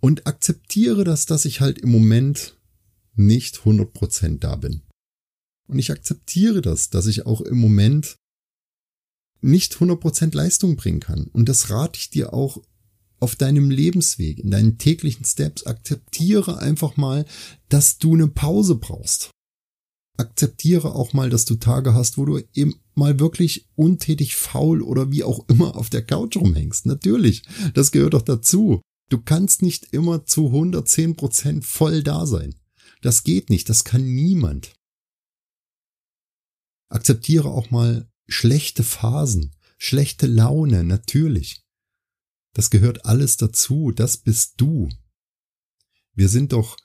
und 0.00 0.26
akzeptiere 0.26 1.04
das, 1.04 1.24
dass 1.24 1.46
ich 1.46 1.60
halt 1.60 1.78
im 1.78 1.90
Moment 1.90 2.58
nicht 3.14 3.58
100% 3.60 4.40
da 4.40 4.56
bin. 4.56 4.82
Und 5.66 5.78
ich 5.78 5.92
akzeptiere 5.92 6.60
das, 6.60 6.90
dass 6.90 7.06
ich 7.06 7.24
auch 7.24 7.40
im 7.40 7.58
Moment 7.58 8.16
nicht 9.40 9.74
100% 9.76 10.34
Leistung 10.34 10.76
bringen 10.76 11.00
kann. 11.00 11.28
Und 11.32 11.48
das 11.48 11.70
rate 11.70 11.98
ich 11.98 12.10
dir 12.10 12.34
auch 12.34 12.60
auf 13.20 13.36
deinem 13.36 13.70
Lebensweg, 13.70 14.40
in 14.40 14.50
deinen 14.50 14.78
täglichen 14.78 15.24
Steps. 15.24 15.64
Akzeptiere 15.64 16.58
einfach 16.58 16.96
mal, 16.96 17.24
dass 17.68 17.98
du 17.98 18.14
eine 18.14 18.28
Pause 18.28 18.74
brauchst 18.74 19.33
akzeptiere 20.16 20.94
auch 20.94 21.12
mal, 21.12 21.30
dass 21.30 21.44
du 21.44 21.56
Tage 21.56 21.94
hast, 21.94 22.18
wo 22.18 22.24
du 22.24 22.40
eben 22.54 22.74
mal 22.94 23.18
wirklich 23.18 23.68
untätig 23.74 24.36
faul 24.36 24.82
oder 24.82 25.10
wie 25.10 25.24
auch 25.24 25.48
immer 25.48 25.76
auf 25.76 25.90
der 25.90 26.04
Couch 26.04 26.36
rumhängst. 26.36 26.86
Natürlich, 26.86 27.42
das 27.74 27.90
gehört 27.90 28.14
doch 28.14 28.22
dazu. 28.22 28.80
Du 29.10 29.20
kannst 29.20 29.62
nicht 29.62 29.92
immer 29.92 30.24
zu 30.24 30.46
110 30.46 31.16
Prozent 31.16 31.64
voll 31.64 32.02
da 32.02 32.26
sein. 32.26 32.54
Das 33.02 33.24
geht 33.24 33.50
nicht, 33.50 33.68
das 33.68 33.84
kann 33.84 34.04
niemand. 34.04 34.74
Akzeptiere 36.88 37.48
auch 37.48 37.70
mal 37.70 38.08
schlechte 38.28 38.82
Phasen, 38.82 39.54
schlechte 39.78 40.26
Laune, 40.26 40.84
natürlich. 40.84 41.62
Das 42.54 42.70
gehört 42.70 43.04
alles 43.04 43.36
dazu, 43.36 43.90
das 43.90 44.16
bist 44.16 44.54
du. 44.58 44.88
Wir 46.14 46.28
sind 46.28 46.52
doch 46.52 46.76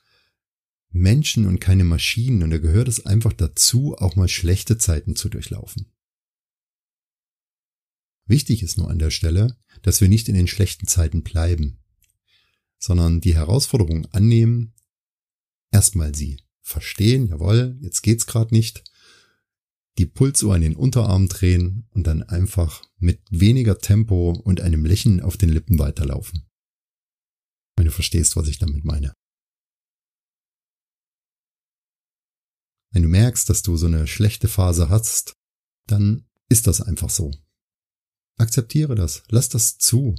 Menschen 0.90 1.46
und 1.46 1.60
keine 1.60 1.84
Maschinen 1.84 2.42
und 2.42 2.50
da 2.50 2.58
gehört 2.58 2.88
es 2.88 3.06
einfach 3.06 3.32
dazu, 3.32 3.96
auch 3.96 4.16
mal 4.16 4.28
schlechte 4.28 4.76
Zeiten 4.78 5.16
zu 5.16 5.28
durchlaufen. 5.28 5.92
Wichtig 8.26 8.62
ist 8.62 8.78
nur 8.78 8.90
an 8.90 8.98
der 8.98 9.10
Stelle, 9.10 9.56
dass 9.82 10.00
wir 10.00 10.08
nicht 10.08 10.28
in 10.28 10.34
den 10.34 10.46
schlechten 10.46 10.86
Zeiten 10.86 11.22
bleiben, 11.22 11.78
sondern 12.78 13.20
die 13.20 13.34
Herausforderung 13.34 14.06
annehmen, 14.06 14.74
erstmal 15.72 16.14
sie 16.14 16.38
verstehen, 16.60 17.28
jawohl, 17.28 17.78
jetzt 17.80 18.02
geht's 18.02 18.26
gerade 18.26 18.54
nicht, 18.54 18.84
die 19.98 20.06
Pulsuhr 20.06 20.54
an 20.54 20.60
den 20.60 20.76
Unterarm 20.76 21.28
drehen 21.28 21.88
und 21.90 22.06
dann 22.06 22.22
einfach 22.22 22.82
mit 22.98 23.20
weniger 23.30 23.78
Tempo 23.78 24.30
und 24.30 24.60
einem 24.60 24.84
Lächeln 24.84 25.20
auf 25.20 25.36
den 25.36 25.50
Lippen 25.50 25.78
weiterlaufen. 25.78 26.48
Wenn 27.76 27.86
du 27.86 27.92
verstehst, 27.92 28.36
was 28.36 28.48
ich 28.48 28.58
damit 28.58 28.84
meine. 28.84 29.12
Wenn 32.92 33.02
du 33.02 33.08
merkst, 33.08 33.48
dass 33.48 33.62
du 33.62 33.76
so 33.76 33.86
eine 33.86 34.06
schlechte 34.06 34.48
Phase 34.48 34.88
hast, 34.88 35.36
dann 35.86 36.24
ist 36.48 36.66
das 36.66 36.80
einfach 36.80 37.10
so. 37.10 37.30
Akzeptiere 38.36 38.94
das, 38.94 39.22
lass 39.28 39.48
das 39.48 39.78
zu. 39.78 40.14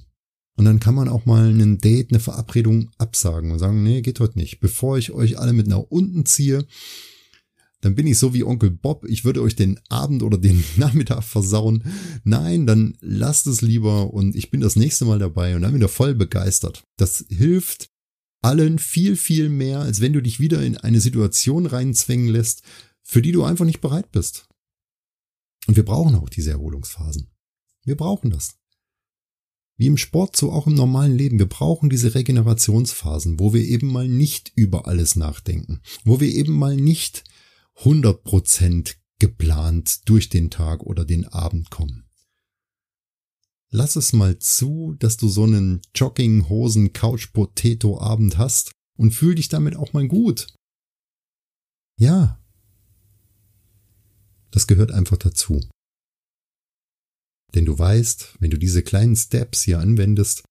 Und 0.58 0.66
dann 0.66 0.80
kann 0.80 0.96
man 0.96 1.10
auch 1.10 1.26
mal 1.26 1.50
einen 1.50 1.80
Date, 1.80 2.12
eine 2.12 2.20
Verabredung 2.20 2.92
absagen 2.98 3.52
und 3.52 3.60
sagen, 3.60 3.84
nee, 3.84 4.02
geht 4.02 4.20
heute 4.20 4.38
nicht. 4.38 4.60
Bevor 4.60 4.98
ich 4.98 5.12
euch 5.12 5.40
alle 5.40 5.54
mit 5.54 5.68
nach 5.68 5.80
unten 5.90 6.26
ziehe, 6.26 6.66
dann 7.82 7.96
bin 7.96 8.06
ich 8.06 8.20
so 8.20 8.34
wie 8.34 8.44
Onkel 8.44 8.70
Bob, 8.70 9.06
ich 9.08 9.26
würde 9.26 9.42
euch 9.42 9.56
den 9.56 9.80
Abend 9.90 10.24
oder 10.24 10.38
den 10.38 10.64
Nachmittag 10.78 11.24
versauen. 11.24 11.84
Nein, 12.24 12.68
dann 12.68 12.98
lasst 13.02 13.48
es 13.48 13.62
lieber 13.62 14.14
und 14.14 14.36
ich 14.36 14.52
bin 14.52 14.62
das 14.62 14.76
nächste 14.76 15.06
Mal 15.06 15.20
dabei 15.20 15.56
und 15.56 15.64
dann 15.64 15.74
wieder 15.74 15.90
voll 15.90 16.14
begeistert. 16.16 16.84
Das 16.98 17.26
hilft 17.30 17.90
allen 18.42 18.80
viel, 18.80 19.16
viel 19.16 19.50
mehr, 19.50 19.80
als 19.80 20.02
wenn 20.02 20.14
du 20.14 20.22
dich 20.22 20.40
wieder 20.40 20.62
in 20.64 20.78
eine 20.78 21.00
Situation 21.00 21.66
reinzwängen 21.66 22.28
lässt, 22.28 22.64
für 23.04 23.22
die 23.22 23.32
du 23.32 23.44
einfach 23.44 23.66
nicht 23.66 23.82
bereit 23.82 24.12
bist. 24.12 24.48
Und 25.68 25.76
wir 25.76 25.86
brauchen 25.86 26.16
auch 26.16 26.30
diese 26.30 26.52
Erholungsphasen. 26.52 27.30
Wir 27.84 27.96
brauchen 27.96 28.32
das. 28.32 28.58
Wie 29.78 29.88
im 29.88 29.98
Sport, 29.98 30.36
so 30.36 30.52
auch 30.52 30.68
im 30.68 30.76
normalen 30.76 31.18
Leben. 31.18 31.40
Wir 31.40 31.48
brauchen 31.48 31.90
diese 31.90 32.14
Regenerationsphasen, 32.14 33.40
wo 33.40 33.54
wir 33.54 33.64
eben 33.64 33.88
mal 33.92 34.08
nicht 34.08 34.52
über 34.56 34.88
alles 34.88 35.16
nachdenken, 35.16 35.82
wo 36.04 36.20
wir 36.20 36.30
eben 36.30 36.54
mal 36.54 36.76
nicht 36.76 37.24
100 37.78 38.24
Prozent 38.24 38.98
geplant 39.20 40.08
durch 40.10 40.30
den 40.30 40.50
Tag 40.50 40.84
oder 40.84 41.06
den 41.06 41.28
Abend 41.28 41.70
kommen. 41.70 42.06
Lass 43.74 43.96
es 43.96 44.12
mal 44.12 44.38
zu, 44.38 44.96
dass 45.00 45.16
du 45.16 45.30
so 45.30 45.44
einen 45.44 45.82
Jogginghosen 45.96 46.92
Couch 46.92 47.32
Potato 47.32 48.00
Abend 48.00 48.38
hast 48.38 48.74
und 48.98 49.12
fühl 49.12 49.36
dich 49.36 49.48
damit 49.48 49.78
auch 49.78 49.94
mal 49.94 50.08
gut. 50.10 50.48
Ja. 51.98 52.38
Das 54.52 54.68
gehört 54.68 54.92
einfach 54.92 55.18
dazu. 55.18 55.62
Denn 57.56 57.66
du 57.66 57.78
weißt, 57.78 58.36
wenn 58.40 58.52
du 58.52 58.58
diese 58.58 58.84
kleinen 58.84 59.16
Steps 59.16 59.62
hier 59.62 59.80
anwendest, 59.80 60.44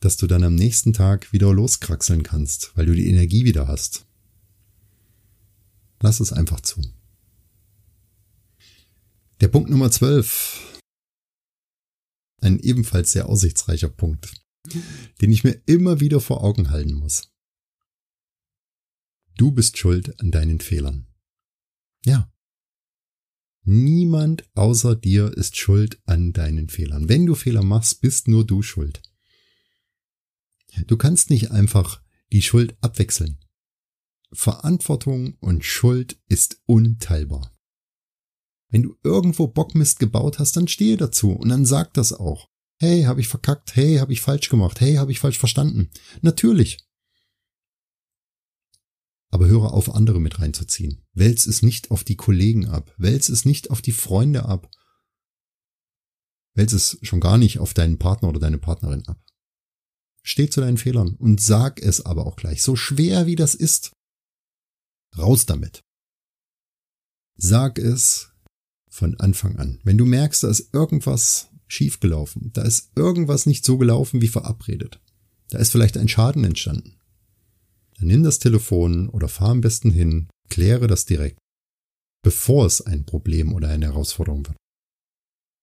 dass 0.00 0.16
du 0.16 0.26
dann 0.26 0.42
am 0.42 0.54
nächsten 0.54 0.94
Tag 0.94 1.32
wieder 1.32 1.52
loskraxeln 1.52 2.22
kannst, 2.22 2.74
weil 2.74 2.86
du 2.86 2.94
die 2.94 3.08
Energie 3.08 3.44
wieder 3.44 3.68
hast. 3.68 4.06
Lass 6.00 6.20
es 6.20 6.32
einfach 6.32 6.60
zu. 6.60 6.80
Der 9.40 9.48
Punkt 9.48 9.70
Nummer 9.70 9.90
12. 9.90 10.71
Ein 12.42 12.58
ebenfalls 12.58 13.12
sehr 13.12 13.28
aussichtsreicher 13.28 13.88
Punkt, 13.88 14.34
den 15.20 15.30
ich 15.30 15.44
mir 15.44 15.62
immer 15.66 16.00
wieder 16.00 16.20
vor 16.20 16.42
Augen 16.42 16.70
halten 16.70 16.94
muss. 16.94 17.32
Du 19.36 19.52
bist 19.52 19.78
schuld 19.78 20.20
an 20.20 20.32
deinen 20.32 20.60
Fehlern. 20.60 21.06
Ja. 22.04 22.32
Niemand 23.64 24.50
außer 24.54 24.96
dir 24.96 25.32
ist 25.36 25.56
schuld 25.56 26.02
an 26.04 26.32
deinen 26.32 26.68
Fehlern. 26.68 27.08
Wenn 27.08 27.26
du 27.26 27.36
Fehler 27.36 27.62
machst, 27.62 28.00
bist 28.00 28.26
nur 28.26 28.44
du 28.44 28.62
schuld. 28.62 29.00
Du 30.88 30.96
kannst 30.96 31.30
nicht 31.30 31.52
einfach 31.52 32.02
die 32.32 32.42
Schuld 32.42 32.76
abwechseln. 32.80 33.38
Verantwortung 34.32 35.36
und 35.38 35.64
Schuld 35.64 36.20
ist 36.26 36.60
unteilbar. 36.66 37.51
Wenn 38.72 38.82
du 38.82 38.96
irgendwo 39.04 39.48
Bockmist 39.48 39.98
gebaut 39.98 40.38
hast, 40.38 40.56
dann 40.56 40.66
stehe 40.66 40.96
dazu 40.96 41.32
und 41.32 41.50
dann 41.50 41.66
sag 41.66 41.92
das 41.92 42.14
auch. 42.14 42.48
Hey, 42.80 43.02
habe 43.02 43.20
ich 43.20 43.28
verkackt? 43.28 43.76
Hey, 43.76 43.98
habe 43.98 44.14
ich 44.14 44.22
falsch 44.22 44.48
gemacht? 44.48 44.80
Hey, 44.80 44.94
habe 44.94 45.12
ich 45.12 45.20
falsch 45.20 45.38
verstanden? 45.38 45.90
Natürlich. 46.22 46.78
Aber 49.28 49.46
höre 49.46 49.72
auf, 49.74 49.94
andere 49.94 50.20
mit 50.20 50.40
reinzuziehen. 50.40 51.04
Wälz 51.12 51.46
es 51.46 51.62
nicht 51.62 51.90
auf 51.90 52.02
die 52.02 52.16
Kollegen 52.16 52.66
ab. 52.66 52.94
Wälz 52.96 53.28
es 53.28 53.44
nicht 53.44 53.70
auf 53.70 53.82
die 53.82 53.92
Freunde 53.92 54.46
ab. 54.46 54.70
Wälz 56.54 56.72
es 56.72 56.98
schon 57.02 57.20
gar 57.20 57.36
nicht 57.36 57.58
auf 57.58 57.74
deinen 57.74 57.98
Partner 57.98 58.30
oder 58.30 58.40
deine 58.40 58.58
Partnerin 58.58 59.06
ab. 59.06 59.22
Steh 60.22 60.48
zu 60.48 60.62
deinen 60.62 60.78
Fehlern 60.78 61.14
und 61.16 61.42
sag 61.42 61.78
es 61.80 62.06
aber 62.06 62.26
auch 62.26 62.36
gleich. 62.36 62.62
So 62.62 62.74
schwer 62.74 63.26
wie 63.26 63.36
das 63.36 63.54
ist. 63.54 63.92
Raus 65.18 65.44
damit. 65.44 65.84
Sag 67.36 67.78
es 67.78 68.31
von 68.92 69.18
Anfang 69.18 69.56
an. 69.56 69.80
Wenn 69.84 69.96
du 69.96 70.04
merkst, 70.04 70.44
da 70.44 70.48
ist 70.48 70.74
irgendwas 70.74 71.48
schiefgelaufen, 71.66 72.52
da 72.52 72.62
ist 72.62 72.92
irgendwas 72.94 73.46
nicht 73.46 73.64
so 73.64 73.78
gelaufen 73.78 74.20
wie 74.20 74.28
verabredet, 74.28 75.00
da 75.48 75.58
ist 75.58 75.72
vielleicht 75.72 75.96
ein 75.96 76.08
Schaden 76.08 76.44
entstanden, 76.44 76.98
dann 77.98 78.08
nimm 78.08 78.22
das 78.22 78.38
Telefon 78.38 79.08
oder 79.08 79.28
fahr 79.28 79.50
am 79.50 79.62
besten 79.62 79.90
hin, 79.90 80.28
kläre 80.50 80.86
das 80.86 81.06
direkt, 81.06 81.38
bevor 82.22 82.66
es 82.66 82.82
ein 82.82 83.06
Problem 83.06 83.54
oder 83.54 83.68
eine 83.68 83.86
Herausforderung 83.86 84.46
wird. 84.46 84.56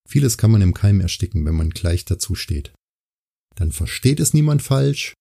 Vieles 0.08 0.40
kann 0.40 0.50
man 0.50 0.64
im 0.64 0.74
Keim 0.74 1.00
ersticken, 1.00 1.46
wenn 1.46 1.56
man 1.56 1.70
gleich 1.70 2.06
dazu 2.06 2.34
steht. 2.34 2.74
Dann 3.56 3.72
versteht 3.72 4.20
es 4.20 4.34
niemand 4.34 4.64
falsch, 4.64 5.14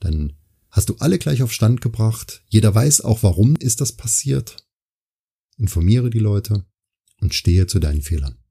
dann 0.00 0.34
Hast 0.76 0.90
du 0.90 0.96
alle 0.98 1.18
gleich 1.18 1.42
auf 1.42 1.54
Stand 1.54 1.80
gebracht? 1.80 2.44
Jeder 2.48 2.74
weiß 2.74 3.00
auch, 3.00 3.22
warum 3.22 3.56
ist 3.56 3.80
das 3.80 3.92
passiert? 3.92 4.58
Informiere 5.56 6.10
die 6.10 6.18
Leute 6.18 6.66
und 7.20 7.34
stehe 7.34 7.66
zu 7.66 7.78
deinen 7.78 8.02
Fehlern. 8.02 8.42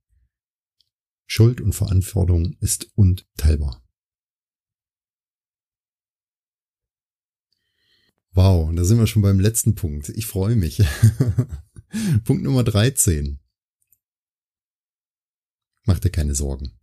Schuld 1.27 1.61
und 1.61 1.73
Verantwortung 1.73 2.55
ist 2.59 2.91
unteilbar. 2.95 3.83
Wow, 8.31 8.73
da 8.75 8.83
sind 8.83 8.99
wir 8.99 9.07
schon 9.07 9.21
beim 9.21 9.39
letzten 9.39 9.75
Punkt. 9.75 10.09
Ich 10.09 10.25
freue 10.25 10.55
mich. 10.55 10.77
Punkt 12.25 12.43
Nummer 12.43 12.63
13. 12.63 13.39
Mach 15.85 15.99
dir 15.99 16.09
keine 16.09 16.35
Sorgen. 16.35 16.77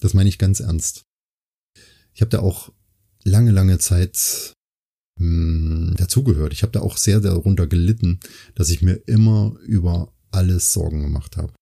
Das 0.00 0.14
meine 0.14 0.28
ich 0.28 0.38
ganz 0.38 0.60
ernst. 0.60 1.06
Ich 2.12 2.22
habe 2.22 2.30
da 2.30 2.40
auch 2.40 2.72
lange, 3.22 3.52
lange 3.52 3.78
Zeit 3.78 4.54
mh, 5.20 5.94
dazugehört. 5.94 6.52
Ich 6.52 6.62
habe 6.62 6.72
da 6.72 6.80
auch 6.80 6.96
sehr 6.96 7.20
darunter 7.20 7.66
gelitten, 7.66 8.18
dass 8.54 8.70
ich 8.70 8.82
mir 8.82 8.94
immer 9.06 9.56
über 9.64 10.12
alles 10.30 10.72
Sorgen 10.72 11.02
gemacht 11.02 11.36
habe. 11.36 11.52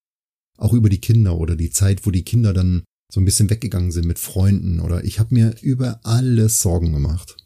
Auch 0.56 0.72
über 0.72 0.88
die 0.88 1.00
Kinder 1.00 1.36
oder 1.36 1.56
die 1.56 1.70
Zeit, 1.70 2.06
wo 2.06 2.10
die 2.10 2.24
Kinder 2.24 2.52
dann 2.52 2.82
so 3.12 3.20
ein 3.20 3.24
bisschen 3.24 3.50
weggegangen 3.50 3.92
sind 3.92 4.06
mit 4.06 4.18
Freunden 4.18 4.80
oder 4.80 5.04
ich 5.04 5.18
habe 5.18 5.34
mir 5.34 5.54
über 5.62 6.00
alles 6.04 6.62
Sorgen 6.62 6.92
gemacht. 6.92 7.36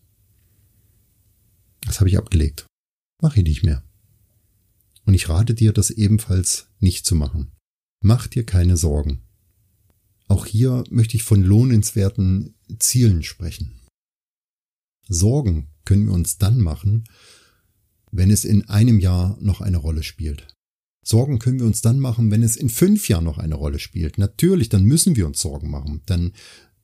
Das 1.82 2.00
habe 2.00 2.08
ich 2.08 2.18
abgelegt. 2.18 2.66
Mach 3.20 3.36
ich 3.36 3.44
nicht 3.44 3.62
mehr. 3.62 3.82
Und 5.04 5.14
ich 5.14 5.28
rate 5.28 5.54
dir, 5.54 5.72
das 5.72 5.90
ebenfalls 5.90 6.68
nicht 6.78 7.06
zu 7.06 7.14
machen. 7.14 7.52
Mach 8.02 8.26
dir 8.26 8.44
keine 8.44 8.76
Sorgen. 8.76 9.22
Auch 10.28 10.46
hier 10.46 10.84
möchte 10.90 11.16
ich 11.16 11.22
von 11.22 11.42
lohnenswerten 11.42 12.54
Zielen 12.78 13.22
sprechen. 13.22 13.80
Sorgen 15.08 15.71
können 15.84 16.06
wir 16.06 16.12
uns 16.12 16.38
dann 16.38 16.60
machen, 16.60 17.04
wenn 18.10 18.30
es 18.30 18.44
in 18.44 18.68
einem 18.68 19.00
Jahr 19.00 19.36
noch 19.40 19.60
eine 19.60 19.78
Rolle 19.78 20.02
spielt. 20.02 20.46
Sorgen 21.04 21.38
können 21.38 21.58
wir 21.58 21.66
uns 21.66 21.80
dann 21.80 21.98
machen, 21.98 22.30
wenn 22.30 22.42
es 22.42 22.56
in 22.56 22.68
fünf 22.68 23.08
Jahren 23.08 23.24
noch 23.24 23.38
eine 23.38 23.56
Rolle 23.56 23.78
spielt. 23.78 24.18
Natürlich, 24.18 24.68
dann 24.68 24.84
müssen 24.84 25.16
wir 25.16 25.26
uns 25.26 25.40
Sorgen 25.40 25.70
machen. 25.70 26.02
Dann 26.06 26.32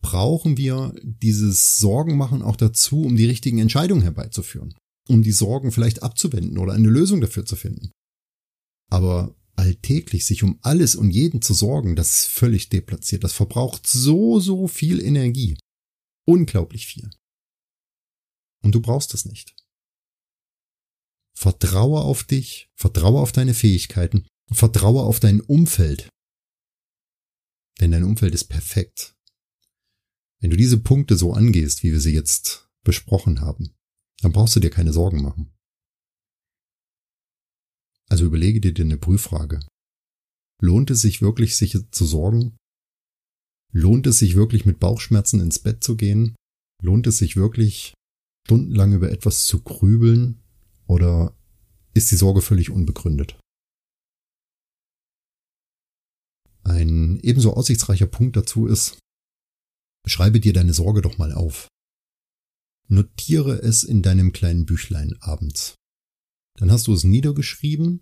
brauchen 0.00 0.56
wir 0.56 0.94
dieses 1.02 1.78
Sorgen 1.78 2.16
machen 2.16 2.42
auch 2.42 2.56
dazu, 2.56 3.02
um 3.02 3.16
die 3.16 3.26
richtigen 3.26 3.58
Entscheidungen 3.58 4.02
herbeizuführen. 4.02 4.74
Um 5.08 5.22
die 5.22 5.32
Sorgen 5.32 5.70
vielleicht 5.70 6.02
abzuwenden 6.02 6.58
oder 6.58 6.72
eine 6.72 6.88
Lösung 6.88 7.20
dafür 7.20 7.46
zu 7.46 7.56
finden. 7.56 7.92
Aber 8.90 9.36
alltäglich 9.56 10.24
sich 10.24 10.42
um 10.42 10.58
alles 10.62 10.94
und 10.96 11.10
jeden 11.10 11.42
zu 11.42 11.54
sorgen, 11.54 11.96
das 11.96 12.20
ist 12.20 12.26
völlig 12.26 12.68
deplatziert. 12.68 13.24
Das 13.24 13.32
verbraucht 13.32 13.86
so, 13.86 14.40
so 14.40 14.68
viel 14.68 15.00
Energie. 15.00 15.56
Unglaublich 16.26 16.86
viel. 16.86 17.10
Und 18.62 18.74
du 18.74 18.80
brauchst 18.80 19.14
es 19.14 19.24
nicht. 19.24 19.54
Vertraue 21.36 22.00
auf 22.00 22.24
dich, 22.24 22.68
vertraue 22.74 23.20
auf 23.20 23.32
deine 23.32 23.54
Fähigkeiten, 23.54 24.26
vertraue 24.50 25.02
auf 25.02 25.20
dein 25.20 25.40
Umfeld. 25.40 26.08
Denn 27.80 27.92
dein 27.92 28.04
Umfeld 28.04 28.34
ist 28.34 28.46
perfekt. 28.46 29.14
Wenn 30.40 30.50
du 30.50 30.56
diese 30.56 30.78
Punkte 30.78 31.16
so 31.16 31.32
angehst, 31.32 31.82
wie 31.82 31.92
wir 31.92 32.00
sie 32.00 32.12
jetzt 32.12 32.68
besprochen 32.84 33.40
haben, 33.40 33.74
dann 34.20 34.32
brauchst 34.32 34.56
du 34.56 34.60
dir 34.60 34.70
keine 34.70 34.92
Sorgen 34.92 35.22
machen. 35.22 35.54
Also 38.08 38.24
überlege 38.24 38.60
dir 38.60 38.84
eine 38.84 38.98
Prüffrage. 38.98 39.60
Lohnt 40.60 40.90
es 40.90 41.02
sich 41.02 41.20
wirklich, 41.20 41.56
sich 41.56 41.76
zu 41.90 42.04
sorgen? 42.04 42.56
Lohnt 43.72 44.06
es 44.06 44.18
sich 44.18 44.34
wirklich 44.34 44.64
mit 44.64 44.80
Bauchschmerzen 44.80 45.40
ins 45.40 45.58
Bett 45.58 45.84
zu 45.84 45.96
gehen? 45.96 46.34
Lohnt 46.82 47.06
es 47.06 47.18
sich 47.18 47.36
wirklich 47.36 47.94
stundenlang 48.48 48.94
über 48.94 49.10
etwas 49.10 49.44
zu 49.44 49.62
grübeln? 49.62 50.42
Oder 50.86 51.36
ist 51.92 52.10
die 52.10 52.16
Sorge 52.16 52.40
völlig 52.40 52.70
unbegründet? 52.70 53.38
Ein 56.64 57.20
ebenso 57.20 57.52
aussichtsreicher 57.52 58.06
Punkt 58.06 58.36
dazu 58.36 58.66
ist, 58.66 58.98
schreibe 60.06 60.40
dir 60.40 60.54
deine 60.54 60.72
Sorge 60.72 61.02
doch 61.02 61.18
mal 61.18 61.32
auf. 61.32 61.68
Notiere 62.88 63.60
es 63.60 63.84
in 63.84 64.00
deinem 64.00 64.32
kleinen 64.32 64.64
Büchlein 64.64 65.14
abends. 65.20 65.74
Dann 66.58 66.72
hast 66.72 66.86
du 66.86 66.94
es 66.94 67.04
niedergeschrieben 67.04 68.00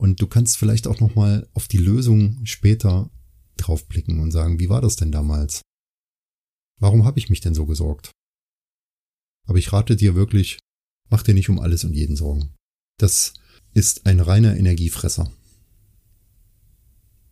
und 0.00 0.22
du 0.22 0.26
kannst 0.26 0.56
vielleicht 0.56 0.86
auch 0.86 1.00
noch 1.00 1.14
mal 1.14 1.50
auf 1.52 1.68
die 1.68 1.76
Lösung 1.76 2.40
später 2.46 3.10
draufblicken 3.58 4.20
und 4.20 4.30
sagen, 4.30 4.58
wie 4.58 4.70
war 4.70 4.80
das 4.80 4.96
denn 4.96 5.12
damals? 5.12 5.60
Warum 6.80 7.04
habe 7.04 7.18
ich 7.18 7.28
mich 7.28 7.42
denn 7.42 7.54
so 7.54 7.66
gesorgt? 7.66 8.10
Aber 9.44 9.58
ich 9.58 9.72
rate 9.72 9.96
dir 9.96 10.14
wirklich, 10.14 10.58
mach 11.10 11.22
dir 11.22 11.34
nicht 11.34 11.48
um 11.48 11.60
alles 11.60 11.84
und 11.84 11.94
jeden 11.94 12.16
Sorgen. 12.16 12.54
Das 12.98 13.34
ist 13.74 14.06
ein 14.06 14.20
reiner 14.20 14.56
Energiefresser. 14.56 15.30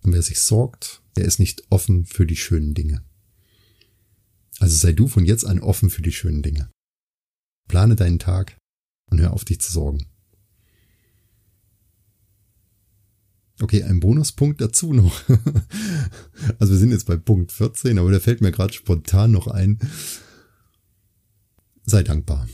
Und 0.03 0.13
wer 0.13 0.23
sich 0.23 0.41
sorgt, 0.41 1.03
der 1.17 1.25
ist 1.25 1.39
nicht 1.39 1.63
offen 1.71 2.05
für 2.05 2.27
die 2.27 2.37
schönen 2.37 2.75
Dinge. 2.75 3.05
Also 4.59 4.77
sei 4.77 4.93
du 4.93 5.09
von 5.09 5.25
jetzt 5.25 5.45
an 5.45 5.61
offen 5.61 5.91
für 5.91 6.03
die 6.03 6.13
schönen 6.13 6.43
Dinge. 6.43 6.71
Plane 7.69 7.97
deinen 7.97 8.19
Tag 8.19 8.57
und 9.11 9.21
hör 9.21 9.33
auf 9.33 9.45
dich 9.45 9.61
zu 9.61 9.73
sorgen. 9.73 10.07
Okay, 13.61 13.85
ein 13.85 14.01
Bonuspunkt 14.01 14.61
dazu 14.61 14.93
noch. 14.93 15.23
also 16.59 16.73
wir 16.73 16.79
sind 16.79 16.91
jetzt 16.91 17.07
bei 17.07 17.17
Punkt 17.17 17.53
14, 17.53 17.99
aber 17.99 18.11
der 18.11 18.21
fällt 18.21 18.41
mir 18.41 18.51
gerade 18.51 18.73
spontan 18.73 19.31
noch 19.31 19.47
ein. 19.47 19.79
Sei 21.85 22.03
dankbar. 22.03 22.49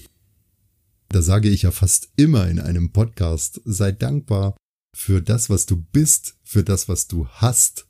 Da 1.11 1.23
sage 1.23 1.49
ich 1.49 1.63
ja 1.63 1.71
fast 1.71 2.13
immer 2.17 2.49
in 2.49 2.59
einem 2.59 2.93
Podcast, 2.93 3.61
sei 3.65 3.93
dankbar 3.93 4.57
für 4.95 5.23
das, 5.23 5.49
was 5.49 5.67
du 5.67 5.77
bist, 5.77 6.37
für 6.43 6.65
das, 6.65 6.89
was 6.89 7.09
du 7.09 7.27
hast 7.29 7.87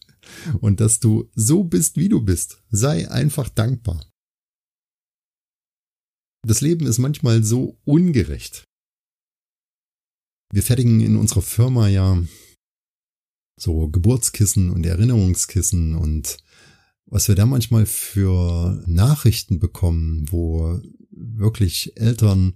und 0.61 0.80
dass 0.80 1.01
du 1.01 1.30
so 1.34 1.64
bist, 1.64 1.97
wie 1.97 2.09
du 2.09 2.20
bist. 2.20 2.62
Sei 2.70 3.11
einfach 3.11 3.49
dankbar. 3.49 4.05
Das 6.47 6.61
Leben 6.61 6.86
ist 6.86 6.99
manchmal 6.99 7.43
so 7.43 7.78
ungerecht. 7.84 8.64
Wir 10.53 10.62
fertigen 10.62 11.01
in 11.01 11.16
unserer 11.16 11.43
Firma 11.43 11.89
ja 11.89 12.22
so 13.61 13.89
Geburtskissen 13.89 14.70
und 14.70 14.86
Erinnerungskissen 14.86 15.95
und 15.95 16.39
was 17.11 17.28
wir 17.28 17.34
da 17.34 17.46
manchmal 17.46 17.86
für 17.86 18.82
Nachrichten 18.86 19.59
bekommen, 19.59 20.26
wo 20.30 20.80
wirklich 21.11 21.92
Eltern 21.96 22.54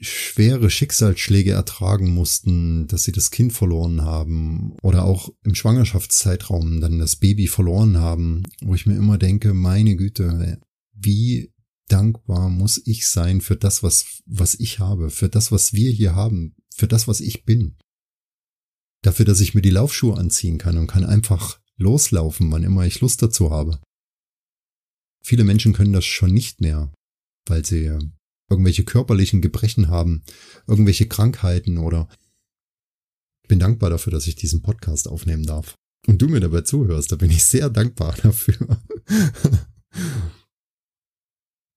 schwere 0.00 0.70
Schicksalsschläge 0.70 1.50
ertragen 1.50 2.14
mussten, 2.14 2.86
dass 2.86 3.02
sie 3.02 3.12
das 3.12 3.32
Kind 3.32 3.52
verloren 3.52 4.02
haben 4.02 4.76
oder 4.82 5.04
auch 5.04 5.30
im 5.42 5.56
Schwangerschaftszeitraum 5.56 6.80
dann 6.80 7.00
das 7.00 7.16
Baby 7.16 7.48
verloren 7.48 7.98
haben, 7.98 8.44
wo 8.62 8.74
ich 8.74 8.86
mir 8.86 8.96
immer 8.96 9.18
denke, 9.18 9.54
meine 9.54 9.96
Güte, 9.96 10.60
wie 10.92 11.52
dankbar 11.88 12.48
muss 12.48 12.80
ich 12.84 13.08
sein 13.08 13.40
für 13.40 13.56
das, 13.56 13.82
was, 13.82 14.22
was 14.26 14.54
ich 14.54 14.78
habe, 14.78 15.10
für 15.10 15.28
das, 15.28 15.50
was 15.50 15.72
wir 15.72 15.90
hier 15.90 16.14
haben, 16.14 16.54
für 16.74 16.86
das, 16.86 17.08
was 17.08 17.20
ich 17.20 17.44
bin. 17.44 17.76
Dafür, 19.02 19.24
dass 19.24 19.40
ich 19.40 19.54
mir 19.54 19.62
die 19.62 19.70
Laufschuhe 19.70 20.16
anziehen 20.16 20.58
kann 20.58 20.78
und 20.78 20.86
kann 20.86 21.04
einfach 21.04 21.58
loslaufen, 21.78 22.50
wann 22.50 22.64
immer 22.64 22.84
ich 22.84 23.00
Lust 23.00 23.22
dazu 23.22 23.50
habe. 23.50 23.80
Viele 25.24 25.44
Menschen 25.44 25.72
können 25.72 25.92
das 25.92 26.04
schon 26.04 26.32
nicht 26.32 26.60
mehr, 26.60 26.92
weil 27.46 27.64
sie 27.64 27.98
irgendwelche 28.50 28.84
körperlichen 28.84 29.40
Gebrechen 29.40 29.88
haben, 29.88 30.22
irgendwelche 30.66 31.08
Krankheiten 31.08 31.78
oder 31.78 32.08
ich 33.42 33.48
bin 33.48 33.58
dankbar 33.58 33.90
dafür, 33.90 34.12
dass 34.12 34.26
ich 34.26 34.36
diesen 34.36 34.60
Podcast 34.60 35.08
aufnehmen 35.08 35.44
darf. 35.44 35.74
Und 36.06 36.20
du 36.20 36.28
mir 36.28 36.40
dabei 36.40 36.62
zuhörst, 36.62 37.12
da 37.12 37.16
bin 37.16 37.30
ich 37.30 37.44
sehr 37.44 37.70
dankbar 37.70 38.14
dafür. 38.22 38.82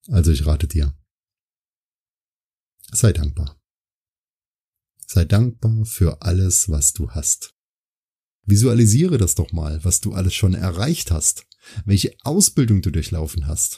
also 0.08 0.32
ich 0.32 0.45
rate 0.45 0.68
dir. 0.68 0.93
Sei 2.91 3.14
dankbar. 3.14 3.58
Sei 5.08 5.26
dankbar 5.26 5.86
für 5.86 6.22
alles, 6.22 6.70
was 6.70 6.93
du 6.93 7.12
hast. 7.12 7.54
Visualisiere 8.45 9.17
das 9.17 9.35
doch 9.35 9.51
mal, 9.51 9.83
was 9.83 10.01
du 10.01 10.13
alles 10.13 10.33
schon 10.33 10.53
erreicht 10.53 11.11
hast, 11.11 11.45
welche 11.85 12.15
Ausbildung 12.23 12.81
du 12.81 12.91
durchlaufen 12.91 13.47
hast, 13.47 13.77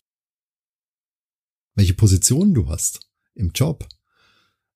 welche 1.75 1.93
Position 1.93 2.53
du 2.53 2.69
hast 2.69 3.01
im 3.35 3.51
Job 3.51 3.87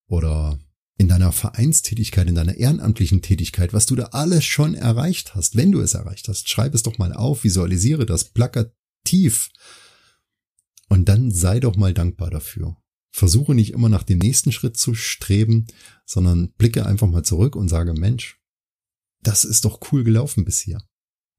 oder 0.08 0.60
in 0.98 1.08
deiner 1.08 1.32
Vereinstätigkeit, 1.32 2.28
in 2.28 2.36
deiner 2.36 2.56
ehrenamtlichen 2.56 3.22
Tätigkeit, 3.22 3.72
was 3.72 3.86
du 3.86 3.96
da 3.96 4.06
alles 4.06 4.46
schon 4.46 4.74
erreicht 4.74 5.36
hast, 5.36 5.56
wenn 5.56 5.72
du 5.72 5.80
es 5.80 5.94
erreicht 5.94 6.28
hast. 6.28 6.50
Schreib 6.50 6.74
es 6.74 6.84
doch 6.84 6.98
mal 6.98 7.14
auf, 7.14 7.44
visualisiere 7.44 8.06
das 8.06 8.26
plakativ 8.26 9.50
und 10.90 11.08
dann 11.08 11.32
sei 11.32 11.60
doch 11.60 11.76
mal 11.76 11.94
dankbar 11.94 12.32
dafür. 12.32 12.78
Versuche 13.12 13.54
nicht 13.56 13.74
immer 13.74 13.90
nach 13.90 14.04
dem 14.04 14.20
nächsten 14.20 14.52
Schritt 14.52 14.78
zu 14.78 14.96
streben, 14.96 15.68
sondern 16.06 16.52
blicke 16.58 16.86
einfach 16.86 17.08
mal 17.08 17.24
zurück 17.24 17.56
und 17.56 17.70
sage, 17.70 17.94
Mensch, 17.94 18.37
das 19.28 19.44
ist 19.44 19.66
doch 19.66 19.92
cool 19.92 20.06
gelaufen 20.06 20.46
bis 20.46 20.62
hier. 20.62 20.82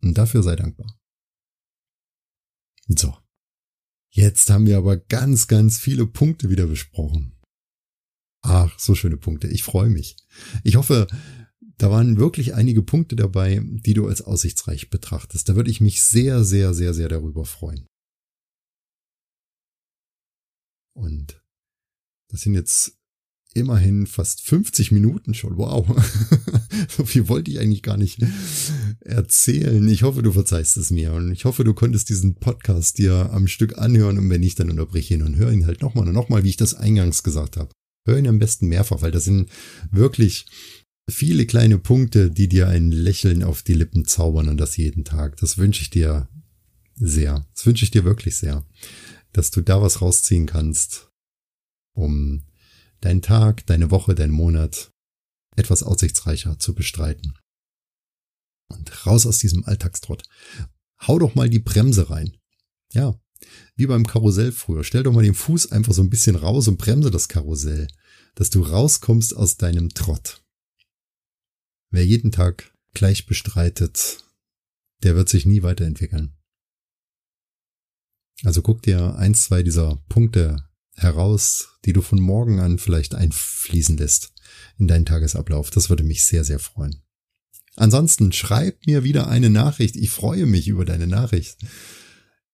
Und 0.03 0.19
dafür 0.19 0.43
sei 0.43 0.57
dankbar. 0.57 1.01
So. 2.87 3.17
Jetzt 4.11 4.51
haben 4.51 4.67
wir 4.67 4.77
aber 4.77 4.99
ganz, 4.99 5.49
ganz 5.49 5.79
viele 5.79 6.07
Punkte 6.07 6.51
wieder 6.51 6.67
besprochen. 6.67 7.39
Ach, 8.43 8.79
so 8.79 8.95
schöne 8.95 9.17
Punkte. 9.17 9.49
Ich 9.49 9.63
freue 9.63 9.89
mich. 9.89 10.17
Ich 10.65 10.77
hoffe, 10.77 11.07
da 11.79 11.91
waren 11.91 12.19
wirklich 12.19 12.55
einige 12.55 12.83
Punkte 12.83 13.17
dabei, 13.17 13.63
die 13.65 13.95
du 13.95 14.07
als 14.07 14.21
aussichtsreich 14.21 14.91
betrachtest. 14.91 15.49
Da 15.49 15.57
würde 15.57 15.71
ich 15.71 15.81
mich 15.81 16.03
sehr, 16.03 16.45
sehr, 16.45 16.75
sehr, 16.75 16.93
sehr 16.93 17.09
darüber 17.09 17.47
freuen. 17.47 17.87
Und 20.95 21.43
das 22.29 22.43
sind 22.43 22.55
jetzt 22.55 22.99
immerhin 23.55 24.07
fast 24.07 24.43
50 24.43 24.93
Minuten 24.93 25.33
schon. 25.33 25.57
Wow. 25.57 25.87
so 26.89 27.05
viel 27.05 27.29
wollte 27.29 27.51
ich 27.51 27.61
eigentlich 27.61 27.83
gar 27.83 27.97
nicht 27.97 28.21
erzählen. 29.01 29.87
Ich 29.89 30.03
hoffe, 30.03 30.23
du 30.23 30.33
verzeihst 30.33 30.77
es 30.77 30.91
mir 30.91 31.13
und 31.13 31.33
ich 31.33 31.45
hoffe, 31.45 31.65
du 31.65 31.75
konntest 31.75 32.09
diesen 32.09 32.37
Podcast 32.37 32.99
dir 32.99 33.31
am 33.33 33.47
Stück 33.49 33.79
anhören 33.79 34.19
und 34.19 34.31
wenn 34.31 34.41
nicht, 34.41 34.61
dann 34.61 34.71
unterbrich 34.71 35.11
ihn 35.11 35.23
und 35.23 35.37
hör 35.37 35.51
ihn 35.51 35.67
halt 35.67 35.83
nochmal 35.83 36.07
und 36.07 36.15
nochmal, 36.15 36.45
wie 36.45 36.51
ich 36.51 36.57
das 36.57 36.75
eingangs 36.75 37.23
gesagt 37.23 37.57
habe. 37.57 37.71
Hör 38.07 38.19
ihn 38.19 38.29
am 38.29 38.39
besten 38.39 38.69
mehrfach, 38.69 39.03
weil 39.03 39.11
das 39.11 39.25
sind 39.25 39.51
wirklich 39.91 40.47
viele 41.11 41.47
kleine 41.47 41.79
Punkte, 41.79 42.31
die 42.31 42.49
dir 42.49 42.69
ein 42.69 42.91
Lächeln 42.91 43.43
auf 43.43 43.63
die 43.63 43.75
Lippen 43.75 44.05
zaubern 44.05 44.49
und 44.49 44.59
das 44.59 44.77
jeden 44.77 45.05
Tag. 45.05 45.37
Das 45.39 45.59
wünsche 45.59 45.83
ich 45.83 45.91
dir 45.91 46.29
sehr. 46.95 47.47
Das 47.55 47.67
wünsche 47.67 47.85
ich 47.85 47.91
dir 47.91 48.05
wirklich 48.05 48.37
sehr, 48.37 48.65
dass 49.33 49.51
du 49.51 49.61
da 49.61 49.81
was 49.81 50.01
rausziehen 50.01 50.47
kannst 50.47 51.11
um 51.95 52.45
deinen 53.01 53.23
Tag, 53.23 53.67
deine 53.67 53.91
Woche, 53.91 54.15
deinen 54.15 54.33
Monat 54.33 54.93
etwas 55.59 55.83
aussichtsreicher 55.83 56.59
zu 56.59 56.75
bestreiten. 56.75 57.35
Und 58.69 59.07
raus 59.07 59.27
aus 59.27 59.39
diesem 59.39 59.65
Alltagstrott. 59.65 60.23
Hau 61.07 61.19
doch 61.19 61.35
mal 61.35 61.49
die 61.49 61.59
Bremse 61.59 62.11
rein. 62.11 62.37
Ja, 62.93 63.19
wie 63.77 63.87
beim 63.87 64.07
Karussell 64.07 64.53
früher. 64.53 64.85
Stell 64.85 65.03
doch 65.03 65.13
mal 65.13 65.25
den 65.25 65.35
Fuß 65.35 65.73
einfach 65.73 65.93
so 65.93 66.03
ein 66.03 66.11
bisschen 66.11 66.37
raus 66.37 66.69
und 66.69 66.79
bremse 66.79 67.11
das 67.11 67.29
Karussell, 67.29 67.89
dass 68.35 68.51
du 68.51 68.63
rauskommst 68.63 69.35
aus 69.37 69.57
deinem 69.57 69.91
Trott. 69.91 70.43
Wer 71.91 72.05
jeden 72.05 72.33
Tag 72.33 72.73
gleich 72.93 73.27
bestreitet, 73.27 74.25
der 75.03 75.17
wird 75.17 75.29
sich 75.29 75.47
nie 75.47 75.63
weiterentwickeln. 75.63 76.35
Also 78.45 78.63
guck 78.63 78.83
dir 78.83 79.17
eins, 79.17 79.45
zwei 79.45 79.63
dieser 79.63 79.97
Punkte 80.09 80.69
heraus, 80.95 81.69
die 81.85 81.93
du 81.93 82.03
von 82.03 82.21
morgen 82.21 82.61
an 82.61 82.79
vielleicht 82.79 83.15
einfließen 83.15 83.97
lässt 83.97 84.33
in 84.79 84.89
deinen 84.89 85.07
Tagesablauf. 85.07 85.71
Das 85.71 85.91
würde 85.91 86.05
mich 86.05 86.25
sehr, 86.25 86.45
sehr 86.45 86.59
freuen. 86.59 87.03
Ansonsten 87.77 88.33
schreib 88.33 88.87
mir 88.87 89.05
wieder 89.05 89.29
eine 89.29 89.51
Nachricht. 89.51 89.97
Ich 89.97 90.11
freue 90.11 90.47
mich 90.47 90.67
über 90.69 90.85
deine 90.85 91.07
Nachricht. 91.07 91.59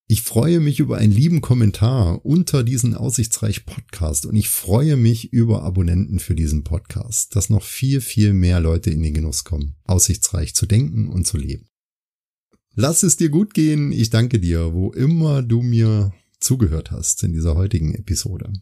Ich 0.07 0.21
freue 0.21 0.61
mich 0.61 0.81
über 0.81 0.99
einen 0.99 1.13
lieben 1.13 1.41
Kommentar 1.41 2.27
unter 2.27 2.63
diesen 2.63 2.95
Aussichtsreich 2.95 3.65
Podcast 3.65 4.27
und 4.27 4.37
ich 4.37 4.51
freue 4.51 4.97
mich 4.97 5.33
über 5.33 5.63
Abonnenten 5.63 6.19
für 6.19 6.35
diesen 6.35 6.63
Podcast, 6.63 7.35
dass 7.35 7.49
noch 7.49 7.63
viel, 7.63 8.03
viel 8.03 8.35
mehr 8.35 8.61
Leute 8.61 8.91
in 8.91 9.03
den 9.03 9.15
Genuss 9.15 9.45
kommen, 9.45 9.77
aussichtsreich 9.85 10.55
zu 10.55 10.67
denken 10.67 11.09
und 11.09 11.27
zu 11.27 11.39
leben. 11.39 11.71
Lass 12.75 13.03
es 13.03 13.17
dir 13.17 13.31
gut 13.31 13.55
gehen. 13.55 13.93
Ich 13.93 14.11
danke 14.11 14.41
dir, 14.41 14.75
wo 14.75 14.93
immer 14.93 15.43
du 15.43 15.63
mir 15.63 16.13
zugehört 16.39 16.91
hast 16.91 17.23
in 17.23 17.33
dieser 17.33 17.55
heutigen 17.55 17.95
Episode. 17.95 18.53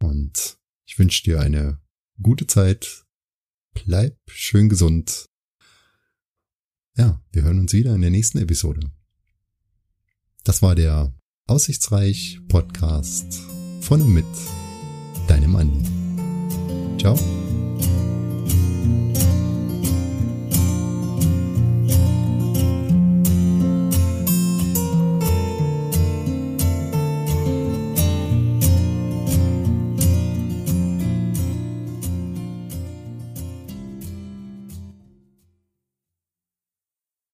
Und 0.00 0.58
ich 0.86 0.98
wünsche 0.98 1.22
dir 1.22 1.40
eine 1.40 1.80
gute 2.22 2.46
Zeit. 2.46 3.04
Bleib 3.74 4.16
schön 4.28 4.68
gesund. 4.68 5.26
Ja, 6.96 7.22
wir 7.30 7.42
hören 7.42 7.60
uns 7.60 7.72
wieder 7.72 7.94
in 7.94 8.00
der 8.00 8.10
nächsten 8.10 8.38
Episode. 8.38 8.80
Das 10.44 10.62
war 10.62 10.74
der 10.74 11.14
Aussichtsreich 11.46 12.40
Podcast 12.48 13.40
von 13.80 14.02
und 14.02 14.12
mit 14.12 14.26
deinem 15.28 15.54
Andi. 15.56 15.88
Ciao. 16.98 17.16